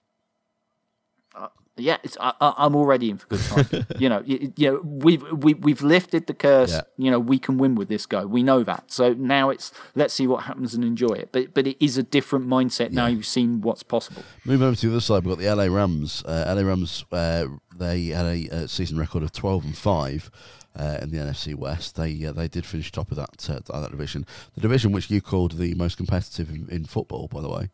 Yeah, 1.77 1.97
it's, 2.05 2.17
I, 2.21 2.33
I'm 2.41 2.77
already 2.77 3.11
in 3.11 3.19
for 3.19 3.27
good 3.27 3.41
time. 3.41 3.87
you 3.99 4.09
know, 4.09 4.23
you, 4.25 4.53
you 4.57 4.71
know, 4.71 4.81
we've 4.85 5.23
we, 5.33 5.55
we've 5.55 5.83
lifted 5.83 6.27
the 6.27 6.35
curse. 6.35 6.73
Yeah. 6.73 6.83
You 6.97 7.11
know, 7.11 7.19
we 7.19 7.39
can 7.39 7.59
win 7.59 7.75
with 7.75 7.89
this 7.89 8.07
guy. 8.07 8.25
We 8.25 8.43
know 8.43 8.63
that. 8.63 8.93
So 8.93 9.13
now 9.15 9.51
it's 9.51 9.73
let's 9.95 10.15
see 10.15 10.27
what 10.27 10.45
happens 10.45 10.75
and 10.75 10.85
enjoy 10.85 11.15
it. 11.15 11.31
But 11.33 11.53
but 11.53 11.67
it 11.67 11.85
is 11.85 11.99
a 11.99 12.03
different 12.03 12.47
mindset 12.47 12.93
now. 12.93 13.07
You've 13.07 13.27
seen 13.27 13.61
what's 13.61 13.83
possible. 13.83 14.23
Moving 14.45 14.67
over 14.67 14.77
to 14.77 14.87
the 14.87 14.93
other 14.93 15.01
side, 15.01 15.25
we've 15.25 15.37
got 15.37 15.43
the 15.43 15.53
LA 15.53 15.75
Rams. 15.75 16.23
Uh, 16.25 16.55
LA 16.57 16.63
Rams. 16.63 17.05
Uh, 17.11 17.47
they 17.77 18.07
had 18.07 18.27
a, 18.27 18.49
uh 18.51 18.67
season 18.69 18.99
record 18.99 19.23
of 19.23 19.33
twelve 19.33 19.65
and 19.65 19.77
five. 19.77 20.31
Uh, 20.77 20.99
in 21.03 21.11
the 21.11 21.19
NFC 21.19 21.55
West, 21.55 21.95
they 21.95 22.25
uh, 22.25 22.33
they 22.33 22.49
did 22.49 22.67
finish 22.67 22.91
top 22.91 23.13
of 23.13 23.17
that 23.17 23.49
uh, 23.49 23.81
that 23.81 23.91
division. 23.93 24.27
The 24.55 24.61
division 24.61 24.91
which 24.91 25.09
you 25.09 25.21
called 25.21 25.57
the 25.57 25.73
most 25.75 25.97
competitive 25.97 26.51
in, 26.51 26.69
in 26.69 26.85
football, 26.85 27.29
by 27.29 27.41
the 27.41 27.49
way. 27.49 27.71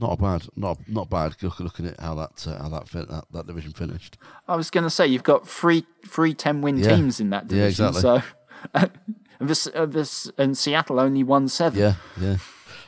Not 0.00 0.12
a 0.12 0.16
bad, 0.20 0.46
not 0.56 0.78
not 0.88 1.08
bad. 1.10 1.36
Looking 1.42 1.86
at 1.86 2.00
how 2.00 2.14
that 2.16 2.46
uh, 2.46 2.62
how 2.62 2.68
that, 2.70 2.88
fin- 2.88 3.06
that 3.08 3.24
that 3.32 3.46
division 3.46 3.72
finished. 3.72 4.18
I 4.48 4.56
was 4.56 4.70
going 4.70 4.84
to 4.84 4.90
say 4.90 5.06
you've 5.06 5.22
got 5.22 5.46
three 5.48 5.86
three 6.06 6.34
10 6.34 6.60
win 6.62 6.78
Yeah. 6.78 6.96
teams 6.96 7.20
in 7.20 7.30
that 7.30 7.44
Yeah, 7.44 7.48
division. 7.68 7.86
exactly. 7.88 8.00
So 8.20 8.22
and 9.40 9.48
this, 9.48 9.68
uh, 9.74 9.86
this 9.86 10.30
and 10.38 10.56
Seattle 10.56 11.00
only 11.00 11.22
won 11.22 11.48
seven. 11.48 11.78
Yeah, 11.80 11.94
yeah. 12.20 12.36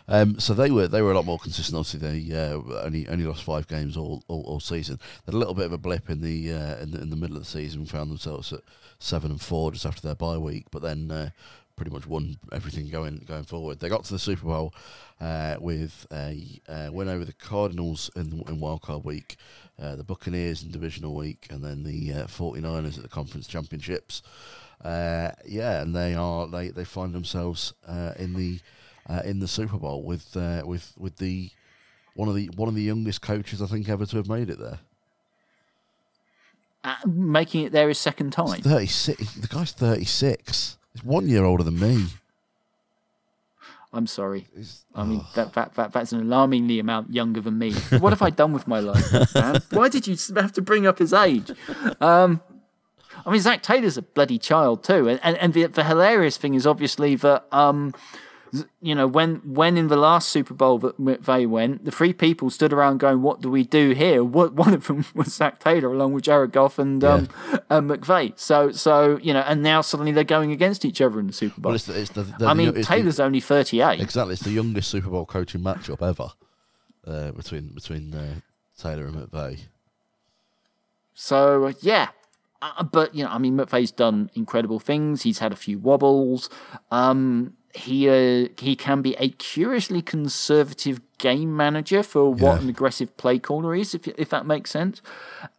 Um, 0.09 0.39
so 0.39 0.55
they 0.55 0.71
were 0.71 0.87
they 0.87 1.03
were 1.03 1.11
a 1.11 1.15
lot 1.15 1.25
more 1.25 1.39
consistent. 1.39 1.77
Obviously, 1.77 1.99
they 2.29 2.37
uh, 2.37 2.61
only 2.85 3.09
only 3.09 3.25
lost 3.25 3.43
five 3.43 3.67
games 3.67 3.97
all, 3.97 4.23
all, 4.29 4.43
all 4.43 4.61
season. 4.61 4.99
They 5.25 5.33
had 5.33 5.35
a 5.35 5.39
little 5.39 5.55
bit 5.55 5.67
of 5.67 5.73
a 5.73 5.79
blip 5.79 6.09
in 6.09 6.21
the 6.21 6.53
uh, 6.53 6.77
in 6.79 6.93
the 6.93 7.01
in 7.03 7.11
the 7.11 7.17
middle 7.17 7.37
of 7.37 7.43
the 7.43 7.49
season. 7.49 7.85
Found 7.87 8.11
themselves 8.11 8.53
at 8.53 8.61
seven 9.01 9.33
and 9.33 9.41
four 9.41 9.73
just 9.73 9.85
after 9.85 10.01
their 10.03 10.15
bye 10.15 10.39
week, 10.39 10.67
but 10.71 10.83
then 10.83 11.11
uh, 11.11 11.31
pretty 11.77 11.91
much 11.91 12.07
won 12.07 12.37
everything 12.53 12.89
going 12.89 13.25
going 13.27 13.45
forward. 13.45 13.81
They 13.81 13.89
got 13.89 14.05
to 14.05 14.13
the 14.13 14.19
Super 14.19 14.47
Bowl 14.47 14.75
uh, 15.21 15.57
with 15.61 16.07
a 16.11 16.61
uh, 16.69 16.89
win 16.91 17.09
over 17.09 17.25
the 17.25 17.33
Cardinals 17.33 18.11
in 18.17 18.43
in 18.49 18.59
wildcard 18.59 19.05
week, 19.05 19.37
uh, 19.81 19.97
the 19.97 20.05
Buccaneers 20.05 20.63
in 20.63 20.71
divisional 20.71 21.15
week, 21.15 21.47
and 21.51 21.63
then 21.63 21.85
the 21.85 22.13
uh, 22.13 22.27
49ers 22.27 22.97
at 22.97 23.03
the 23.03 23.09
conference 23.09 23.47
championships. 23.47 24.23
Uh, 24.85 25.31
yeah, 25.47 25.81
and 25.83 25.95
they 25.95 26.15
are 26.15 26.47
they, 26.47 26.69
they 26.69 26.85
find 26.85 27.15
themselves 27.15 27.73
uh, 27.87 28.13
in 28.19 28.35
the 28.35 28.59
uh, 29.09 29.23
in 29.25 29.39
the 29.39 29.49
Super 29.49 29.79
Bowl 29.79 30.03
with 30.03 30.37
uh, 30.37 30.63
with 30.65 30.93
with 30.99 31.17
the 31.17 31.51
one 32.15 32.29
of 32.29 32.35
the 32.35 32.47
one 32.57 32.69
of 32.69 32.75
the 32.75 32.83
youngest 32.83 33.23
coaches 33.23 33.61
I 33.63 33.67
think 33.67 33.89
ever 33.89 34.07
to 34.07 34.17
have 34.17 34.29
made 34.29 34.51
it 34.51 34.59
there. 34.59 34.81
Uh, 36.85 36.97
making 37.05 37.65
it 37.65 37.73
there 37.73 37.89
his 37.89 37.99
second 37.99 38.33
time. 38.33 38.61
Thirty 38.61 38.87
six. 38.87 39.35
The 39.35 39.49
guy's 39.49 39.73
thirty 39.73 40.05
six. 40.05 40.79
He's 40.97 41.05
one 41.05 41.29
year 41.29 41.45
older 41.45 41.63
than 41.63 41.79
me. 41.79 42.07
I'm 43.93 44.07
sorry. 44.07 44.47
I 44.95 45.05
mean, 45.05 45.23
that, 45.35 45.53
that, 45.53 45.75
that 45.75 45.93
that's 45.93 46.13
an 46.13 46.21
alarmingly 46.21 46.79
amount 46.79 47.13
younger 47.13 47.43
than 47.43 47.59
me. 47.59 47.73
What 47.99 48.11
have 48.15 48.23
I 48.23 48.31
done 48.31 48.55
with 48.55 48.67
my 48.67 48.81
life, 48.81 49.35
man? 49.35 49.61
Why 49.71 49.91
did 49.91 50.07
you 50.07 50.17
have 50.37 50.53
to 50.53 50.63
bring 50.63 50.87
up 50.87 50.99
his 50.99 51.13
age? 51.13 51.51
Um, 52.01 52.41
I 53.27 53.31
mean, 53.31 53.41
Zac 53.41 53.63
Taylor's 53.63 53.99
a 53.99 54.03
bloody 54.03 54.39
child 54.39 54.85
too, 54.85 55.07
and 55.07 55.21
and, 55.23 55.37
and 55.37 55.53
the, 55.53 55.67
the 55.67 55.85
hilarious 55.85 56.39
thing 56.39 56.55
is 56.55 56.67
obviously 56.67 57.15
that 57.17 57.47
um, 57.53 57.95
you 58.81 58.95
know 58.95 59.07
when 59.07 59.37
when 59.45 59.77
in 59.77 59.89
the 59.89 59.97
last 59.97 60.29
Super 60.29 60.55
Bowl 60.55 60.79
that 60.79 61.25
they 61.25 61.47
went, 61.47 61.85
the 61.85 61.91
three 61.91 62.13
people 62.13 62.51
stood 62.51 62.73
around 62.73 62.99
going, 62.99 63.23
"What 63.23 63.41
do 63.41 63.51
we 63.51 63.65
do 63.65 63.91
here?" 63.91 64.23
What 64.37 64.53
one 64.55 64.75
of 64.75 64.87
them 64.87 65.05
was 65.15 65.35
Zac 65.35 65.61
Taylor, 65.61 65.93
along 65.93 66.13
with 66.13 66.25
Jared 66.25 66.53
Goff 66.53 66.79
and 66.79 67.03
um, 67.03 67.29
and 67.71 67.91
McVay. 67.91 68.39
So 68.39 68.71
so 68.73 69.19
you 69.23 69.33
know, 69.33 69.41
and 69.41 69.63
now 69.63 69.81
suddenly 69.81 70.13
they're 70.13 70.25
going 70.25 70.53
against 70.53 70.85
each 70.85 71.01
other 71.01 71.19
in 71.21 71.27
the 71.27 71.33
Super 71.33 71.61
Bowl. 71.61 71.71
Well, 71.71 71.77
it's 71.77 71.87
the, 71.87 72.01
it's 72.01 72.11
the, 72.11 72.23
the, 72.23 72.47
I 72.47 72.55
mean, 72.55 72.75
Taylor's 72.83 73.21
only 73.21 73.41
thirty 73.41 73.81
eight. 73.81 74.01
exactly. 74.01 74.35
It's 74.35 74.43
the 74.43 74.51
youngest 74.51 74.91
Super 74.91 75.11
Bowl 75.11 75.27
coaching 75.27 75.63
matchup 75.63 76.07
ever 76.07 76.31
uh, 77.07 77.33
between 77.33 77.69
between 77.69 78.15
uh, 78.15 78.35
Taylor 78.79 79.07
and 79.07 79.17
McVay. 79.17 79.61
So 81.15 81.73
yeah, 81.81 82.09
uh, 82.63 82.83
but 82.83 83.15
you 83.15 83.25
know, 83.25 83.31
I 83.31 83.39
mean, 83.39 83.57
McVay's 83.57 83.91
done 83.91 84.31
incredible 84.35 84.81
things. 84.81 85.23
He's 85.23 85.39
had 85.39 85.53
a 85.53 85.57
few 85.57 85.79
wobbles. 85.79 86.51
Um, 86.91 87.55
he 87.77 88.09
uh, 88.09 88.49
he 88.59 88.77
can 88.77 89.03
be 89.03 89.15
a 89.19 89.29
curiously 89.31 90.03
conservative 90.03 91.01
game 91.19 91.57
manager 91.57 92.03
for 92.03 92.31
what 92.31 92.57
Yeah. 92.57 92.59
an 92.63 92.69
aggressive 92.69 93.17
play 93.17 93.39
caller 93.39 93.75
is, 93.75 93.95
if 93.95 94.07
if 94.09 94.29
that 94.31 94.47
makes 94.47 94.71
sense. 94.71 95.01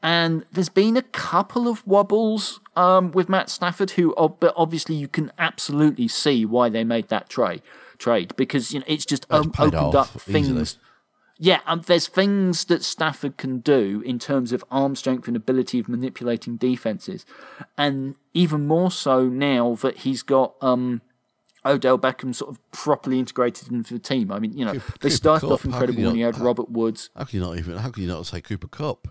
And 0.04 0.46
there's 0.52 0.70
been 0.70 0.98
a 0.98 1.02
couple 1.02 1.68
of 1.68 1.86
wobbles 1.88 2.60
um, 2.76 3.12
with 3.12 3.30
Matt 3.30 3.50
Stafford, 3.50 3.92
who 3.92 4.14
but 4.40 4.54
obviously 4.56 4.96
you 4.96 5.08
can 5.08 5.32
absolutely 5.38 6.08
see 6.08 6.46
why 6.46 6.70
they 6.70 6.84
made 6.84 7.08
that 7.10 7.30
trade 7.30 7.62
trade 7.98 8.36
because 8.36 8.72
you 8.74 8.80
know 8.80 8.86
it's 8.88 9.06
just 9.06 9.26
um, 9.30 9.52
opened 9.58 9.96
up 9.96 10.10
easily. 10.28 10.44
things. 10.44 10.78
Yeah, 11.40 11.60
um, 11.68 11.82
there's 11.86 12.08
things 12.08 12.66
that 12.66 12.84
Stafford 12.84 13.38
can 13.38 13.60
do 13.60 14.02
in 14.04 14.18
terms 14.18 14.52
of 14.52 14.66
arm 14.72 14.96
strength 14.96 15.28
and 15.28 15.38
ability 15.38 15.78
of 15.80 15.88
manipulating 15.88 16.58
defenses, 16.58 17.26
and 17.78 18.16
even 18.34 18.66
more 18.66 18.90
so 18.90 19.26
now 19.28 19.76
that 19.76 19.98
he's 20.00 20.24
got 20.24 20.56
um, 20.62 21.02
Odell 21.70 21.98
Beckham 21.98 22.34
sort 22.34 22.52
of 22.52 22.72
properly 22.72 23.20
integrated 23.20 23.72
into 23.72 23.94
the 23.94 24.00
team. 24.00 24.32
I 24.32 24.40
mean, 24.40 24.58
you 24.58 24.66
know, 24.66 24.80
they 25.02 25.10
started 25.10 25.48
Kupp, 25.48 25.54
off 25.54 25.64
how 25.64 25.70
incredible 25.70 26.00
you 26.00 26.08
when 26.08 26.16
you 26.16 26.26
had 26.26 26.38
Robert 26.38 26.70
Woods. 26.70 27.10
How 27.16 27.26
can 27.26 27.40
you 27.40 27.46
not 27.46 27.58
even? 27.58 27.78
How 27.78 27.90
can 27.90 28.04
you 28.04 28.10
not 28.10 28.26
say 28.26 28.42
Cooper 28.42 28.68
Kupp? 28.68 29.08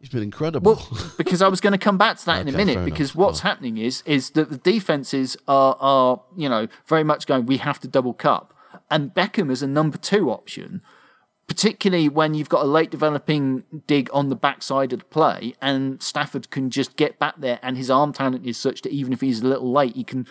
He's 0.00 0.10
been 0.10 0.22
incredible. 0.22 0.76
Well, 0.76 1.12
because 1.16 1.42
I 1.42 1.48
was 1.48 1.60
going 1.60 1.72
to 1.72 1.78
come 1.78 1.98
back 1.98 2.18
to 2.18 2.26
that 2.26 2.40
in 2.40 2.48
a 2.48 2.56
minute. 2.56 2.84
Because 2.84 3.10
enough. 3.10 3.16
what's 3.16 3.40
Go 3.40 3.48
happening 3.48 3.78
is 3.78 4.02
is 4.06 4.30
that 4.30 4.50
the 4.50 4.56
defenses 4.56 5.36
are 5.48 5.76
are 5.80 6.22
you 6.36 6.48
know 6.48 6.68
very 6.86 7.04
much 7.04 7.26
going. 7.26 7.46
We 7.46 7.56
have 7.58 7.80
to 7.80 7.88
double 7.88 8.14
Kupp, 8.14 8.54
and 8.90 9.12
Beckham 9.12 9.50
is 9.50 9.60
a 9.60 9.66
number 9.66 9.98
two 9.98 10.30
option, 10.30 10.82
particularly 11.48 12.08
when 12.08 12.34
you've 12.34 12.48
got 12.48 12.62
a 12.62 12.68
late 12.68 12.92
developing 12.92 13.64
dig 13.88 14.08
on 14.12 14.28
the 14.28 14.36
backside 14.36 14.92
of 14.92 15.00
the 15.00 15.04
play, 15.06 15.54
and 15.60 16.00
Stafford 16.00 16.50
can 16.50 16.70
just 16.70 16.96
get 16.96 17.18
back 17.18 17.34
there, 17.38 17.58
and 17.60 17.76
his 17.76 17.90
arm 17.90 18.12
talent 18.12 18.46
is 18.46 18.56
such 18.56 18.82
that 18.82 18.92
even 18.92 19.12
if 19.12 19.20
he's 19.20 19.40
a 19.40 19.48
little 19.48 19.72
late, 19.72 19.96
he 19.96 20.04
can 20.04 20.28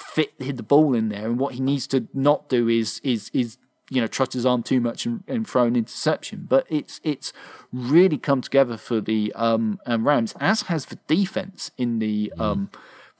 fit 0.00 0.32
hit 0.38 0.56
the 0.56 0.62
ball 0.62 0.94
in 0.94 1.08
there. 1.08 1.26
And 1.26 1.38
what 1.38 1.54
he 1.54 1.60
needs 1.60 1.86
to 1.88 2.08
not 2.12 2.48
do 2.48 2.68
is 2.68 3.00
is 3.04 3.30
is 3.32 3.58
you 3.90 4.00
know 4.00 4.06
trust 4.06 4.32
his 4.32 4.46
arm 4.46 4.62
too 4.62 4.80
much 4.80 5.04
and, 5.06 5.22
and 5.28 5.46
throw 5.46 5.64
an 5.64 5.76
interception. 5.76 6.46
But 6.48 6.66
it's 6.68 7.00
it's 7.04 7.32
really 7.72 8.18
come 8.18 8.40
together 8.40 8.76
for 8.76 9.00
the 9.00 9.32
um, 9.34 9.80
um, 9.86 10.06
Rams, 10.06 10.34
as 10.40 10.62
has 10.62 10.86
the 10.86 10.98
defense 11.06 11.70
in 11.76 11.98
the 11.98 12.32
um, 12.38 12.70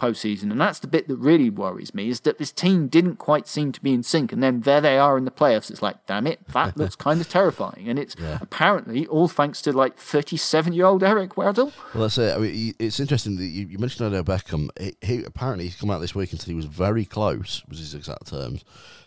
postseason. 0.00 0.50
And 0.50 0.60
that's 0.60 0.78
the 0.78 0.86
bit 0.86 1.08
that 1.08 1.16
really 1.16 1.50
worries 1.50 1.94
me 1.94 2.08
is 2.08 2.20
that 2.20 2.38
this 2.38 2.50
team 2.50 2.88
didn't 2.88 3.16
quite 3.16 3.46
seem 3.46 3.72
to 3.72 3.80
be 3.80 3.92
in 3.92 4.02
sync. 4.02 4.32
And 4.32 4.42
then 4.42 4.60
there 4.60 4.80
they 4.80 4.98
are 4.98 5.18
in 5.18 5.24
the 5.24 5.30
playoffs. 5.30 5.70
It's 5.70 5.82
like, 5.82 6.04
damn 6.06 6.26
it, 6.26 6.46
that 6.48 6.76
looks 6.78 6.96
kind 6.96 7.20
of 7.20 7.28
terrifying. 7.28 7.88
And 7.88 7.98
it's 7.98 8.16
apparently 8.40 9.06
all 9.06 9.28
thanks 9.28 9.60
to 9.62 9.72
like 9.72 9.98
37 9.98 10.72
year 10.72 10.86
old 10.86 11.02
Eric 11.02 11.34
Weddle. 11.34 11.72
Well, 11.94 12.04
that's 12.04 12.18
it. 12.18 12.36
I 12.36 12.38
mean, 12.38 12.74
it's 12.78 12.98
interesting 12.98 13.36
that 13.36 13.44
you, 13.44 13.66
you 13.66 13.78
mentioned 13.78 14.06
Odell 14.06 14.24
Beckham. 14.24 14.70
He, 14.80 14.96
he 15.02 15.24
apparently 15.24 15.64
he's 15.64 15.76
come 15.76 15.90
out 15.90 16.00
this 16.00 16.14
week 16.14 16.32
and 16.32 16.40
said 16.40 16.48
he 16.48 16.54
was 16.54 16.64
very 16.64 17.04
close, 17.04 17.62
was 17.68 17.78
his 17.78 17.94
exact 17.94 18.26
terms, 18.28 18.64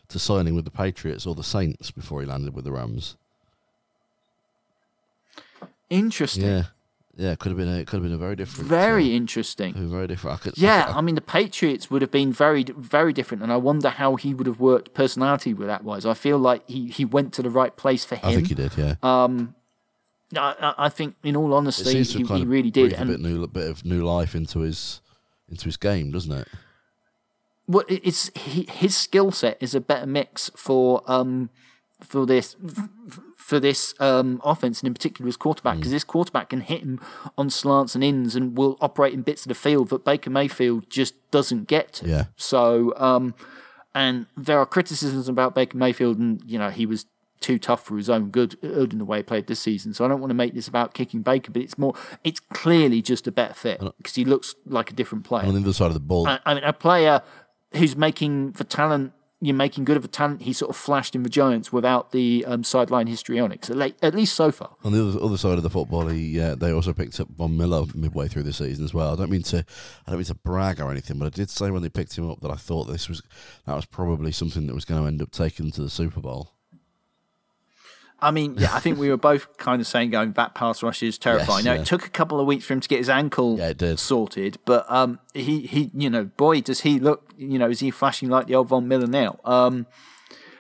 to 0.10 0.20
signing 0.20 0.56
with 0.56 0.66
the 0.66 0.72
Patriots 0.72 1.26
or 1.26 1.36
the 1.36 1.44
Saints 1.44 1.92
before 1.92 2.22
he 2.22 2.28
landed 2.28 2.54
with 2.54 2.66
the 2.66 2.72
Rams. 2.72 3.16
Interesting. 5.90 6.44
Yeah, 6.44 6.64
yeah, 7.16 7.36
could 7.36 7.50
have 7.50 7.58
been 7.58 7.68
a 7.68 7.80
it 7.80 7.88
could 7.88 7.98
have 7.98 8.04
been 8.04 8.14
a 8.14 8.18
very 8.18 8.36
different, 8.36 8.70
Very 8.70 9.12
uh, 9.12 9.16
interesting. 9.16 9.74
could 9.74 9.82
have 9.82 9.90
been 9.90 9.98
very 9.98 10.08
different. 10.08 10.40
I 10.40 10.44
could, 10.44 10.58
Yeah, 10.58 10.86
I, 10.88 10.98
I 10.98 11.02
mean 11.02 11.16
the 11.16 11.22
Patriots 11.22 11.92
would 11.92 12.02
have 12.02 12.12
been 12.12 12.34
very, 12.34 12.64
very 12.64 13.14
different, 13.14 13.44
and 13.44 13.52
I 13.52 13.58
wonder 13.58 13.90
how 13.90 14.16
he 14.16 14.34
would 14.34 14.48
have 14.48 14.60
worked 14.60 14.94
personality 14.94 15.54
with 15.54 15.68
that 15.68 15.84
wise. 15.84 16.06
I 16.06 16.14
feel 16.14 16.38
like 16.38 16.68
he, 16.70 16.88
he 16.88 17.06
went 17.06 17.34
to 17.34 17.42
the 17.42 17.50
right 17.50 17.76
place 17.76 18.04
for 18.04 18.16
him. 18.16 18.26
I 18.26 18.36
think 18.36 18.48
he 18.48 18.56
did. 18.56 18.72
Yeah, 18.78 18.96
I, 19.04 19.36
I, 20.36 20.74
I 20.86 20.90
think, 20.90 21.16
in 21.24 21.36
all 21.36 21.54
honesty, 21.54 22.04
he, 22.04 22.24
he 22.24 22.46
really 22.46 22.72
did. 22.72 22.94
And 22.94 23.10
a 23.10 23.14
bit 23.14 23.22
new 23.22 23.48
bit 23.48 23.70
of 23.70 23.86
new 23.86 24.04
life 24.04 24.34
into 24.34 24.60
his 24.60 25.02
into 25.50 25.66
his 25.66 25.78
game, 25.78 26.12
doesn't 26.12 26.32
it? 26.32 26.48
well, 27.68 27.86
it's 27.88 28.30
he, 28.36 28.64
his 28.64 28.96
skill 28.96 29.32
set 29.32 29.58
is 29.62 29.74
a 29.74 29.82
better 29.82 30.06
mix 30.06 30.52
for 30.56 31.02
um 31.08 31.50
for 32.02 32.26
this 32.26 32.56
for 33.50 33.60
this 33.60 33.94
um 34.00 34.40
offense 34.44 34.80
and 34.80 34.88
in 34.88 34.94
particular 34.94 35.26
his 35.28 35.36
Mm. 35.38 35.40
quarterback 35.46 35.76
because 35.78 35.92
this 35.92 36.04
quarterback 36.06 36.50
can 36.50 36.62
hit 36.62 36.82
him 36.82 37.00
on 37.38 37.50
slants 37.50 37.94
and 37.96 38.04
ins 38.04 38.36
and 38.38 38.58
will 38.58 38.78
operate 38.80 39.14
in 39.14 39.22
bits 39.22 39.42
of 39.46 39.50
the 39.50 39.56
field 39.68 39.90
that 39.90 40.06
Baker 40.06 40.30
Mayfield 40.30 40.90
just 40.90 41.14
doesn't 41.32 41.68
get 41.68 41.92
to. 41.98 42.08
Yeah. 42.08 42.26
So 42.38 42.94
um 43.10 43.36
and 43.94 44.26
there 44.38 44.58
are 44.60 44.66
criticisms 44.66 45.28
about 45.28 45.54
Baker 45.56 45.78
Mayfield 45.78 46.18
and 46.18 46.42
you 46.46 46.58
know 46.58 46.70
he 46.70 46.86
was 46.86 47.06
too 47.42 47.60
tough 47.60 47.84
for 47.86 47.98
his 47.98 48.10
own 48.10 48.30
good 48.30 48.52
good 48.62 48.94
in 48.94 49.00
the 49.00 49.06
way 49.12 49.18
he 49.18 49.24
played 49.24 49.48
this 49.48 49.60
season. 49.60 49.94
So 49.94 50.06
I 50.06 50.08
don't 50.08 50.22
want 50.22 50.30
to 50.32 50.36
make 50.44 50.54
this 50.54 50.70
about 50.70 50.94
kicking 50.94 51.22
Baker, 51.22 51.52
but 51.52 51.62
it's 51.62 51.78
more 51.78 51.94
it's 52.24 52.40
clearly 52.40 53.02
just 53.02 53.28
a 53.28 53.32
better 53.34 53.54
fit 53.54 53.82
because 53.98 54.16
he 54.16 54.24
looks 54.24 54.56
like 54.66 54.90
a 54.90 54.94
different 54.94 55.26
player. 55.26 55.46
On 55.48 55.54
the 55.54 55.60
other 55.60 55.74
side 55.74 55.88
of 55.88 55.94
the 55.96 56.00
ball, 56.00 56.26
I, 56.28 56.40
I 56.46 56.54
mean, 56.54 56.64
a 56.64 56.72
player 56.72 57.22
who's 57.74 57.96
making 57.98 58.52
the 58.54 58.64
talent, 58.64 59.12
you're 59.46 59.56
making 59.56 59.84
good 59.84 59.98
of 59.98 60.06
a 60.06 60.08
talent. 60.08 60.44
He 60.44 60.54
sort 60.54 60.70
of 60.70 60.76
flashed 60.76 61.16
in 61.16 61.24
the 61.24 61.30
Giants 61.30 61.72
without 61.72 62.12
the 62.12 62.44
um, 62.48 62.64
sideline 62.64 63.08
histrionics, 63.08 63.70
at, 63.70 63.76
le- 63.76 63.94
at 64.02 64.16
least 64.16 64.36
so 64.36 64.52
far. 64.52 64.76
On 64.84 64.92
the 64.92 65.08
other, 65.08 65.22
other 65.24 65.38
side 65.38 65.58
of 65.58 65.64
the 65.64 65.70
football, 65.70 66.08
he, 66.08 66.40
uh, 66.40 66.56
they 66.56 66.72
also 66.72 66.94
picked 66.94 67.20
up 67.20 67.28
Von 67.30 67.58
Miller 67.58 67.86
midway 67.94 68.28
through 68.28 68.44
the 68.44 68.54
season 68.54 68.86
as 68.86 68.94
well. 68.94 69.14
I 69.14 69.16
don't 69.16 69.30
mean 69.30 69.44
to, 69.44 69.66
I 70.06 70.12
don't 70.12 70.20
mean 70.20 70.26
to 70.26 70.36
brag 70.36 70.80
or 70.80 70.90
anything, 70.92 71.20
but 71.20 71.26
I 71.26 71.30
did 71.30 71.50
say 71.50 71.72
when 71.72 71.82
they 71.82 71.90
picked 71.90 72.18
him 72.18 72.30
up 72.30 72.42
that 72.42 72.52
I 72.52 72.56
thought 72.56 72.86
this 72.86 73.10
was 73.10 73.22
that 73.66 73.76
was 73.76 73.86
probably 73.86 74.32
something 74.32 74.68
that 74.68 74.74
was 74.74 74.86
going 74.86 75.02
to 75.02 75.08
end 75.08 75.22
up 75.22 75.32
taking 75.32 75.66
them 75.66 75.72
to 75.74 75.82
the 75.82 75.90
Super 75.90 76.22
Bowl. 76.22 76.52
I 78.24 78.32
mean, 78.32 78.56
yeah, 78.58 78.74
I 78.74 78.80
think 78.80 78.98
we 78.98 79.10
were 79.10 79.18
both 79.18 79.58
kind 79.58 79.82
of 79.82 79.88
saying 79.88 80.12
going 80.12 80.32
that 80.34 80.56
pass 80.56 80.82
rush 80.82 81.04
is 81.04 81.18
terrifying. 81.18 81.60
Yes, 81.60 81.66
now 81.66 81.74
yeah. 81.74 81.82
it 81.82 81.86
took 81.86 82.06
a 82.06 82.10
couple 82.10 82.40
of 82.40 82.48
weeks 82.48 82.64
for 82.64 82.74
him 82.74 82.80
to 82.80 82.88
get 82.88 83.00
his 83.00 83.10
ankle 83.10 83.58
Yeah, 83.60 83.96
sorted, 83.96 84.58
but 84.66 84.90
um, 84.90 85.20
he 85.34 85.62
he, 85.62 85.92
you 85.94 86.10
know, 86.10 86.26
boy, 86.26 86.62
does 86.62 86.82
he 86.82 87.00
look, 87.00 87.34
you 87.38 87.60
know, 87.60 87.70
is 87.70 87.82
he 87.82 87.92
flashing 87.92 88.30
like 88.30 88.48
the 88.48 88.56
old 88.56 88.70
Von 88.70 88.88
Miller 88.88 89.08
now? 89.08 89.40
Um, 89.44 89.88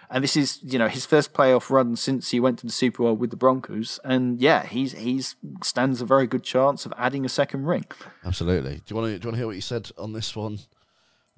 and 0.10 0.24
this 0.24 0.36
is, 0.36 0.60
you 0.62 0.78
know, 0.78 0.90
his 0.90 1.06
first 1.06 1.34
playoff 1.34 1.70
run 1.70 1.96
since 1.96 2.30
he 2.30 2.40
went 2.40 2.60
to 2.60 2.68
the 2.68 2.72
Super 2.72 3.02
Bowl 3.04 3.16
with 3.16 3.32
the 3.32 3.38
Broncos, 3.38 4.00
and 4.04 4.42
yeah, 4.42 4.66
he's 4.66 4.92
he's 4.92 5.38
stands 5.64 6.02
a 6.02 6.06
very 6.06 6.28
good 6.28 6.44
chance 6.44 6.86
of 6.86 6.94
adding 6.98 7.26
a 7.26 7.30
second 7.30 7.66
ring. 7.66 7.86
Absolutely. 8.26 8.76
Do 8.76 8.84
you 8.90 8.96
want 8.96 9.08
to 9.08 9.20
do 9.20 9.26
you 9.26 9.30
want 9.30 9.36
to 9.36 9.38
hear 9.38 9.48
what 9.48 9.56
you 9.56 9.62
said 9.62 9.90
on 9.98 10.12
this 10.12 10.36
one? 10.36 10.60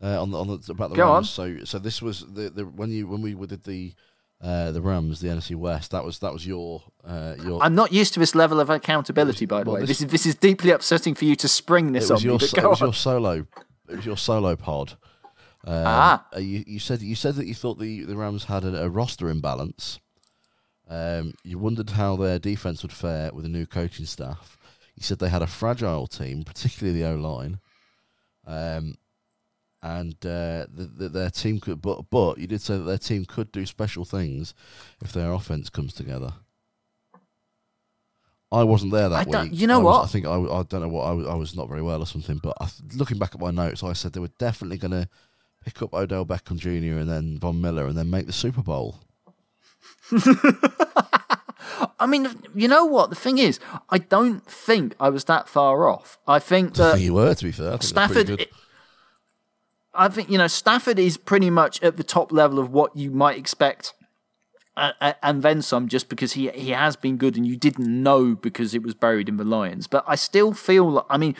Uh, 0.03 0.21
on 0.21 0.31
the 0.31 0.37
on 0.37 0.47
the 0.47 0.71
about 0.71 0.89
the 0.89 0.95
Go 0.97 1.13
Rams. 1.13 1.29
So 1.29 1.63
so 1.63 1.79
this 1.79 2.01
was 2.01 2.25
the, 2.27 2.49
the 2.49 2.65
when 2.65 2.89
you 2.89 3.07
when 3.07 3.21
we 3.21 3.33
did 3.47 3.63
the 3.63 3.93
uh, 4.45 4.71
the 4.71 4.81
Rams, 4.81 5.19
the 5.21 5.27
NFC 5.29 5.55
West. 5.55 5.89
That 5.91 6.03
was 6.05 6.19
that 6.19 6.31
was 6.31 6.45
your 6.45 6.83
uh, 7.03 7.33
your. 7.43 7.63
I'm 7.63 7.73
not 7.75 7.91
used 7.91 8.13
to 8.13 8.19
this 8.19 8.35
level 8.35 8.59
of 8.59 8.69
accountability, 8.69 9.45
by 9.45 9.63
the 9.63 9.71
well, 9.71 9.81
way. 9.81 9.85
this- 9.87 9.99
This, 9.99 10.01
is 10.01 10.07
this 10.07 10.25
is 10.27 10.35
deeply 10.35 10.71
upsetting 10.71 11.15
for 11.15 11.25
you 11.25 11.35
to 11.37 11.47
spring 11.47 11.91
this 11.93 12.09
it 12.09 12.13
was 12.13 12.21
on 12.21 12.25
your 12.29 12.37
me. 12.39 12.45
It 12.45 12.69
was 12.69 12.81
on. 12.81 12.87
your 12.87 12.93
solo. 12.93 13.47
It 13.89 13.95
was 13.97 14.05
your 14.05 14.17
solo 14.17 14.55
pod. 14.55 14.91
Um, 15.67 15.83
Ah. 15.87 16.25
uh, 16.35 16.39
you, 16.39 16.63
you 16.67 16.79
said 16.79 17.01
you 17.01 17.15
said 17.15 17.35
that 17.35 17.47
you 17.47 17.55
thought 17.55 17.79
the, 17.79 18.03
the 18.03 18.15
Rams 18.15 18.43
had 18.45 18.63
a, 18.63 18.83
a 18.83 18.89
roster 18.89 19.29
imbalance. 19.29 19.99
Um, 20.87 21.33
you 21.43 21.57
wondered 21.57 21.89
how 21.91 22.15
their 22.15 22.37
defense 22.37 22.83
would 22.83 22.93
fare 22.93 23.31
with 23.33 23.45
a 23.45 23.49
new 23.49 23.65
coaching 23.65 24.05
staff. 24.05 24.57
You 24.95 25.01
said 25.03 25.17
they 25.17 25.29
had 25.29 25.41
a 25.41 25.47
fragile 25.47 26.05
team, 26.05 26.43
particularly 26.43 26.99
the 26.99 27.07
O 27.09 27.15
line, 27.15 27.57
um, 28.45 28.95
and 29.85 30.13
uh, 30.25 30.65
that 30.73 30.91
that 30.97 31.13
their 31.13 31.29
team 31.29 31.59
could. 31.59 31.81
But 31.81 32.09
but 32.09 32.37
you 32.39 32.47
did 32.47 32.61
say 32.61 32.77
that 32.77 32.83
their 32.83 32.97
team 32.97 33.23
could 33.25 33.51
do 33.51 33.65
special 33.65 34.03
things 34.03 34.53
if 35.01 35.13
their 35.13 35.31
offense 35.31 35.69
comes 35.69 35.93
together. 35.93 36.33
I 38.51 38.63
wasn't 38.63 38.93
there 38.93 39.09
that 39.09 39.27
I 39.27 39.43
week. 39.43 39.51
you 39.53 39.67
know 39.67 39.75
I 39.79 39.83
was- 39.83 39.97
what? 39.97 40.03
I 40.03 40.07
think 40.07 40.25
I, 40.25 40.35
I 40.59 40.63
don't 40.63 40.81
know 40.81 40.87
what 40.87 41.03
I, 41.05 41.11
was- 41.11 41.27
I 41.27 41.35
was 41.35 41.55
not 41.55 41.67
very 41.69 41.81
well 41.81 42.01
or 42.01 42.05
something. 42.05 42.37
But 42.37 42.55
I, 42.59 42.67
looking 42.95 43.17
back 43.17 43.35
at 43.35 43.41
my 43.41 43.51
notes, 43.51 43.83
I 43.83 43.93
said 43.93 44.13
they 44.13 44.19
were 44.19 44.29
definitely 44.39 44.77
going 44.77 44.91
to 44.91 45.07
pick 45.63 45.81
up 45.81 45.93
Odell 45.93 46.25
Beckham 46.25 46.57
Jr. 46.57 46.99
and 46.99 47.09
then 47.09 47.37
Von 47.39 47.59
Miller 47.61 47.85
and 47.87 47.97
then 47.97 48.09
make 48.09 48.27
the 48.27 48.33
Super 48.33 48.61
Bowl. 48.61 48.99
I 51.99 52.05
mean, 52.07 52.27
you 52.53 52.67
know 52.67 52.85
what? 52.85 53.09
The 53.09 53.15
thing 53.15 53.37
is, 53.37 53.59
I 53.89 53.97
don't 53.97 54.45
think 54.45 54.95
I 54.99 55.09
was 55.09 55.25
that 55.25 55.49
far 55.49 55.89
off. 55.89 56.17
I 56.27 56.39
think 56.39 56.79
I 56.79 56.83
that 56.83 56.91
think 56.93 57.05
you 57.05 57.13
were, 57.15 57.33
to 57.33 57.43
be 57.43 57.51
fair. 57.51 57.67
I 57.67 57.71
think 57.71 57.83
Stafford. 57.83 58.47
I 59.97 60.07
think 60.09 60.29
you 60.29 60.37
know 60.37 60.47
Stafford 60.47 60.99
is 60.99 61.17
pretty 61.17 61.49
much 61.49 61.81
at 61.83 61.97
the 61.97 62.03
top 62.03 62.31
level 62.31 62.59
of 62.59 62.71
what 62.71 62.95
you 62.95 63.11
might 63.11 63.37
expect, 63.37 63.93
and 64.77 65.41
then 65.41 65.61
some, 65.61 65.87
just 65.87 66.09
because 66.09 66.33
he 66.33 66.49
he 66.51 66.71
has 66.71 66.95
been 66.95 67.17
good 67.17 67.37
and 67.37 67.47
you 67.47 67.55
didn't 67.55 67.87
know 68.03 68.35
because 68.35 68.73
it 68.73 68.83
was 68.83 68.93
buried 68.93 69.29
in 69.29 69.37
the 69.37 69.43
Lions. 69.45 69.87
But 69.87 70.03
I 70.07 70.15
still 70.15 70.53
feel 70.53 70.89
like 70.91 71.05
I 71.09 71.17
mean, 71.17 71.35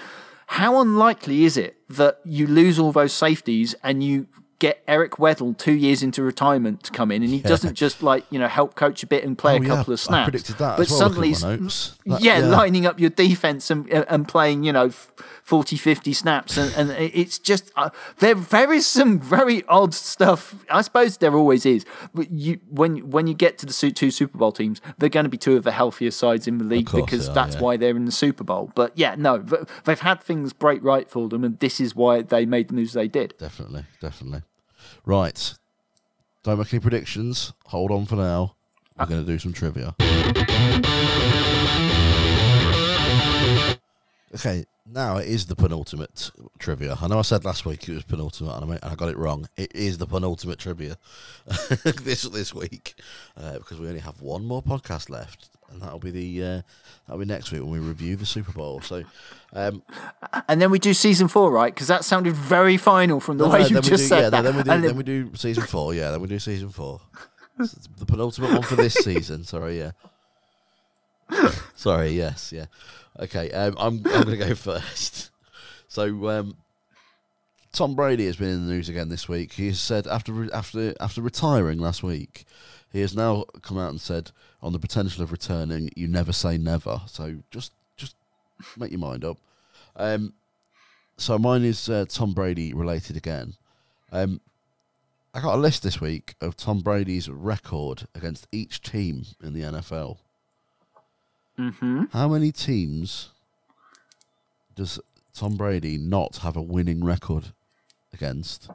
how 0.48 0.80
unlikely 0.80 1.44
is 1.44 1.58
it 1.58 1.76
that 1.90 2.20
you 2.24 2.48
lose 2.48 2.80
all 2.80 2.92
those 2.92 3.14
safeties 3.14 3.76
and 3.84 4.04
you 4.04 4.28
get 4.58 4.82
Eric 4.88 5.14
Weddle 5.18 5.56
two 5.58 5.74
years 5.74 6.02
into 6.02 6.24
retirement 6.24 6.82
to 6.84 6.92
come 6.92 7.12
in 7.12 7.22
and 7.22 7.30
he 7.30 7.42
doesn't 7.42 7.76
just 7.76 8.02
like 8.02 8.24
you 8.32 8.40
know 8.40 8.48
help 8.48 8.74
coach 8.76 9.04
a 9.04 9.08
bit 9.08 9.26
and 9.26 9.38
play 9.38 9.56
Oh, 9.56 9.58
a 9.58 9.62
yeah, 9.62 9.68
couple 9.68 9.94
of 9.94 10.00
I 10.00 10.04
snaps. 10.04 10.30
predicted 10.30 10.58
that 10.60 10.78
but 10.78 10.90
well, 10.90 10.98
suddenly, 11.00 11.32
looking 11.32 11.44
at 11.44 11.48
my 11.50 11.52
he's- 11.58 11.62
notes. 11.62 11.98
That- 12.06 12.22
yeah, 12.22 12.40
yeah. 12.40 12.46
lining 12.46 12.86
up 12.86 12.98
your 12.98 13.10
defense 13.10 13.70
and 13.70 13.88
and 13.90 14.26
playing 14.30 14.64
you 14.64 14.72
know 14.72 14.92
40, 15.46 15.78
50 15.78 16.12
snaps 16.12 16.58
and, 16.58 16.74
and 16.74 16.90
it's 17.00 17.38
just 17.38 17.72
uh, 17.76 17.92
there 18.18 18.34
there 18.34 18.74
is 18.74 18.88
some 18.88 19.20
very 19.20 19.64
odd 19.68 19.94
stuff. 19.94 20.56
I 20.72 20.82
suppose 20.82 21.18
there 21.18 21.36
always 21.36 21.68
is. 21.68 21.86
But 22.16 22.32
you 22.32 22.60
when 22.68 23.12
when 23.12 23.28
you 23.28 23.36
get 23.36 23.60
to 23.60 23.68
the 23.68 23.92
two 23.92 24.10
Super 24.10 24.40
Bowl 24.40 24.52
teams, 24.52 24.82
they're 24.98 25.08
going 25.08 25.26
to 25.26 25.30
be 25.30 25.38
two 25.38 25.56
of 25.56 25.64
the 25.64 25.72
healthier 25.72 26.10
sides 26.10 26.48
in 26.48 26.58
the 26.58 26.64
league 26.64 26.88
course 26.88 27.06
because 27.06 27.32
that's 27.32 27.58
yeah. 27.58 27.62
why 27.62 27.78
they're 27.78 27.96
in 27.96 28.06
the 28.06 28.12
Super 28.12 28.44
Bowl. 28.44 28.72
But 28.74 28.94
yeah, 28.98 29.14
no, 29.20 29.38
they've 29.84 30.00
had 30.00 30.24
things 30.24 30.52
break 30.52 30.84
right 30.84 31.08
for 31.08 31.30
them, 31.30 31.44
and 31.44 31.60
this 31.60 31.80
is 31.80 31.96
why 31.96 32.24
they 32.24 32.48
made 32.48 32.70
the 32.70 32.74
moves 32.74 32.94
they 32.94 33.08
did. 33.08 33.36
Definitely, 33.38 33.86
definitely. 34.02 34.42
Right. 35.06 35.54
Don't 36.42 36.58
make 36.58 36.74
any 36.74 36.80
predictions. 36.80 37.54
Hold 37.66 37.92
on 37.92 38.08
for 38.08 38.16
now. 38.16 38.56
We're 38.98 39.06
going 39.06 39.24
to 39.24 39.32
do 39.32 39.38
some 39.38 39.54
trivia. 39.54 39.94
Okay, 44.36 44.66
now 44.86 45.18
it 45.18 45.28
is 45.28 45.46
the 45.46 45.56
penultimate 45.56 46.30
trivia. 46.60 46.98
I 47.02 47.08
know 47.08 47.20
I 47.20 47.22
said 47.22 47.46
last 47.46 47.66
week 47.66 47.88
it 47.88 47.94
was 47.94 48.04
penultimate, 48.04 48.62
and 48.62 48.74
I, 48.74 48.76
and 48.76 48.92
I 48.92 48.96
got 48.96 49.08
it 49.10 49.18
wrong. 49.18 49.48
It 49.56 49.74
is 49.74 49.98
the 49.98 50.06
penultimate 50.06 50.60
trivia 50.60 50.98
this 52.04 52.24
this 52.24 52.54
week 52.54 52.96
uh, 53.38 53.54
because 53.60 53.80
we 53.80 53.88
only 53.88 54.02
have 54.02 54.22
one 54.22 54.46
more 54.46 54.62
podcast 54.62 55.10
left, 55.10 55.48
and 55.72 55.82
that'll 55.82 56.00
be 56.00 56.12
the 56.12 56.44
uh, 56.44 56.62
that'll 57.08 57.20
be 57.20 57.26
next 57.26 57.52
week 57.54 57.62
when 57.62 57.72
we 57.72 57.80
review 57.80 58.18
the 58.18 58.26
Super 58.26 58.52
Bowl. 58.52 58.82
So, 58.82 59.04
um, 59.54 59.82
And 60.50 60.62
then 60.62 60.70
we 60.70 60.80
do 60.80 60.94
season 60.94 61.30
four, 61.30 61.50
right? 61.50 61.74
Because 61.74 61.88
that 61.88 62.04
sounded 62.04 62.34
very 62.36 62.76
final 62.76 63.22
from 63.22 63.38
the 63.38 63.46
No, 63.48 63.54
way 63.54 63.62
no, 63.62 63.68
you 63.68 63.76
just 63.76 63.90
do, 63.90 63.98
said 63.98 64.20
yeah, 64.22 64.30
that. 64.32 64.42
Then 64.42 64.58
we 64.58 64.64
do, 64.64 64.72
And 64.72 64.84
then 64.84 64.98
we 64.98 65.04
do 65.04 65.32
season 65.36 65.64
four. 65.64 65.94
Yeah, 65.94 66.12
then 66.12 66.20
we 66.22 66.28
do 66.28 66.40
season 66.40 66.70
four. 66.70 67.00
It's 67.58 67.88
the 67.98 68.06
penultimate 68.06 68.52
one 68.52 68.64
for 68.64 68.76
this 68.76 68.96
season. 68.96 69.46
Sorry, 69.46 69.80
yeah. 69.80 69.92
Sorry, 71.76 72.10
yes, 72.10 72.52
yeah. 72.52 72.66
Okay, 73.20 73.52
um, 73.52 73.76
I'm 73.78 73.96
I'm 74.06 74.24
going 74.24 74.26
to 74.26 74.38
go 74.38 74.56
first. 74.56 75.32
So, 75.88 76.30
um, 76.30 76.58
Tom 77.72 77.96
Brady 77.96 78.26
has 78.26 78.36
been 78.36 78.50
in 78.50 78.68
the 78.68 78.74
news 78.74 78.90
again 78.90 79.10
this 79.10 79.30
week. 79.30 79.54
He 79.54 79.68
has 79.68 79.80
said 79.80 80.08
after 80.08 80.54
after 80.54 80.94
after 81.00 81.22
retiring 81.22 81.80
last 81.80 82.04
week, 82.04 82.46
he 82.92 83.02
has 83.02 83.16
now 83.16 83.46
come 83.62 83.78
out 83.78 83.90
and 83.90 84.02
said 84.02 84.32
on 84.62 84.74
the 84.74 84.80
potential 84.80 85.24
of 85.24 85.32
returning, 85.32 85.90
you 85.96 86.08
never 86.08 86.34
say 86.34 86.58
never. 86.58 87.02
So 87.08 87.38
just 87.52 87.72
just 87.98 88.16
make 88.78 88.92
your 88.92 89.00
mind 89.00 89.24
up. 89.24 89.38
Um, 89.96 90.34
so 91.18 91.38
mine 91.38 91.64
is 91.64 91.90
uh, 91.90 92.06
Tom 92.10 92.34
Brady 92.34 92.74
related 92.74 93.16
again. 93.16 93.56
Um, 94.12 94.42
I 95.34 95.42
got 95.42 95.56
a 95.56 95.58
list 95.58 95.84
this 95.84 96.00
week 96.00 96.36
of 96.40 96.56
Tom 96.56 96.80
Brady's 96.80 97.30
record 97.30 98.08
against 98.16 98.48
each 98.52 98.82
team 98.82 99.26
in 99.44 99.54
the 99.54 99.62
NFL. 99.62 100.18
Hmm 101.58 102.04
How 102.12 102.28
many 102.28 102.52
teams 102.52 103.30
does 104.76 105.00
Tom 105.34 105.56
Brady 105.56 105.98
not 105.98 106.38
have 106.38 106.56
a 106.56 106.62
winning 106.62 107.04
record 107.04 107.54
against? 108.14 108.70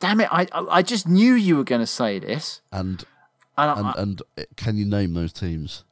Damn 0.00 0.20
it! 0.20 0.28
I 0.30 0.46
I 0.52 0.82
just 0.82 1.08
knew 1.08 1.34
you 1.34 1.56
were 1.56 1.64
going 1.64 1.80
to 1.80 1.86
say 1.86 2.18
this, 2.18 2.60
And 2.70 3.04
and, 3.56 3.78
and 3.78 3.86
I, 3.86 3.92
and 4.00 4.22
can 4.56 4.76
you 4.76 4.84
name 4.84 5.14
those 5.14 5.32
teams? 5.32 5.84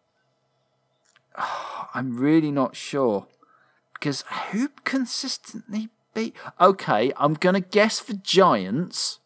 I'm 1.94 2.16
really 2.16 2.50
not 2.50 2.76
sure 2.76 3.26
because 3.94 4.22
who 4.52 4.68
consistently 4.84 5.88
beat? 6.14 6.36
Okay, 6.60 7.12
I'm 7.16 7.34
going 7.34 7.54
to 7.54 7.60
guess 7.60 8.00
the 8.00 8.14
Giants, 8.14 9.18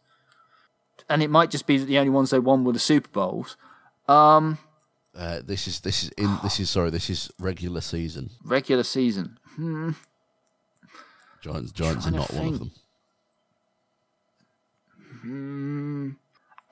and 1.09 1.23
it 1.23 1.29
might 1.31 1.51
just 1.51 1.67
be 1.67 1.77
that 1.77 1.87
the 1.87 1.99
only 1.99 2.11
ones 2.11 2.31
they 2.31 2.39
won 2.39 2.65
were 2.65 2.73
the 2.73 2.79
Super 2.79 3.11
Bowls. 3.11 3.57
Um, 4.09 4.59
Uh, 5.17 5.41
this 5.45 5.67
is 5.67 5.81
this 5.81 6.05
is 6.05 6.09
in 6.11 6.39
this 6.43 6.61
is 6.61 6.71
sorry 6.77 6.91
this 6.91 7.11
is 7.11 7.31
regular 7.39 7.81
season. 7.81 8.31
regular 8.45 8.85
season. 8.85 9.39
Giants 11.43 11.73
Giants 11.73 12.07
are 12.07 12.11
not 12.13 12.33
one 12.33 12.49
of 12.49 12.59
them. 12.59 12.71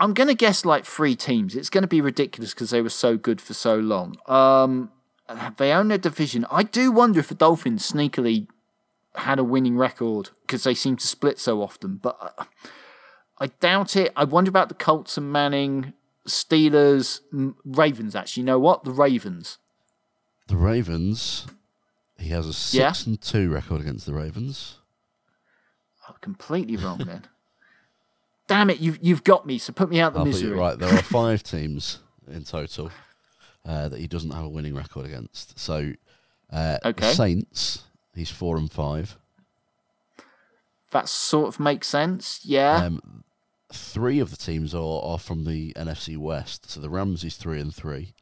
I'm 0.00 0.14
going 0.14 0.28
to 0.28 0.34
guess 0.34 0.64
like 0.64 0.84
three 0.84 1.16
teams. 1.16 1.56
It's 1.56 1.70
going 1.70 1.82
to 1.82 1.88
be 1.88 2.00
ridiculous 2.00 2.54
because 2.54 2.70
they 2.70 2.80
were 2.80 2.88
so 2.88 3.16
good 3.16 3.40
for 3.40 3.52
so 3.52 3.76
long. 3.76 4.16
Um, 4.26 4.90
they 5.56 5.72
own 5.72 5.88
their 5.88 5.98
division. 5.98 6.46
I 6.50 6.62
do 6.62 6.92
wonder 6.92 7.20
if 7.20 7.28
the 7.28 7.34
Dolphins 7.34 7.90
sneakily 7.90 8.46
had 9.16 9.38
a 9.38 9.44
winning 9.44 9.76
record 9.76 10.30
because 10.42 10.64
they 10.64 10.74
seem 10.74 10.96
to 10.96 11.06
split 11.06 11.38
so 11.38 11.60
often, 11.62 11.96
but 11.96 12.16
I, 12.38 12.46
I 13.38 13.46
doubt 13.60 13.96
it. 13.96 14.12
I 14.16 14.24
wonder 14.24 14.48
about 14.48 14.68
the 14.68 14.74
Colts 14.74 15.18
and 15.18 15.32
Manning, 15.32 15.92
Steelers, 16.28 17.20
Ravens. 17.64 18.14
Actually, 18.14 18.42
you 18.42 18.46
know 18.46 18.58
what? 18.58 18.84
The 18.84 18.92
Ravens. 18.92 19.58
The 20.48 20.56
Ravens. 20.56 21.46
He 22.18 22.28
has 22.30 22.46
a 22.46 22.52
six 22.52 22.74
Yeah. 22.74 22.92
and 23.10 23.20
two 23.20 23.50
record 23.50 23.80
against 23.80 24.06
the 24.06 24.14
Ravens. 24.14 24.78
Oh, 26.08 26.14
completely 26.20 26.76
wrong 26.76 26.98
then. 26.98 27.24
Damn 28.48 28.70
it! 28.70 28.80
You've 28.80 28.98
you've 29.02 29.24
got 29.24 29.46
me. 29.46 29.58
So 29.58 29.72
put 29.74 29.90
me 29.90 30.00
out 30.00 30.14
the 30.14 30.20
I'll 30.20 30.24
misery. 30.24 30.56
right. 30.56 30.78
There 30.78 30.88
are 30.92 31.02
five 31.02 31.42
teams 31.42 31.98
in 32.26 32.44
total 32.44 32.90
uh, 33.66 33.88
that 33.88 34.00
he 34.00 34.06
doesn't 34.06 34.30
have 34.30 34.44
a 34.44 34.48
winning 34.48 34.74
record 34.74 35.04
against. 35.04 35.58
So, 35.58 35.92
uh, 36.50 36.78
Okay. 36.84 37.12
Saints, 37.12 37.82
he's 38.14 38.30
four 38.30 38.56
and 38.56 38.72
five. 38.72 39.16
That 40.92 41.08
sort 41.10 41.48
of 41.48 41.60
makes 41.60 41.86
sense. 41.88 42.40
Yeah. 42.42 42.76
Um, 42.86 43.24
three 43.72 44.18
of 44.18 44.30
the 44.30 44.36
teams 44.36 44.74
are, 44.74 45.02
are 45.02 45.18
from 45.18 45.44
the 45.44 45.72
NFC 45.74 46.16
West. 46.16 46.70
So 46.70 46.80
the 46.80 46.90
Rams 46.90 47.24
is 47.24 47.36
three 47.36 47.60
and 47.60 47.74
three. 47.74 48.14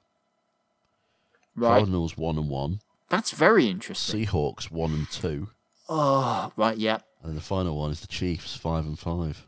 right. 1.54 1.78
Cardinals 1.78 2.16
one 2.16 2.36
and 2.38 2.48
one. 2.48 2.80
That's 3.08 3.30
very 3.32 3.68
interesting. 3.68 4.26
Seahawks 4.26 4.70
one 4.70 4.92
and 4.92 5.10
two. 5.10 5.48
Oh, 5.88 6.52
right, 6.56 6.76
yeah. 6.76 6.98
And 7.22 7.30
then 7.30 7.34
the 7.36 7.40
final 7.40 7.76
one 7.78 7.92
is 7.92 8.00
the 8.00 8.08
Chiefs 8.08 8.56
five 8.56 8.84
and 8.84 8.98
five. 8.98 9.46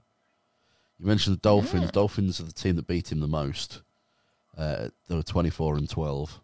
You 0.99 1.07
mentioned 1.07 1.37
the 1.37 1.41
Dolphins. 1.41 1.91
Dolphins 1.91 2.41
are 2.41 2.45
the 2.45 2.53
team 2.53 2.77
that 2.77 2.87
beat 2.87 3.11
him 3.13 3.21
the 3.21 3.27
most. 3.29 3.83
Uh, 4.57 4.89
they 5.09 5.15
were 5.15 5.23
twenty 5.23 5.51
four 5.51 5.77
and 5.77 5.89
twelve. 5.89 6.41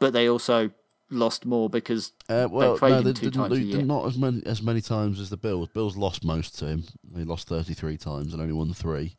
But 0.00 0.12
they 0.12 0.28
also 0.28 0.70
lost 1.10 1.44
more 1.46 1.68
because 1.70 2.12
Uh, 2.28 2.48
well, 2.50 2.76
played 2.78 2.90
no, 2.92 3.02
they 3.02 3.12
two 3.12 3.30
didn't 3.30 3.52
a 3.52 3.56
year. 3.56 3.82
not 3.82 4.06
as 4.06 4.16
many 4.18 4.42
as 4.46 4.62
many 4.62 4.80
times 4.80 5.20
as 5.20 5.30
the 5.30 5.36
Bills. 5.36 5.68
Bills 5.68 5.96
lost 5.96 6.24
most 6.24 6.58
to 6.58 6.66
him. 6.66 6.84
They 7.12 7.24
lost 7.24 7.46
thirty 7.48 7.74
three 7.74 7.96
times 7.96 8.32
and 8.32 8.40
only 8.42 8.54
won 8.54 8.72
three. 8.72 9.16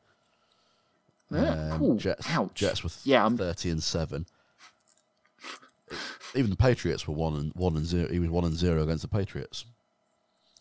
Yeah, 1.31 1.71
Um, 1.73 1.79
cool. 1.79 1.95
Jets, 1.97 2.27
Ouch. 2.29 2.53
Jets 2.55 2.83
were 2.83 2.89
th- 2.89 3.05
Yeah, 3.05 3.23
I'm- 3.23 3.37
thirty 3.37 3.69
and 3.69 3.81
seven. 3.83 4.25
Even 6.35 6.49
the 6.49 6.57
Patriots 6.57 7.07
were 7.07 7.13
one 7.13 7.35
and 7.35 7.51
one 7.55 7.75
and 7.77 7.85
zero. 7.85 8.09
He 8.11 8.19
was 8.19 8.29
one 8.29 8.43
and 8.45 8.55
zero 8.57 8.83
against 8.83 9.01
the 9.03 9.07
Patriots. 9.07 9.65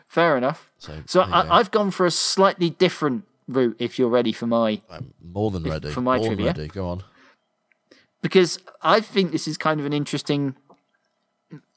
fair 0.08 0.38
enough. 0.38 0.70
So, 0.78 1.02
So 1.06 1.20
there 1.20 1.28
you 1.28 1.32
go. 1.34 1.38
I, 1.50 1.60
I've 1.60 1.72
gone 1.72 1.92
for 1.92 2.06
a 2.06 2.12
slightly 2.12 2.70
different 2.70 3.24
route 3.48 3.76
if 3.80 3.98
you're 4.00 4.10
ready 4.10 4.32
for 4.32 4.48
my 4.48 4.82
I'm 4.90 5.14
more 5.22 5.52
than 5.52 5.64
ready. 5.64 5.90
for 5.92 6.02
my 6.02 6.18
more 6.18 6.26
than 6.28 6.36
trivia. 6.38 6.54
ready. 6.54 6.68
Go 6.68 6.88
on. 6.88 7.04
Because 8.24 8.58
I 8.82 9.02
think 9.02 9.32
this 9.32 9.48
is 9.48 9.58
kind 9.60 9.80
of 9.80 9.86
an 9.86 9.94
interesting 9.94 10.56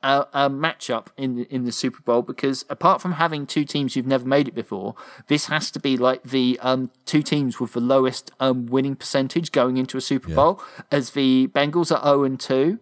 uh, 0.02 0.24
uh, 0.32 0.48
matchup 0.48 1.08
in 1.16 1.34
the 1.34 1.42
in 1.54 1.64
the 1.64 1.72
Super 1.72 2.00
Bowl 2.00 2.22
because 2.22 2.64
apart 2.70 3.02
from 3.02 3.12
having 3.12 3.44
two 3.44 3.64
teams 3.64 3.92
who've 3.92 4.06
never 4.06 4.24
made 4.24 4.48
it 4.48 4.54
before, 4.54 4.94
this 5.26 5.46
has 5.46 5.70
to 5.72 5.80
be 5.80 5.96
like 5.96 6.22
the 6.22 6.58
um, 6.62 6.90
two 7.04 7.22
teams 7.22 7.60
with 7.60 7.72
the 7.72 7.80
lowest 7.80 8.30
um, 8.40 8.66
winning 8.66 8.96
percentage 8.96 9.52
going 9.52 9.76
into 9.76 9.98
a 9.98 10.00
Super 10.00 10.34
Bowl, 10.34 10.62
as 10.90 11.10
the 11.10 11.48
Bengals 11.48 11.94
are 11.94 12.02
zero 12.02 12.24
and 12.24 12.38
two, 12.38 12.78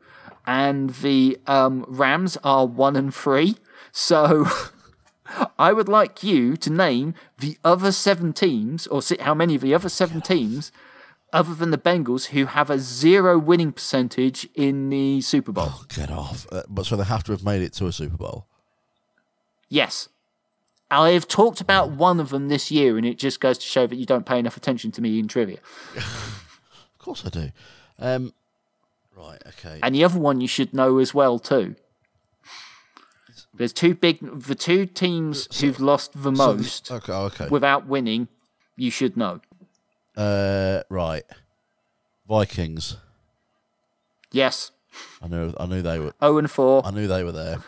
and 0.47 0.91
the 0.91 1.39
um, 1.47 1.85
Rams 1.89 2.37
are 2.45 2.67
one 2.67 2.95
and 2.95 3.13
three. 3.13 3.57
So. 3.91 4.47
I 5.59 5.73
would 5.73 5.89
like 5.89 6.23
you 6.23 6.55
to 6.59 6.71
name 6.71 7.15
the 7.39 7.57
other 7.65 7.93
seven 7.93 8.35
teams, 8.35 8.87
or 8.87 9.01
see 9.01 9.17
how 9.19 9.33
many 9.33 9.55
of 9.55 9.63
the 9.63 9.75
other 9.75 9.89
seven 9.89 10.21
teams, 10.21 10.71
other 11.35 11.55
than 11.55 11.71
the 11.71 11.77
Bengals, 11.79 12.27
who 12.27 12.47
have 12.47 12.71
a 12.71 12.79
zero 12.79 13.39
winning 13.39 13.73
percentage 13.73 14.49
in 14.55 14.89
the 14.89 15.21
Super 15.21 15.53
Bowl. 15.53 15.67
Oh, 15.69 15.85
get 15.95 16.11
off. 16.11 16.47
Uh, 16.51 16.63
but 16.69 16.87
so 16.87 16.97
they 16.97 17.05
have 17.05 17.25
to 17.25 17.33
have 17.33 17.45
made 17.45 17.61
it 17.61 17.75
to 17.75 17.87
a 17.87 17.93
Super 17.93 18.17
Bowl. 18.17 18.47
Yes. 19.69 20.09
I 20.91 21.11
have 21.11 21.27
talked 21.27 21.61
about 21.61 21.91
one 21.91 22.21
of 22.21 22.29
them 22.31 22.49
this 22.49 22.71
year, 22.71 22.97
and 22.97 23.05
it 23.05 23.19
just 23.19 23.41
goes 23.41 23.59
to 23.59 23.67
show 23.67 23.87
that 23.87 23.97
you 23.97 24.07
don't 24.07 24.25
pay 24.25 24.39
enough 24.39 24.57
attention 24.57 24.93
to 24.93 25.03
me 25.03 25.19
in 25.19 25.29
trivia. 25.29 25.59
Of 26.95 26.99
course 27.07 27.27
I 27.27 27.29
do. 27.29 27.51
Um, 27.99 28.33
right. 29.15 29.37
Okay. 29.47 29.79
And 29.83 29.95
the 29.95 30.05
other 30.05 30.19
one 30.19 30.41
you 30.41 30.49
should 30.49 30.73
know 30.73 30.97
as 30.97 31.13
well 31.13 31.39
too. 31.39 31.77
There's 33.53 33.75
two 33.75 33.95
big, 33.95 34.21
the 34.41 34.55
two 34.55 34.87
teams 34.87 35.61
who've 35.61 35.79
lost 35.81 36.23
the 36.23 36.33
most 36.33 36.89
the- 36.89 36.95
okay. 36.95 37.13
Okay. 37.13 37.49
without 37.49 37.87
winning. 37.87 38.29
You 38.77 38.91
should 38.91 39.19
know. 39.19 39.43
Uh, 40.17 40.83
right. 40.91 41.25
Vikings. 42.29 42.97
Yes, 44.33 44.71
I 45.23 45.29
knew. 45.29 45.53
I 45.59 45.67
knew 45.67 45.83
they 45.83 45.99
were. 45.99 46.15
zero 46.23 46.39
and 46.39 46.51
four. 46.51 46.85
I 46.85 46.91
knew 46.91 47.07
they 47.07 47.23
were 47.25 47.33
there. 47.33 47.59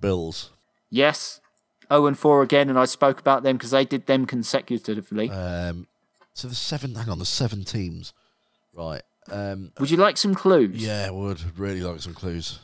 Bills. 0.00 0.50
Yes, 0.90 1.40
zero 1.88 2.06
and 2.06 2.18
four 2.18 2.42
again, 2.42 2.68
and 2.68 2.78
I 2.78 2.84
spoke 2.86 3.20
about 3.20 3.42
them 3.42 3.56
because 3.56 3.70
they 3.70 3.84
did 3.84 4.06
them 4.06 4.26
consecutively. 4.26 5.30
Um, 5.30 5.86
so 6.32 6.48
the 6.48 6.54
seven. 6.54 6.94
Hang 6.94 7.08
on. 7.08 7.18
The 7.18 7.24
seven 7.26 7.64
teams. 7.64 8.12
Right. 8.72 9.02
Um, 9.30 9.72
Would 9.78 9.90
you 9.90 9.96
like 9.96 10.16
some 10.16 10.34
clues? 10.34 10.82
yeah. 10.84 11.10
Would 11.10 11.58
really 11.58 11.80
like 11.80 12.00
some 12.00 12.14
clues. 12.14 12.58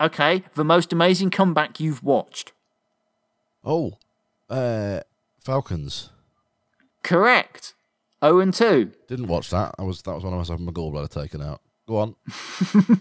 Okay, 0.00 0.44
the 0.54 0.64
most 0.64 0.92
amazing 0.92 1.30
comeback 1.30 1.78
you've 1.78 2.02
watched. 2.02 2.52
Oh. 3.64 3.98
Uh, 4.48 5.00
Falcons. 5.40 6.10
Correct. 7.02 7.74
0 8.24 8.40
and 8.40 8.52
2. 8.54 8.92
Didn't 9.08 9.26
watch 9.28 9.50
that. 9.50 9.74
I 9.78 9.82
was 9.82 10.02
that 10.02 10.14
was 10.14 10.24
when 10.24 10.34
I 10.34 10.36
was 10.36 10.48
having 10.48 10.66
my 10.66 10.72
gallbladder 10.72 11.08
taken 11.10 11.42
out. 11.42 11.60
Go 11.86 11.96
on. 11.98 12.14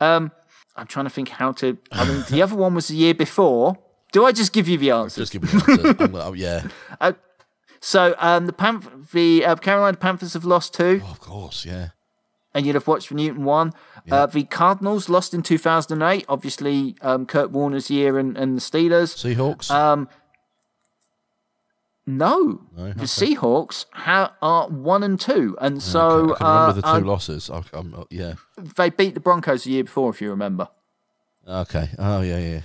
Um, 0.00 0.30
I'm 0.76 0.86
trying 0.86 1.06
to 1.06 1.10
think 1.10 1.28
how 1.28 1.52
to. 1.52 1.76
I 1.90 2.06
mean, 2.08 2.24
the 2.30 2.40
other 2.42 2.54
one 2.54 2.74
was 2.74 2.88
the 2.88 2.94
year 2.94 3.14
before. 3.14 3.76
Do 4.12 4.24
I 4.24 4.32
just 4.32 4.52
give 4.52 4.68
you 4.68 4.78
the 4.78 4.92
answers? 4.92 5.28
Just 5.28 5.32
give 5.32 5.42
me 5.42 5.48
the 5.48 5.72
answers. 5.72 5.96
I'm 6.00 6.14
oh, 6.14 6.32
yeah. 6.34 6.68
So, 7.80 8.14
um, 8.18 8.46
the 8.46 8.52
Panth- 8.52 9.10
the 9.12 9.44
uh, 9.44 9.54
Carolina 9.56 9.96
Panthers 9.96 10.34
have 10.34 10.44
lost 10.44 10.74
two, 10.74 11.00
Oh, 11.04 11.10
of 11.10 11.20
course. 11.20 11.64
Yeah. 11.64 11.90
and 12.52 12.66
you'd 12.66 12.74
have 12.74 12.88
watched 12.88 13.10
the 13.10 13.14
Newton 13.14 13.44
one. 13.44 13.72
Uh, 14.10 14.26
the 14.26 14.42
Cardinals 14.44 15.08
lost 15.08 15.32
in 15.32 15.42
2008. 15.42 16.24
Obviously, 16.28 16.96
um, 17.02 17.24
Kurt 17.26 17.50
Warner's 17.52 17.88
year 17.88 18.18
and, 18.18 18.36
and 18.36 18.56
the 18.56 18.60
Steelers. 18.60 19.14
Seahawks. 19.14 19.70
Um, 19.70 20.08
no, 22.08 22.62
No? 22.76 22.92
the 22.94 23.04
Seahawks 23.04 23.84
ha- 23.92 24.34
are 24.40 24.68
one 24.68 25.02
and 25.02 25.20
two, 25.20 25.56
and 25.60 25.82
so 25.82 26.00
I 26.00 26.00
so 26.00 26.34
can 26.34 26.46
remember 26.46 26.46
uh, 26.46 26.72
the 26.72 26.82
2 26.82 26.88
uh, 26.88 27.00
losses. 27.00 27.50
I, 27.50 27.62
I'm, 27.74 27.94
uh, 27.94 28.04
yeah. 28.10 28.34
they 28.56 28.88
beat 28.90 29.12
the 29.14 29.20
Broncos 29.20 29.64
the 29.64 29.72
year 29.72 29.84
before, 29.84 30.10
if 30.10 30.20
you 30.22 30.30
remember. 30.30 30.68
Okay. 31.46 31.90
Oh 31.98 32.22
yeah, 32.22 32.38
yeah. 32.38 32.60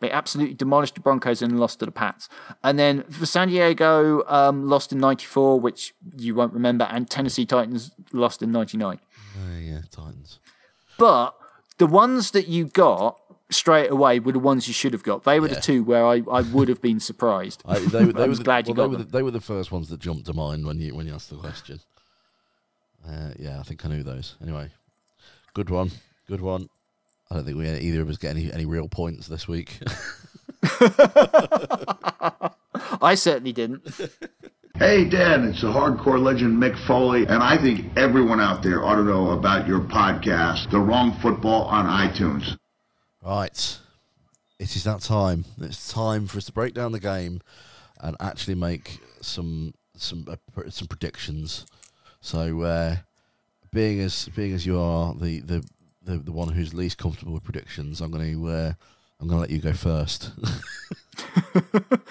They 0.00 0.10
absolutely 0.10 0.54
demolished 0.54 0.96
the 0.96 1.00
Broncos 1.00 1.42
and 1.42 1.60
lost 1.60 1.78
to 1.78 1.86
the 1.86 1.92
Pats. 1.92 2.28
And 2.64 2.76
then 2.76 3.04
for 3.04 3.24
San 3.24 3.46
Diego, 3.48 4.24
um, 4.26 4.68
lost 4.68 4.92
in 4.92 4.98
94, 4.98 5.60
which 5.60 5.94
you 6.16 6.34
won't 6.34 6.52
remember, 6.52 6.88
and 6.90 7.08
Tennessee 7.08 7.46
Titans 7.46 7.92
lost 8.12 8.42
in 8.42 8.50
99. 8.50 8.98
Oh 9.38 9.58
yeah. 9.58 9.82
Titans. 9.92 10.40
But 10.98 11.36
the 11.78 11.86
ones 11.86 12.32
that 12.32 12.48
you 12.48 12.64
got 12.66 13.18
straight 13.52 13.90
away 13.90 14.18
were 14.20 14.32
the 14.32 14.38
ones 14.38 14.66
you 14.66 14.74
should 14.74 14.92
have 14.92 15.02
got. 15.02 15.24
They 15.24 15.38
were 15.40 15.48
Yeah. 15.48 15.54
the 15.54 15.60
two 15.60 15.84
where 15.84 16.04
I, 16.06 16.22
I 16.30 16.40
would 16.42 16.68
have 16.68 16.80
been 16.82 17.00
surprised. 17.00 17.62
I, 17.66 17.78
they, 17.78 18.04
were- 18.04 18.12
they 18.12 18.28
were 18.28 18.34
the, 18.34 18.44
glad 18.44 18.66
you 18.68 18.74
well, 18.74 18.86
got 18.88 18.90
they, 18.92 18.96
were 18.96 18.96
them. 18.98 19.06
the, 19.06 19.18
they 19.18 19.22
were 19.22 19.30
the 19.30 19.40
first 19.40 19.70
ones 19.72 19.88
that 19.90 20.00
jumped 20.00 20.26
to 20.26 20.32
mind 20.34 20.64
when 20.66 20.80
you 20.80 20.94
when 20.94 21.06
you 21.06 21.14
asked 21.14 21.30
the 21.30 21.36
question. 21.36 21.80
Uh, 23.08 23.30
yeah, 23.38 23.58
I 23.58 23.62
think 23.62 23.84
I 23.84 23.88
knew 23.88 24.02
those. 24.02 24.36
Anyway, 24.42 24.68
good 25.54 25.70
one, 25.70 25.90
good 26.28 26.40
one. 26.40 26.68
I 27.30 27.34
don't 27.36 27.44
think 27.44 27.56
we 27.56 27.68
either 27.68 28.02
of 28.02 28.08
us 28.10 28.16
get 28.18 28.30
any 28.36 28.52
any 28.52 28.66
real 28.66 28.88
points 28.88 29.26
this 29.26 29.46
week. 29.48 29.78
I 33.02 33.14
certainly 33.14 33.52
didn't. 33.52 33.82
Hey, 34.76 35.04
Dad, 35.08 35.40
it's 35.44 35.60
the 35.60 35.68
hardcore 35.68 36.22
legend 36.22 36.60
Mick 36.62 36.76
Foley, 36.86 37.22
and 37.26 37.42
I 37.42 37.56
think 37.60 37.86
everyone 37.96 38.40
out 38.40 38.62
there 38.62 38.82
ought 38.84 38.96
to 38.96 39.02
know 39.04 39.30
about 39.30 39.66
your 39.68 39.80
podcast, 39.80 40.70
The 40.70 40.78
Wrong 40.80 41.16
Football 41.20 41.64
on 41.64 41.84
iTunes. 41.86 42.56
Right, 43.22 43.78
it 44.58 44.76
is 44.76 44.84
that 44.84 45.00
time. 45.00 45.44
It's 45.60 45.92
time 45.92 46.26
for 46.26 46.38
us 46.38 46.46
to 46.46 46.52
break 46.52 46.74
down 46.74 46.92
the 46.92 47.00
game 47.00 47.40
and 48.00 48.16
actually 48.20 48.54
make 48.54 49.00
some 49.20 49.74
some 49.96 50.26
uh, 50.28 50.62
some 50.70 50.88
predictions. 50.88 51.66
So, 52.20 52.62
uh, 52.62 52.96
being 53.72 54.00
as 54.00 54.28
being 54.34 54.52
as 54.52 54.66
you 54.66 54.78
are 54.78 55.14
the 55.14 55.40
the, 55.40 55.64
the, 56.02 56.18
the 56.18 56.32
one 56.32 56.48
who's 56.48 56.74
least 56.74 56.98
comfortable 56.98 57.32
with 57.32 57.44
predictions, 57.44 58.00
I'm 58.00 58.10
going 58.10 58.32
to 58.32 58.48
uh, 58.48 58.72
I'm 59.22 59.28
going 59.28 59.38
to 59.38 59.40
let 59.40 59.50
you 59.50 59.60
go 59.60 59.72
first. 59.72 60.32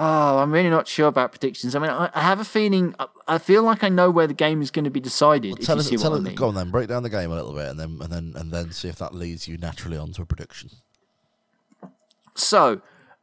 Oh, 0.00 0.38
I'm 0.38 0.52
really 0.52 0.70
not 0.70 0.86
sure 0.86 1.08
about 1.08 1.32
predictions. 1.32 1.74
I 1.74 1.80
mean, 1.80 1.90
I, 1.90 2.08
I 2.14 2.20
have 2.20 2.38
a 2.38 2.44
feeling, 2.44 2.94
I, 3.00 3.06
I 3.26 3.38
feel 3.38 3.64
like 3.64 3.82
I 3.82 3.88
know 3.88 4.12
where 4.12 4.28
the 4.28 4.34
game 4.34 4.62
is 4.62 4.70
going 4.70 4.84
to 4.84 4.92
be 4.92 5.00
decided, 5.00 5.58
if 5.58 5.66
tell 5.66 5.76
us, 5.76 5.88
see 5.88 5.96
tell 5.96 6.12
what 6.12 6.20
I 6.20 6.22
mean. 6.22 6.36
go 6.36 6.46
on 6.46 6.54
then, 6.54 6.70
break 6.70 6.88
down 6.88 7.02
the 7.02 7.10
game 7.10 7.32
a 7.32 7.34
little 7.34 7.52
bit, 7.52 7.66
and 7.66 7.80
then 7.80 7.98
and 8.00 8.12
then 8.12 8.32
and 8.36 8.52
then 8.52 8.70
see 8.70 8.86
if 8.86 8.94
that 8.98 9.12
leads 9.12 9.48
you 9.48 9.58
naturally 9.58 9.96
onto 9.96 10.22
a 10.22 10.24
prediction. 10.24 10.70
So, 12.36 12.80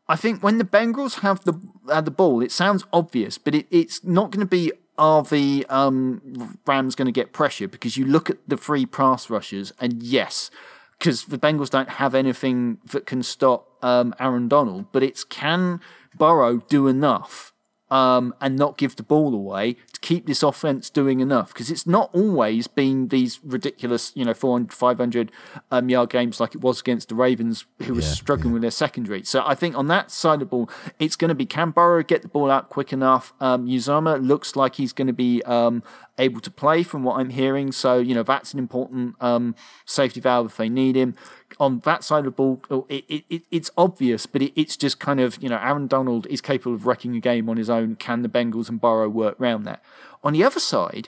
I 0.10 0.18
think 0.18 0.44
when 0.44 0.58
the 0.58 0.66
Bengals 0.66 1.22
have 1.22 1.46
the 1.46 1.54
have 1.90 2.04
the 2.04 2.12
ball, 2.12 2.42
it 2.42 2.52
sounds 2.52 2.84
obvious, 2.92 3.38
but 3.38 3.56
it, 3.56 3.68
it's 3.72 4.04
not 4.04 4.32
going 4.32 4.42
to 4.42 4.46
be 4.46 4.74
are 4.98 5.24
the 5.24 5.66
um, 5.70 6.58
Rams 6.68 6.94
going 6.96 7.06
to 7.06 7.14
get 7.14 7.32
pressure 7.32 7.70
because 7.70 7.96
you 7.96 8.04
look 8.04 8.30
at 8.30 8.38
the 8.50 8.58
free 8.58 8.86
pass 8.86 9.30
rushers, 9.30 9.72
and 9.80 10.04
yes, 10.04 10.52
because 10.98 11.26
the 11.26 11.38
Bengals 11.38 11.70
don't 11.70 11.90
have 11.90 12.16
anything 12.16 12.78
that 12.92 13.06
can 13.06 13.24
stop 13.24 13.68
um, 13.84 14.14
Aaron 14.20 14.48
Donald, 14.48 14.86
but 14.92 15.04
it's 15.04 15.24
can 15.24 15.80
Burrow 16.18 16.58
do 16.58 16.88
enough 16.88 17.54
um, 17.92 18.34
and 18.42 18.56
not 18.56 18.78
give 18.78 18.96
the 18.96 19.04
ball 19.04 19.34
away 19.34 19.74
to 19.94 20.00
keep 20.02 20.26
this 20.26 20.42
offense 20.42 20.90
doing 20.90 21.20
enough 21.20 21.54
because 21.54 21.70
it's 21.70 21.86
not 21.86 22.10
always 22.14 22.68
been 22.68 23.10
these 23.10 23.40
ridiculous, 23.44 24.12
you 24.16 24.26
know, 24.26 24.34
400, 24.34 24.74
500 24.74 25.32
um, 25.72 25.90
yard 25.90 26.10
games 26.10 26.40
like 26.40 26.56
it 26.56 26.62
was 26.62 26.80
against 26.82 27.10
the 27.10 27.16
Ravens, 27.16 27.66
who 27.84 27.94
were 27.94 28.02
Yeah, 28.02 28.08
struggling 28.08 28.54
with 28.54 28.62
their 28.64 28.72
secondary. 28.72 29.24
So 29.24 29.44
I 29.46 29.54
think 29.56 29.78
on 29.78 29.88
that 29.88 30.10
side 30.10 30.36
of 30.36 30.40
the 30.40 30.46
ball, 30.48 30.70
it's 31.00 31.16
going 31.16 31.30
to 31.30 31.36
be 31.36 31.46
can 31.46 31.72
Burrow 31.72 32.04
get 32.04 32.22
the 32.24 32.28
ball 32.28 32.50
out 32.50 32.70
quick 32.70 32.92
enough? 32.92 33.34
Um, 33.40 33.68
Uzomah 33.68 34.26
looks 34.26 34.56
like 34.56 34.76
he's 34.76 34.94
going 34.94 35.08
to 35.08 35.14
be 35.14 35.44
um, 35.44 35.84
able 36.18 36.42
to 36.42 36.52
play 36.52 36.82
from 36.84 37.04
what 37.04 37.20
I'm 37.20 37.30
hearing. 37.30 37.72
So, 37.72 38.00
you 38.00 38.16
know, 38.16 38.24
that's 38.24 38.54
an 38.54 38.60
important 38.60 39.16
um, 39.22 39.56
safety 39.86 40.20
valve 40.20 40.48
if 40.48 40.58
they 40.58 40.70
need 40.70 40.96
him. 40.96 41.16
On 41.58 41.80
that 41.80 42.04
side 42.04 42.20
of 42.20 42.26
the 42.26 42.32
ball, 42.32 42.62
oh, 42.70 42.86
it, 42.90 43.06
it, 43.08 43.24
it, 43.30 43.44
it's 43.50 43.72
obvious, 43.78 44.26
but 44.26 44.42
it, 44.42 44.52
it's 44.60 44.76
just 44.76 45.00
kind 45.00 45.22
of, 45.22 45.42
you 45.42 45.48
know, 45.48 45.58
Aaron 45.58 45.88
Donald 45.88 46.28
is 46.28 46.42
capable 46.42 46.76
of 46.76 46.86
wrecking 46.86 47.16
a 47.16 47.20
game 47.20 47.50
on 47.50 47.56
his 47.56 47.70
own. 47.70 47.96
Can 47.96 48.24
the 48.24 48.30
Bengals 48.30 48.68
and 48.68 48.82
Burrow 48.82 49.08
work 49.08 49.40
around 49.40 49.64
that? 49.64 49.82
On 50.24 50.34
the 50.34 50.44
other 50.44 50.60
side, 50.60 51.08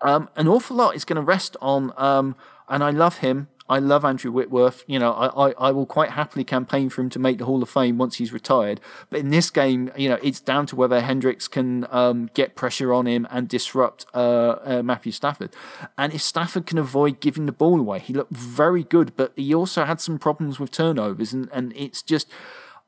um, 0.00 0.30
an 0.36 0.48
awful 0.48 0.76
lot 0.76 0.96
is 0.96 1.04
going 1.04 1.16
to 1.16 1.22
rest 1.22 1.56
on, 1.60 1.92
um, 1.96 2.34
and 2.68 2.82
I 2.82 2.90
love 2.90 3.18
him. 3.18 3.48
I 3.68 3.78
love 3.78 4.04
Andrew 4.04 4.30
Whitworth. 4.32 4.84
You 4.86 4.98
know, 4.98 5.12
I, 5.12 5.48
I, 5.48 5.54
I 5.58 5.70
will 5.70 5.86
quite 5.86 6.10
happily 6.10 6.44
campaign 6.44 6.90
for 6.90 7.00
him 7.00 7.08
to 7.10 7.18
make 7.18 7.38
the 7.38 7.44
Hall 7.44 7.62
of 7.62 7.70
Fame 7.70 7.96
once 7.96 8.16
he's 8.16 8.32
retired. 8.32 8.80
But 9.08 9.20
in 9.20 9.30
this 9.30 9.50
game, 9.50 9.90
you 9.96 10.08
know, 10.08 10.18
it's 10.22 10.40
down 10.40 10.66
to 10.66 10.76
whether 10.76 11.00
Hendricks 11.00 11.48
can 11.48 11.86
um, 11.90 12.28
get 12.34 12.56
pressure 12.56 12.92
on 12.92 13.06
him 13.06 13.26
and 13.30 13.48
disrupt 13.48 14.04
uh, 14.14 14.56
uh, 14.64 14.82
Matthew 14.84 15.12
Stafford. 15.12 15.54
And 15.96 16.12
if 16.12 16.20
Stafford 16.22 16.66
can 16.66 16.78
avoid 16.78 17.20
giving 17.20 17.46
the 17.46 17.52
ball 17.52 17.78
away, 17.80 18.00
he 18.00 18.12
looked 18.12 18.36
very 18.36 18.82
good, 18.82 19.16
but 19.16 19.32
he 19.36 19.54
also 19.54 19.84
had 19.84 20.00
some 20.00 20.18
problems 20.18 20.58
with 20.58 20.70
turnovers. 20.70 21.32
And, 21.32 21.48
and 21.52 21.72
it's 21.76 22.02
just, 22.02 22.28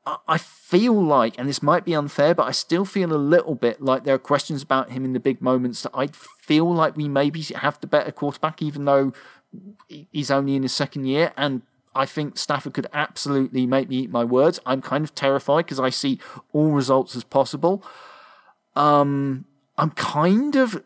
I- 0.05 0.19
I 0.29 0.39
feel 0.39 0.95
like, 1.01 1.39
and 1.39 1.49
this 1.49 1.63
might 1.63 1.85
be 1.85 1.95
unfair, 1.95 2.35
but 2.35 2.49
I 2.49 2.51
still 2.51 2.85
feel 2.85 3.13
a 3.13 3.17
little 3.17 3.55
bit 3.55 3.81
like 3.81 4.03
there 4.05 4.17
are 4.17 4.19
questions 4.19 4.63
about 4.63 4.91
him 4.91 5.05
in 5.05 5.13
the 5.13 5.21
big 5.21 5.41
moments 5.41 5.83
that 5.83 5.93
I 5.95 6.09
feel 6.09 6.75
like 6.75 6.97
we 6.97 7.07
maybe 7.07 7.43
have 7.43 7.81
the 7.81 7.87
better 7.87 8.11
quarterback, 8.11 8.61
even 8.61 8.85
though 8.87 9.13
he's 9.89 10.31
only 10.31 10.57
in 10.57 10.63
his 10.63 10.73
second 10.73 11.07
year. 11.07 11.33
And 11.37 11.63
I 11.95 12.07
think 12.07 12.39
Stafford 12.39 12.75
could 12.75 12.87
absolutely 12.93 13.67
make 13.67 13.89
me 13.89 13.99
eat 13.99 14.11
my 14.11 14.25
words. 14.25 14.61
I'm 14.67 14.83
kind 14.83 15.05
of 15.05 15.15
terrified 15.15 15.67
because 15.67 15.81
I 15.81 15.91
see 15.91 16.19
all 16.53 16.71
results 16.71 17.15
as 17.15 17.25
possible. 17.25 17.85
Um, 18.75 19.45
I'm 19.79 19.91
kind 19.91 20.57
of 20.57 20.83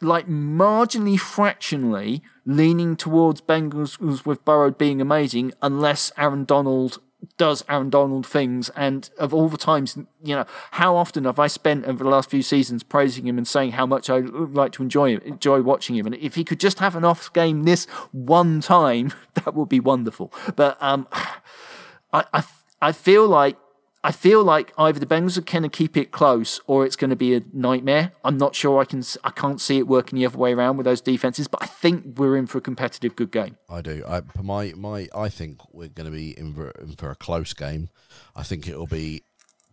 like 0.00 0.26
marginally, 0.26 1.18
fractionally 1.18 2.22
leaning 2.44 2.96
towards 2.96 3.40
Bengals 3.40 4.26
with 4.26 4.44
Burrow 4.44 4.70
being 4.70 5.00
amazing, 5.00 5.52
unless 5.62 6.12
Aaron 6.16 6.44
Donald 6.44 7.00
does 7.36 7.64
Aaron 7.68 7.90
Donald 7.90 8.26
things. 8.26 8.70
And 8.70 9.08
of 9.18 9.32
all 9.32 9.48
the 9.48 9.58
times, 9.58 9.96
you 10.22 10.34
know, 10.34 10.44
how 10.72 10.96
often 10.96 11.24
have 11.24 11.38
I 11.38 11.46
spent 11.46 11.84
over 11.84 12.04
the 12.04 12.10
last 12.10 12.30
few 12.30 12.42
seasons 12.42 12.82
praising 12.82 13.26
him 13.26 13.38
and 13.38 13.46
saying 13.46 13.72
how 13.72 13.86
much 13.86 14.10
I 14.10 14.18
like 14.18 14.72
to 14.72 14.82
enjoy 14.82 15.12
him, 15.12 15.20
enjoy 15.24 15.60
watching 15.62 15.96
him. 15.96 16.06
And 16.06 16.14
if 16.16 16.34
he 16.34 16.44
could 16.44 16.60
just 16.60 16.78
have 16.78 16.96
an 16.96 17.04
off 17.04 17.32
game 17.32 17.64
this 17.64 17.86
one 18.12 18.60
time, 18.60 19.12
that 19.34 19.54
would 19.54 19.68
be 19.68 19.80
wonderful. 19.80 20.32
But 20.56 20.76
um, 20.80 21.08
I, 22.12 22.24
I, 22.32 22.44
I 22.82 22.92
feel 22.92 23.26
like 23.26 23.56
I 24.02 24.12
feel 24.12 24.42
like 24.42 24.72
either 24.78 24.98
the 24.98 25.06
Bengals 25.06 25.36
are 25.36 25.42
going 25.42 25.62
to 25.62 25.68
keep 25.68 25.94
it 25.94 26.10
close 26.10 26.58
or 26.66 26.86
it's 26.86 26.96
going 26.96 27.10
to 27.10 27.16
be 27.16 27.34
a 27.34 27.42
nightmare. 27.52 28.12
I'm 28.24 28.38
not 28.38 28.54
sure 28.54 28.80
I 28.80 28.86
can 28.86 29.02
I 29.24 29.30
can't 29.30 29.60
see 29.60 29.76
it 29.76 29.86
working 29.86 30.18
the 30.18 30.24
other 30.24 30.38
way 30.38 30.54
around 30.54 30.78
with 30.78 30.84
those 30.84 31.02
defenses, 31.02 31.48
but 31.48 31.62
I 31.62 31.66
think 31.66 32.18
we're 32.18 32.36
in 32.36 32.46
for 32.46 32.58
a 32.58 32.62
competitive 32.62 33.14
good 33.14 33.30
game. 33.30 33.58
I 33.68 33.82
do. 33.82 34.02
I 34.08 34.22
my 34.42 34.72
my 34.74 35.08
I 35.14 35.28
think 35.28 35.60
we're 35.72 35.88
going 35.88 36.06
to 36.10 36.16
be 36.16 36.38
in 36.38 36.54
for, 36.54 36.70
in 36.70 36.96
for 36.96 37.10
a 37.10 37.14
close 37.14 37.52
game. 37.52 37.90
I 38.34 38.42
think 38.42 38.66
it'll 38.66 38.86
be 38.86 39.22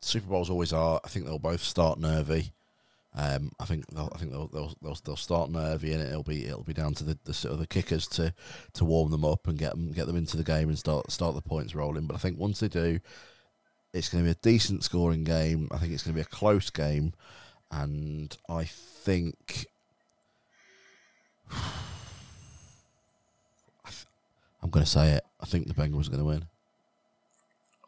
Super 0.02 0.28
Bowls 0.28 0.50
always 0.50 0.74
are. 0.74 1.00
I 1.06 1.08
think 1.08 1.26
they'll 1.26 1.40
both 1.40 1.64
start 1.64 1.98
nervy. 1.98 2.52
Um, 3.16 3.52
I 3.60 3.66
think 3.66 3.88
they'll, 3.88 4.12
I 4.14 4.20
think 4.20 4.32
they'll, 4.32 4.48
they'll 4.48 4.76
they'll 4.82 4.98
they'll 5.06 5.16
start 5.16 5.50
nervy, 5.50 5.94
and 5.94 6.02
it'll 6.02 6.24
be 6.24 6.46
it'll 6.46 6.64
be 6.64 6.74
down 6.74 6.94
to 6.96 7.06
the, 7.06 7.18
the 7.24 7.34
sort 7.34 7.54
of 7.54 7.60
the 7.60 7.66
kickers 7.66 8.08
to 8.10 8.34
to 8.74 8.86
warm 8.86 9.10
them 9.10 9.24
up 9.24 9.48
and 9.48 9.58
get 9.58 9.72
them 9.72 9.92
get 9.94 10.06
them 10.06 10.18
into 10.18 10.36
the 10.36 10.44
game 10.44 10.68
and 10.68 10.78
start 10.78 11.10
start 11.12 11.34
the 11.34 11.42
points 11.42 11.74
rolling. 11.74 12.08
But 12.08 12.16
I 12.16 12.20
think 12.20 12.38
once 12.38 12.60
they 12.60 12.68
do, 12.68 13.00
it's 13.94 14.10
going 14.10 14.24
to 14.24 14.28
be 14.28 14.32
a 14.32 14.54
decent 14.54 14.84
scoring 14.84 15.24
game. 15.24 15.68
I 15.72 15.78
think 15.78 15.94
it's 15.94 16.04
going 16.04 16.14
to 16.14 16.18
be 16.18 16.22
a 16.22 16.26
close 16.26 16.70
game, 16.70 17.14
and 17.72 18.36
I 18.50 18.66
think 18.66 19.68
I'm 24.62 24.70
going 24.70 24.86
to 24.86 24.92
say 24.92 25.12
it. 25.12 25.24
I 25.40 25.46
think 25.46 25.68
the 25.68 25.74
Bengals 25.74 26.08
are 26.08 26.12
going 26.12 26.20
to 26.20 26.26
win. 26.26 26.46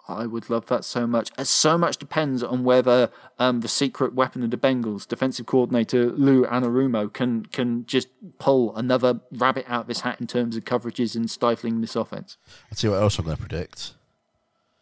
I 0.09 0.25
would 0.25 0.49
love 0.49 0.65
that 0.67 0.83
so 0.83 1.05
much. 1.05 1.29
As 1.37 1.49
so 1.49 1.77
much 1.77 1.97
depends 1.97 2.41
on 2.41 2.63
whether 2.63 3.11
um, 3.37 3.61
the 3.61 3.67
secret 3.67 4.15
weapon 4.15 4.43
of 4.43 4.49
the 4.49 4.57
Bengals, 4.57 5.07
defensive 5.07 5.45
coordinator 5.45 6.11
Lou 6.11 6.45
Anarumo, 6.45 7.13
can 7.13 7.45
can 7.45 7.85
just 7.85 8.07
pull 8.39 8.75
another 8.75 9.19
rabbit 9.31 9.65
out 9.67 9.81
of 9.81 9.87
his 9.87 10.01
hat 10.01 10.19
in 10.19 10.25
terms 10.25 10.55
of 10.55 10.65
coverages 10.65 11.15
and 11.15 11.29
stifling 11.29 11.81
this 11.81 11.95
offense. 11.95 12.37
I'll 12.71 12.75
tell 12.75 12.91
what 12.91 13.01
else 13.01 13.19
I'm 13.19 13.25
going 13.25 13.37
to 13.37 13.41
predict. 13.41 13.93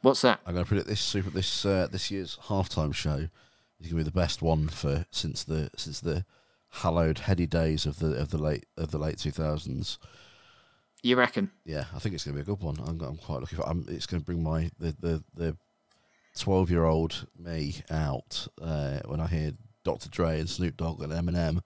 What's 0.02 0.22
that? 0.22 0.40
I'm 0.46 0.54
going 0.54 0.66
to 0.66 0.68
predict 0.68 0.88
this 0.88 1.02
super 1.02 1.30
this 1.30 1.66
uh, 1.66 1.88
this 1.92 2.12
year's 2.12 2.38
halftime 2.44 2.94
show 2.94 3.30
is 3.80 3.88
going 3.88 3.90
to 3.90 3.96
be 3.96 4.04
the 4.04 4.12
best 4.12 4.42
one 4.42 4.68
for 4.68 5.06
since 5.12 5.44
the 5.44 5.70
since 5.76 6.00
the 6.00 6.26
hallowed 6.70 7.20
heady 7.20 7.46
days 7.46 7.86
of 7.86 8.00
the 8.00 8.14
of 8.14 8.30
the 8.30 8.38
late 8.38 8.66
of 8.78 8.92
the 8.92 8.98
late 8.98 9.18
2000s. 9.18 9.98
You 11.04 11.16
reckon? 11.16 11.52
Yeah, 11.66 11.86
I 11.96 12.00
think 12.00 12.16
it's 12.16 12.24
going 12.24 12.38
to 12.38 12.44
be 12.44 12.52
a 12.52 12.56
good 12.56 12.64
one. 12.64 12.78
I'm, 12.80 13.00
I'm 13.02 13.18
quite 13.18 13.40
looking 13.42 13.58
for. 13.58 13.68
I'm, 13.68 13.86
it's 13.88 14.08
going 14.08 14.22
to 14.22 14.26
bring 14.26 14.44
my 14.44 14.72
the 14.80 14.96
the 15.00 15.24
the 15.34 15.58
twelve 16.38 16.70
year 16.70 16.86
old 16.86 17.28
me 17.38 17.82
out 17.90 18.48
uh, 18.62 19.00
when 19.06 19.20
I 19.20 19.28
hear 19.28 19.52
Dr. 19.84 20.10
Dre 20.10 20.40
and 20.40 20.50
Snoop 20.50 20.78
Dogg 20.78 21.02
and 21.02 21.14
Eminem. 21.14 21.62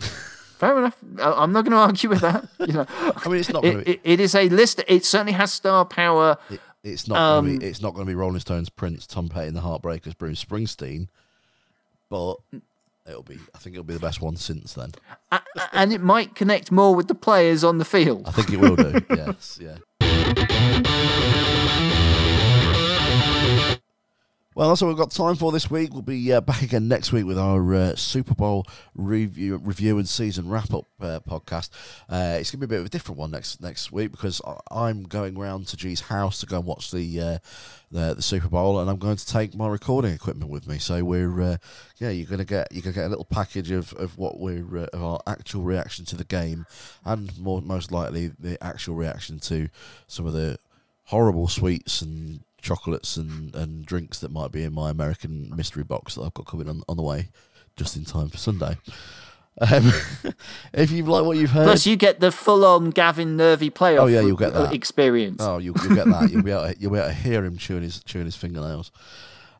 Fair 0.00 0.76
enough. 0.76 0.98
I'm 1.18 1.52
not 1.52 1.64
going 1.64 1.72
to 1.72 1.78
argue 1.78 2.10
with 2.10 2.20
that. 2.20 2.46
You 2.58 2.72
know, 2.74 2.86
I 2.90 3.28
mean, 3.28 3.40
it's 3.40 3.50
not. 3.50 3.64
It, 3.64 3.84
Be, 3.84 3.92
it, 3.92 4.00
it 4.04 4.20
is 4.20 4.34
a 4.34 4.48
list. 4.48 4.82
It 4.88 5.04
certainly 5.04 5.32
has 5.32 5.52
star 5.52 5.84
power. 5.84 6.36
It, 6.50 6.60
it's 6.82 7.08
not. 7.08 7.18
Um, 7.18 7.46
gonna 7.46 7.58
be, 7.58 7.66
it's 7.66 7.80
not 7.82 7.94
going 7.94 8.06
to 8.06 8.10
be 8.10 8.14
Rolling 8.14 8.40
Stones, 8.40 8.68
Prince, 8.70 9.06
Tom 9.06 9.28
Petty, 9.28 9.48
and 9.48 9.56
the 9.56 9.60
Heartbreakers, 9.60 10.16
Bruce 10.16 10.44
Springsteen, 10.44 11.08
but 12.08 12.36
it'll 13.06 13.22
be. 13.22 13.38
I 13.54 13.58
think 13.58 13.74
it'll 13.74 13.84
be 13.84 13.94
the 13.94 14.00
best 14.00 14.20
one 14.20 14.36
since 14.36 14.74
then. 14.74 14.92
And 15.72 15.92
it 15.92 16.00
might 16.00 16.34
connect 16.34 16.72
more 16.72 16.94
with 16.94 17.08
the 17.08 17.14
players 17.14 17.64
on 17.64 17.78
the 17.78 17.84
field. 17.84 18.22
I 18.26 18.30
think 18.32 18.52
it 18.52 18.58
will 18.58 18.76
do. 18.76 19.00
yes. 19.10 19.58
Yeah. 19.60 21.56
Well, 24.56 24.68
that's 24.68 24.82
all 24.82 24.88
we've 24.88 24.96
got 24.96 25.12
time 25.12 25.36
for 25.36 25.52
this 25.52 25.70
week. 25.70 25.92
We'll 25.92 26.02
be 26.02 26.32
uh, 26.32 26.40
back 26.40 26.62
again 26.62 26.88
next 26.88 27.12
week 27.12 27.24
with 27.24 27.38
our 27.38 27.72
uh, 27.72 27.94
Super 27.94 28.34
Bowl 28.34 28.66
review, 28.96 29.56
review 29.58 29.96
and 29.98 30.08
season 30.08 30.48
wrap 30.50 30.74
up 30.74 30.86
uh, 31.00 31.20
podcast. 31.20 31.70
Uh, 32.08 32.38
it's 32.40 32.50
going 32.50 32.60
to 32.60 32.66
be 32.66 32.74
a 32.74 32.78
bit 32.78 32.80
of 32.80 32.86
a 32.86 32.88
different 32.88 33.16
one 33.16 33.30
next 33.30 33.62
next 33.62 33.92
week 33.92 34.10
because 34.10 34.42
I'm 34.68 35.04
going 35.04 35.38
round 35.38 35.68
to 35.68 35.76
Gee's 35.76 36.00
house 36.00 36.40
to 36.40 36.46
go 36.46 36.56
and 36.56 36.66
watch 36.66 36.90
the 36.90 37.20
uh, 37.20 37.38
the, 37.92 38.14
the 38.14 38.22
Super 38.22 38.48
Bowl, 38.48 38.80
and 38.80 38.90
I'm 38.90 38.98
going 38.98 39.18
to 39.18 39.26
take 39.26 39.54
my 39.54 39.68
recording 39.68 40.12
equipment 40.12 40.50
with 40.50 40.66
me. 40.66 40.78
So 40.78 41.04
we're 41.04 41.40
uh, 41.40 41.56
yeah, 41.98 42.10
you're 42.10 42.26
going 42.26 42.38
to 42.40 42.44
get 42.44 42.72
you're 42.72 42.82
going 42.82 42.94
to 42.94 43.00
get 43.00 43.06
a 43.06 43.08
little 43.08 43.26
package 43.26 43.70
of, 43.70 43.92
of 43.92 44.18
what 44.18 44.40
we're 44.40 44.88
of 44.92 45.00
our 45.00 45.20
actual 45.28 45.62
reaction 45.62 46.04
to 46.06 46.16
the 46.16 46.24
game, 46.24 46.66
and 47.04 47.38
more 47.38 47.62
most 47.62 47.92
likely 47.92 48.32
the 48.36 48.60
actual 48.60 48.96
reaction 48.96 49.38
to 49.38 49.68
some 50.08 50.26
of 50.26 50.32
the 50.32 50.58
horrible 51.04 51.46
sweets 51.46 52.02
and 52.02 52.40
chocolates 52.60 53.16
and, 53.16 53.54
and 53.54 53.84
drinks 53.84 54.18
that 54.20 54.30
might 54.30 54.52
be 54.52 54.62
in 54.62 54.72
my 54.72 54.90
American 54.90 55.54
mystery 55.54 55.84
box 55.84 56.14
that 56.14 56.22
I've 56.22 56.34
got 56.34 56.46
coming 56.46 56.68
on, 56.68 56.82
on 56.88 56.96
the 56.96 57.02
way 57.02 57.28
just 57.76 57.96
in 57.96 58.04
time 58.04 58.28
for 58.28 58.36
Sunday. 58.36 58.76
Um, 59.60 59.92
if 60.72 60.90
you 60.90 61.04
like 61.04 61.24
what 61.24 61.36
you've 61.36 61.50
heard, 61.50 61.64
plus 61.64 61.86
you 61.86 61.96
get 61.96 62.20
the 62.20 62.32
full-on 62.32 62.90
Gavin 62.90 63.36
Nervy 63.36 63.70
playoff. 63.70 64.00
Oh 64.00 64.06
yeah, 64.06 64.20
you'll 64.20 64.36
get 64.36 64.52
that 64.54 64.72
experience. 64.72 65.42
Oh, 65.42 65.58
you'll, 65.58 65.76
you'll 65.82 65.94
get 65.94 66.06
that. 66.06 66.30
You'll 66.32 66.42
be 66.42 66.50
able 66.50 66.72
to, 66.72 66.76
you'll 66.78 66.92
be 66.92 66.98
able 66.98 67.08
to 67.08 67.14
hear 67.14 67.44
him 67.44 67.58
chewing 67.58 67.82
his 67.82 68.02
chewing 68.02 68.26
his 68.26 68.36
fingernails. 68.36 68.90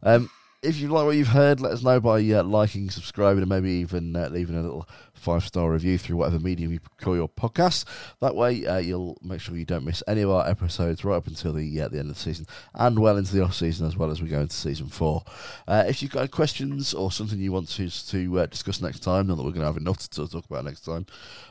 Um, 0.03 0.31
if 0.63 0.79
you 0.79 0.89
like 0.89 1.07
what 1.07 1.17
you've 1.17 1.29
heard, 1.29 1.61
let 1.61 1.73
us 1.73 1.83
know 1.83 2.01
by 2.01 2.21
uh, 2.21 2.43
liking, 2.43 2.91
subscribing, 2.91 3.43
and 3.43 3.49
maybe 3.49 3.71
even 3.71 4.15
uh, 4.15 4.29
leaving 4.31 4.57
a 4.57 4.63
little 4.63 4.89
five 5.21 5.45
star 5.45 5.71
review 5.71 5.99
through 5.99 6.17
whatever 6.17 6.39
medium 6.39 6.73
you 6.73 6.81
call 6.99 7.15
your 7.17 7.29
podcast. 7.29 7.85
That 8.21 8.35
way, 8.35 8.67
uh, 8.67 8.79
you'll 8.79 9.19
make 9.23 9.41
sure 9.41 9.57
you 9.57 9.65
don't 9.65 9.85
miss 9.85 10.03
any 10.09 10.23
of 10.23 10.31
our 10.31 10.49
episodes 10.49 11.05
right 11.05 11.17
up 11.17 11.27
until 11.27 11.53
the 11.53 11.81
uh, 11.81 11.89
the 11.89 11.99
end 11.99 12.11
of 12.11 12.17
the 12.17 12.21
season 12.21 12.47
and 12.75 12.99
well 12.99 13.17
into 13.17 13.35
the 13.35 13.43
off 13.45 13.55
season 13.55 13.87
as 13.87 13.97
well 13.97 14.11
as 14.11 14.23
we 14.23 14.29
go 14.29 14.41
into 14.41 14.55
season 14.55 14.89
four. 14.89 15.23
Uh, 15.69 15.85
if 15.87 16.03
you've 16.03 16.11
got 16.11 16.31
questions 16.31 16.95
or 16.95 17.13
something 17.13 17.39
you 17.39 17.53
want 17.53 17.69
to 17.69 17.89
to 18.09 18.41
uh, 18.41 18.47
discuss 18.47 18.81
next 18.81 19.01
time, 19.01 19.27
not 19.27 19.37
that 19.37 19.43
we're 19.43 19.51
going 19.51 19.61
to 19.61 19.67
have 19.67 19.77
enough 19.77 19.99
to 20.09 20.27
talk 20.27 20.45
about 20.47 20.65
next 20.65 20.81
time, 20.81 21.07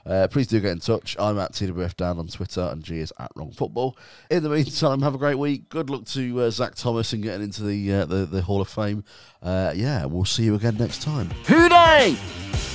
uh, 0.05 0.28
please 0.30 0.47
do 0.47 0.59
get 0.59 0.72
in 0.72 0.80
touch. 0.80 1.15
I'm 1.20 1.39
at 1.39 1.53
TWF 1.53 1.95
Dan 1.95 2.20
on 2.20 2.28
Twitter 2.28 2.67
and 2.72 2.84
Gee 2.84 2.99
is 2.99 3.13
at 3.20 3.32
Wrong 3.36 3.51
Football. 3.51 3.97
In 4.30 4.43
the 4.43 4.49
meantime, 4.49 5.01
have 5.01 5.15
a 5.15 5.20
great 5.20 5.38
week. 5.38 5.70
Good 5.70 5.89
luck 5.89 6.05
to 6.07 6.41
uh, 6.41 6.49
Zach 6.49 6.76
Thomas 6.76 7.13
in 7.13 7.22
getting 7.22 7.43
into 7.43 7.63
the, 7.63 8.05
the 8.05 8.26
the 8.26 8.41
Hall 8.41 8.61
of 8.61 8.70
Fame. 8.70 9.03
yeah, 9.43 10.05
we'll 10.05 10.26
see 10.26 10.43
you 10.43 10.55
again 10.55 10.78
next 10.78 11.01
time. 11.01 11.30
Hooday! 11.45 12.68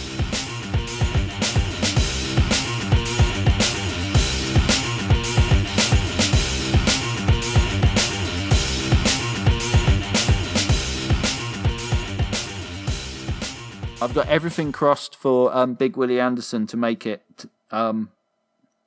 I've 14.04 14.12
got 14.12 14.28
everything 14.28 14.70
crossed 14.70 15.16
for 15.16 15.56
um, 15.56 15.72
Big 15.72 15.96
Willie 15.96 16.20
Anderson 16.20 16.66
to 16.66 16.76
make 16.76 17.06
it 17.06 17.22
um, 17.70 18.10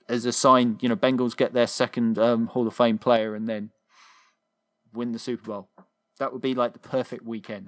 as 0.07 0.25
a 0.25 0.31
sign. 0.31 0.77
You 0.79 0.89
know, 0.89 0.95
Bengals 0.95 1.35
get 1.35 1.53
their 1.53 1.65
second 1.65 2.19
um, 2.19 2.45
Hall 2.45 2.67
of 2.67 2.75
Fame 2.75 2.99
player 2.99 3.33
and 3.33 3.49
then 3.49 3.71
win 4.93 5.13
the 5.13 5.19
Super 5.19 5.47
Bowl. 5.47 5.69
That 6.19 6.33
would 6.33 6.43
be 6.43 6.53
like 6.53 6.73
the 6.73 6.79
perfect 6.79 7.25
weekend. 7.25 7.65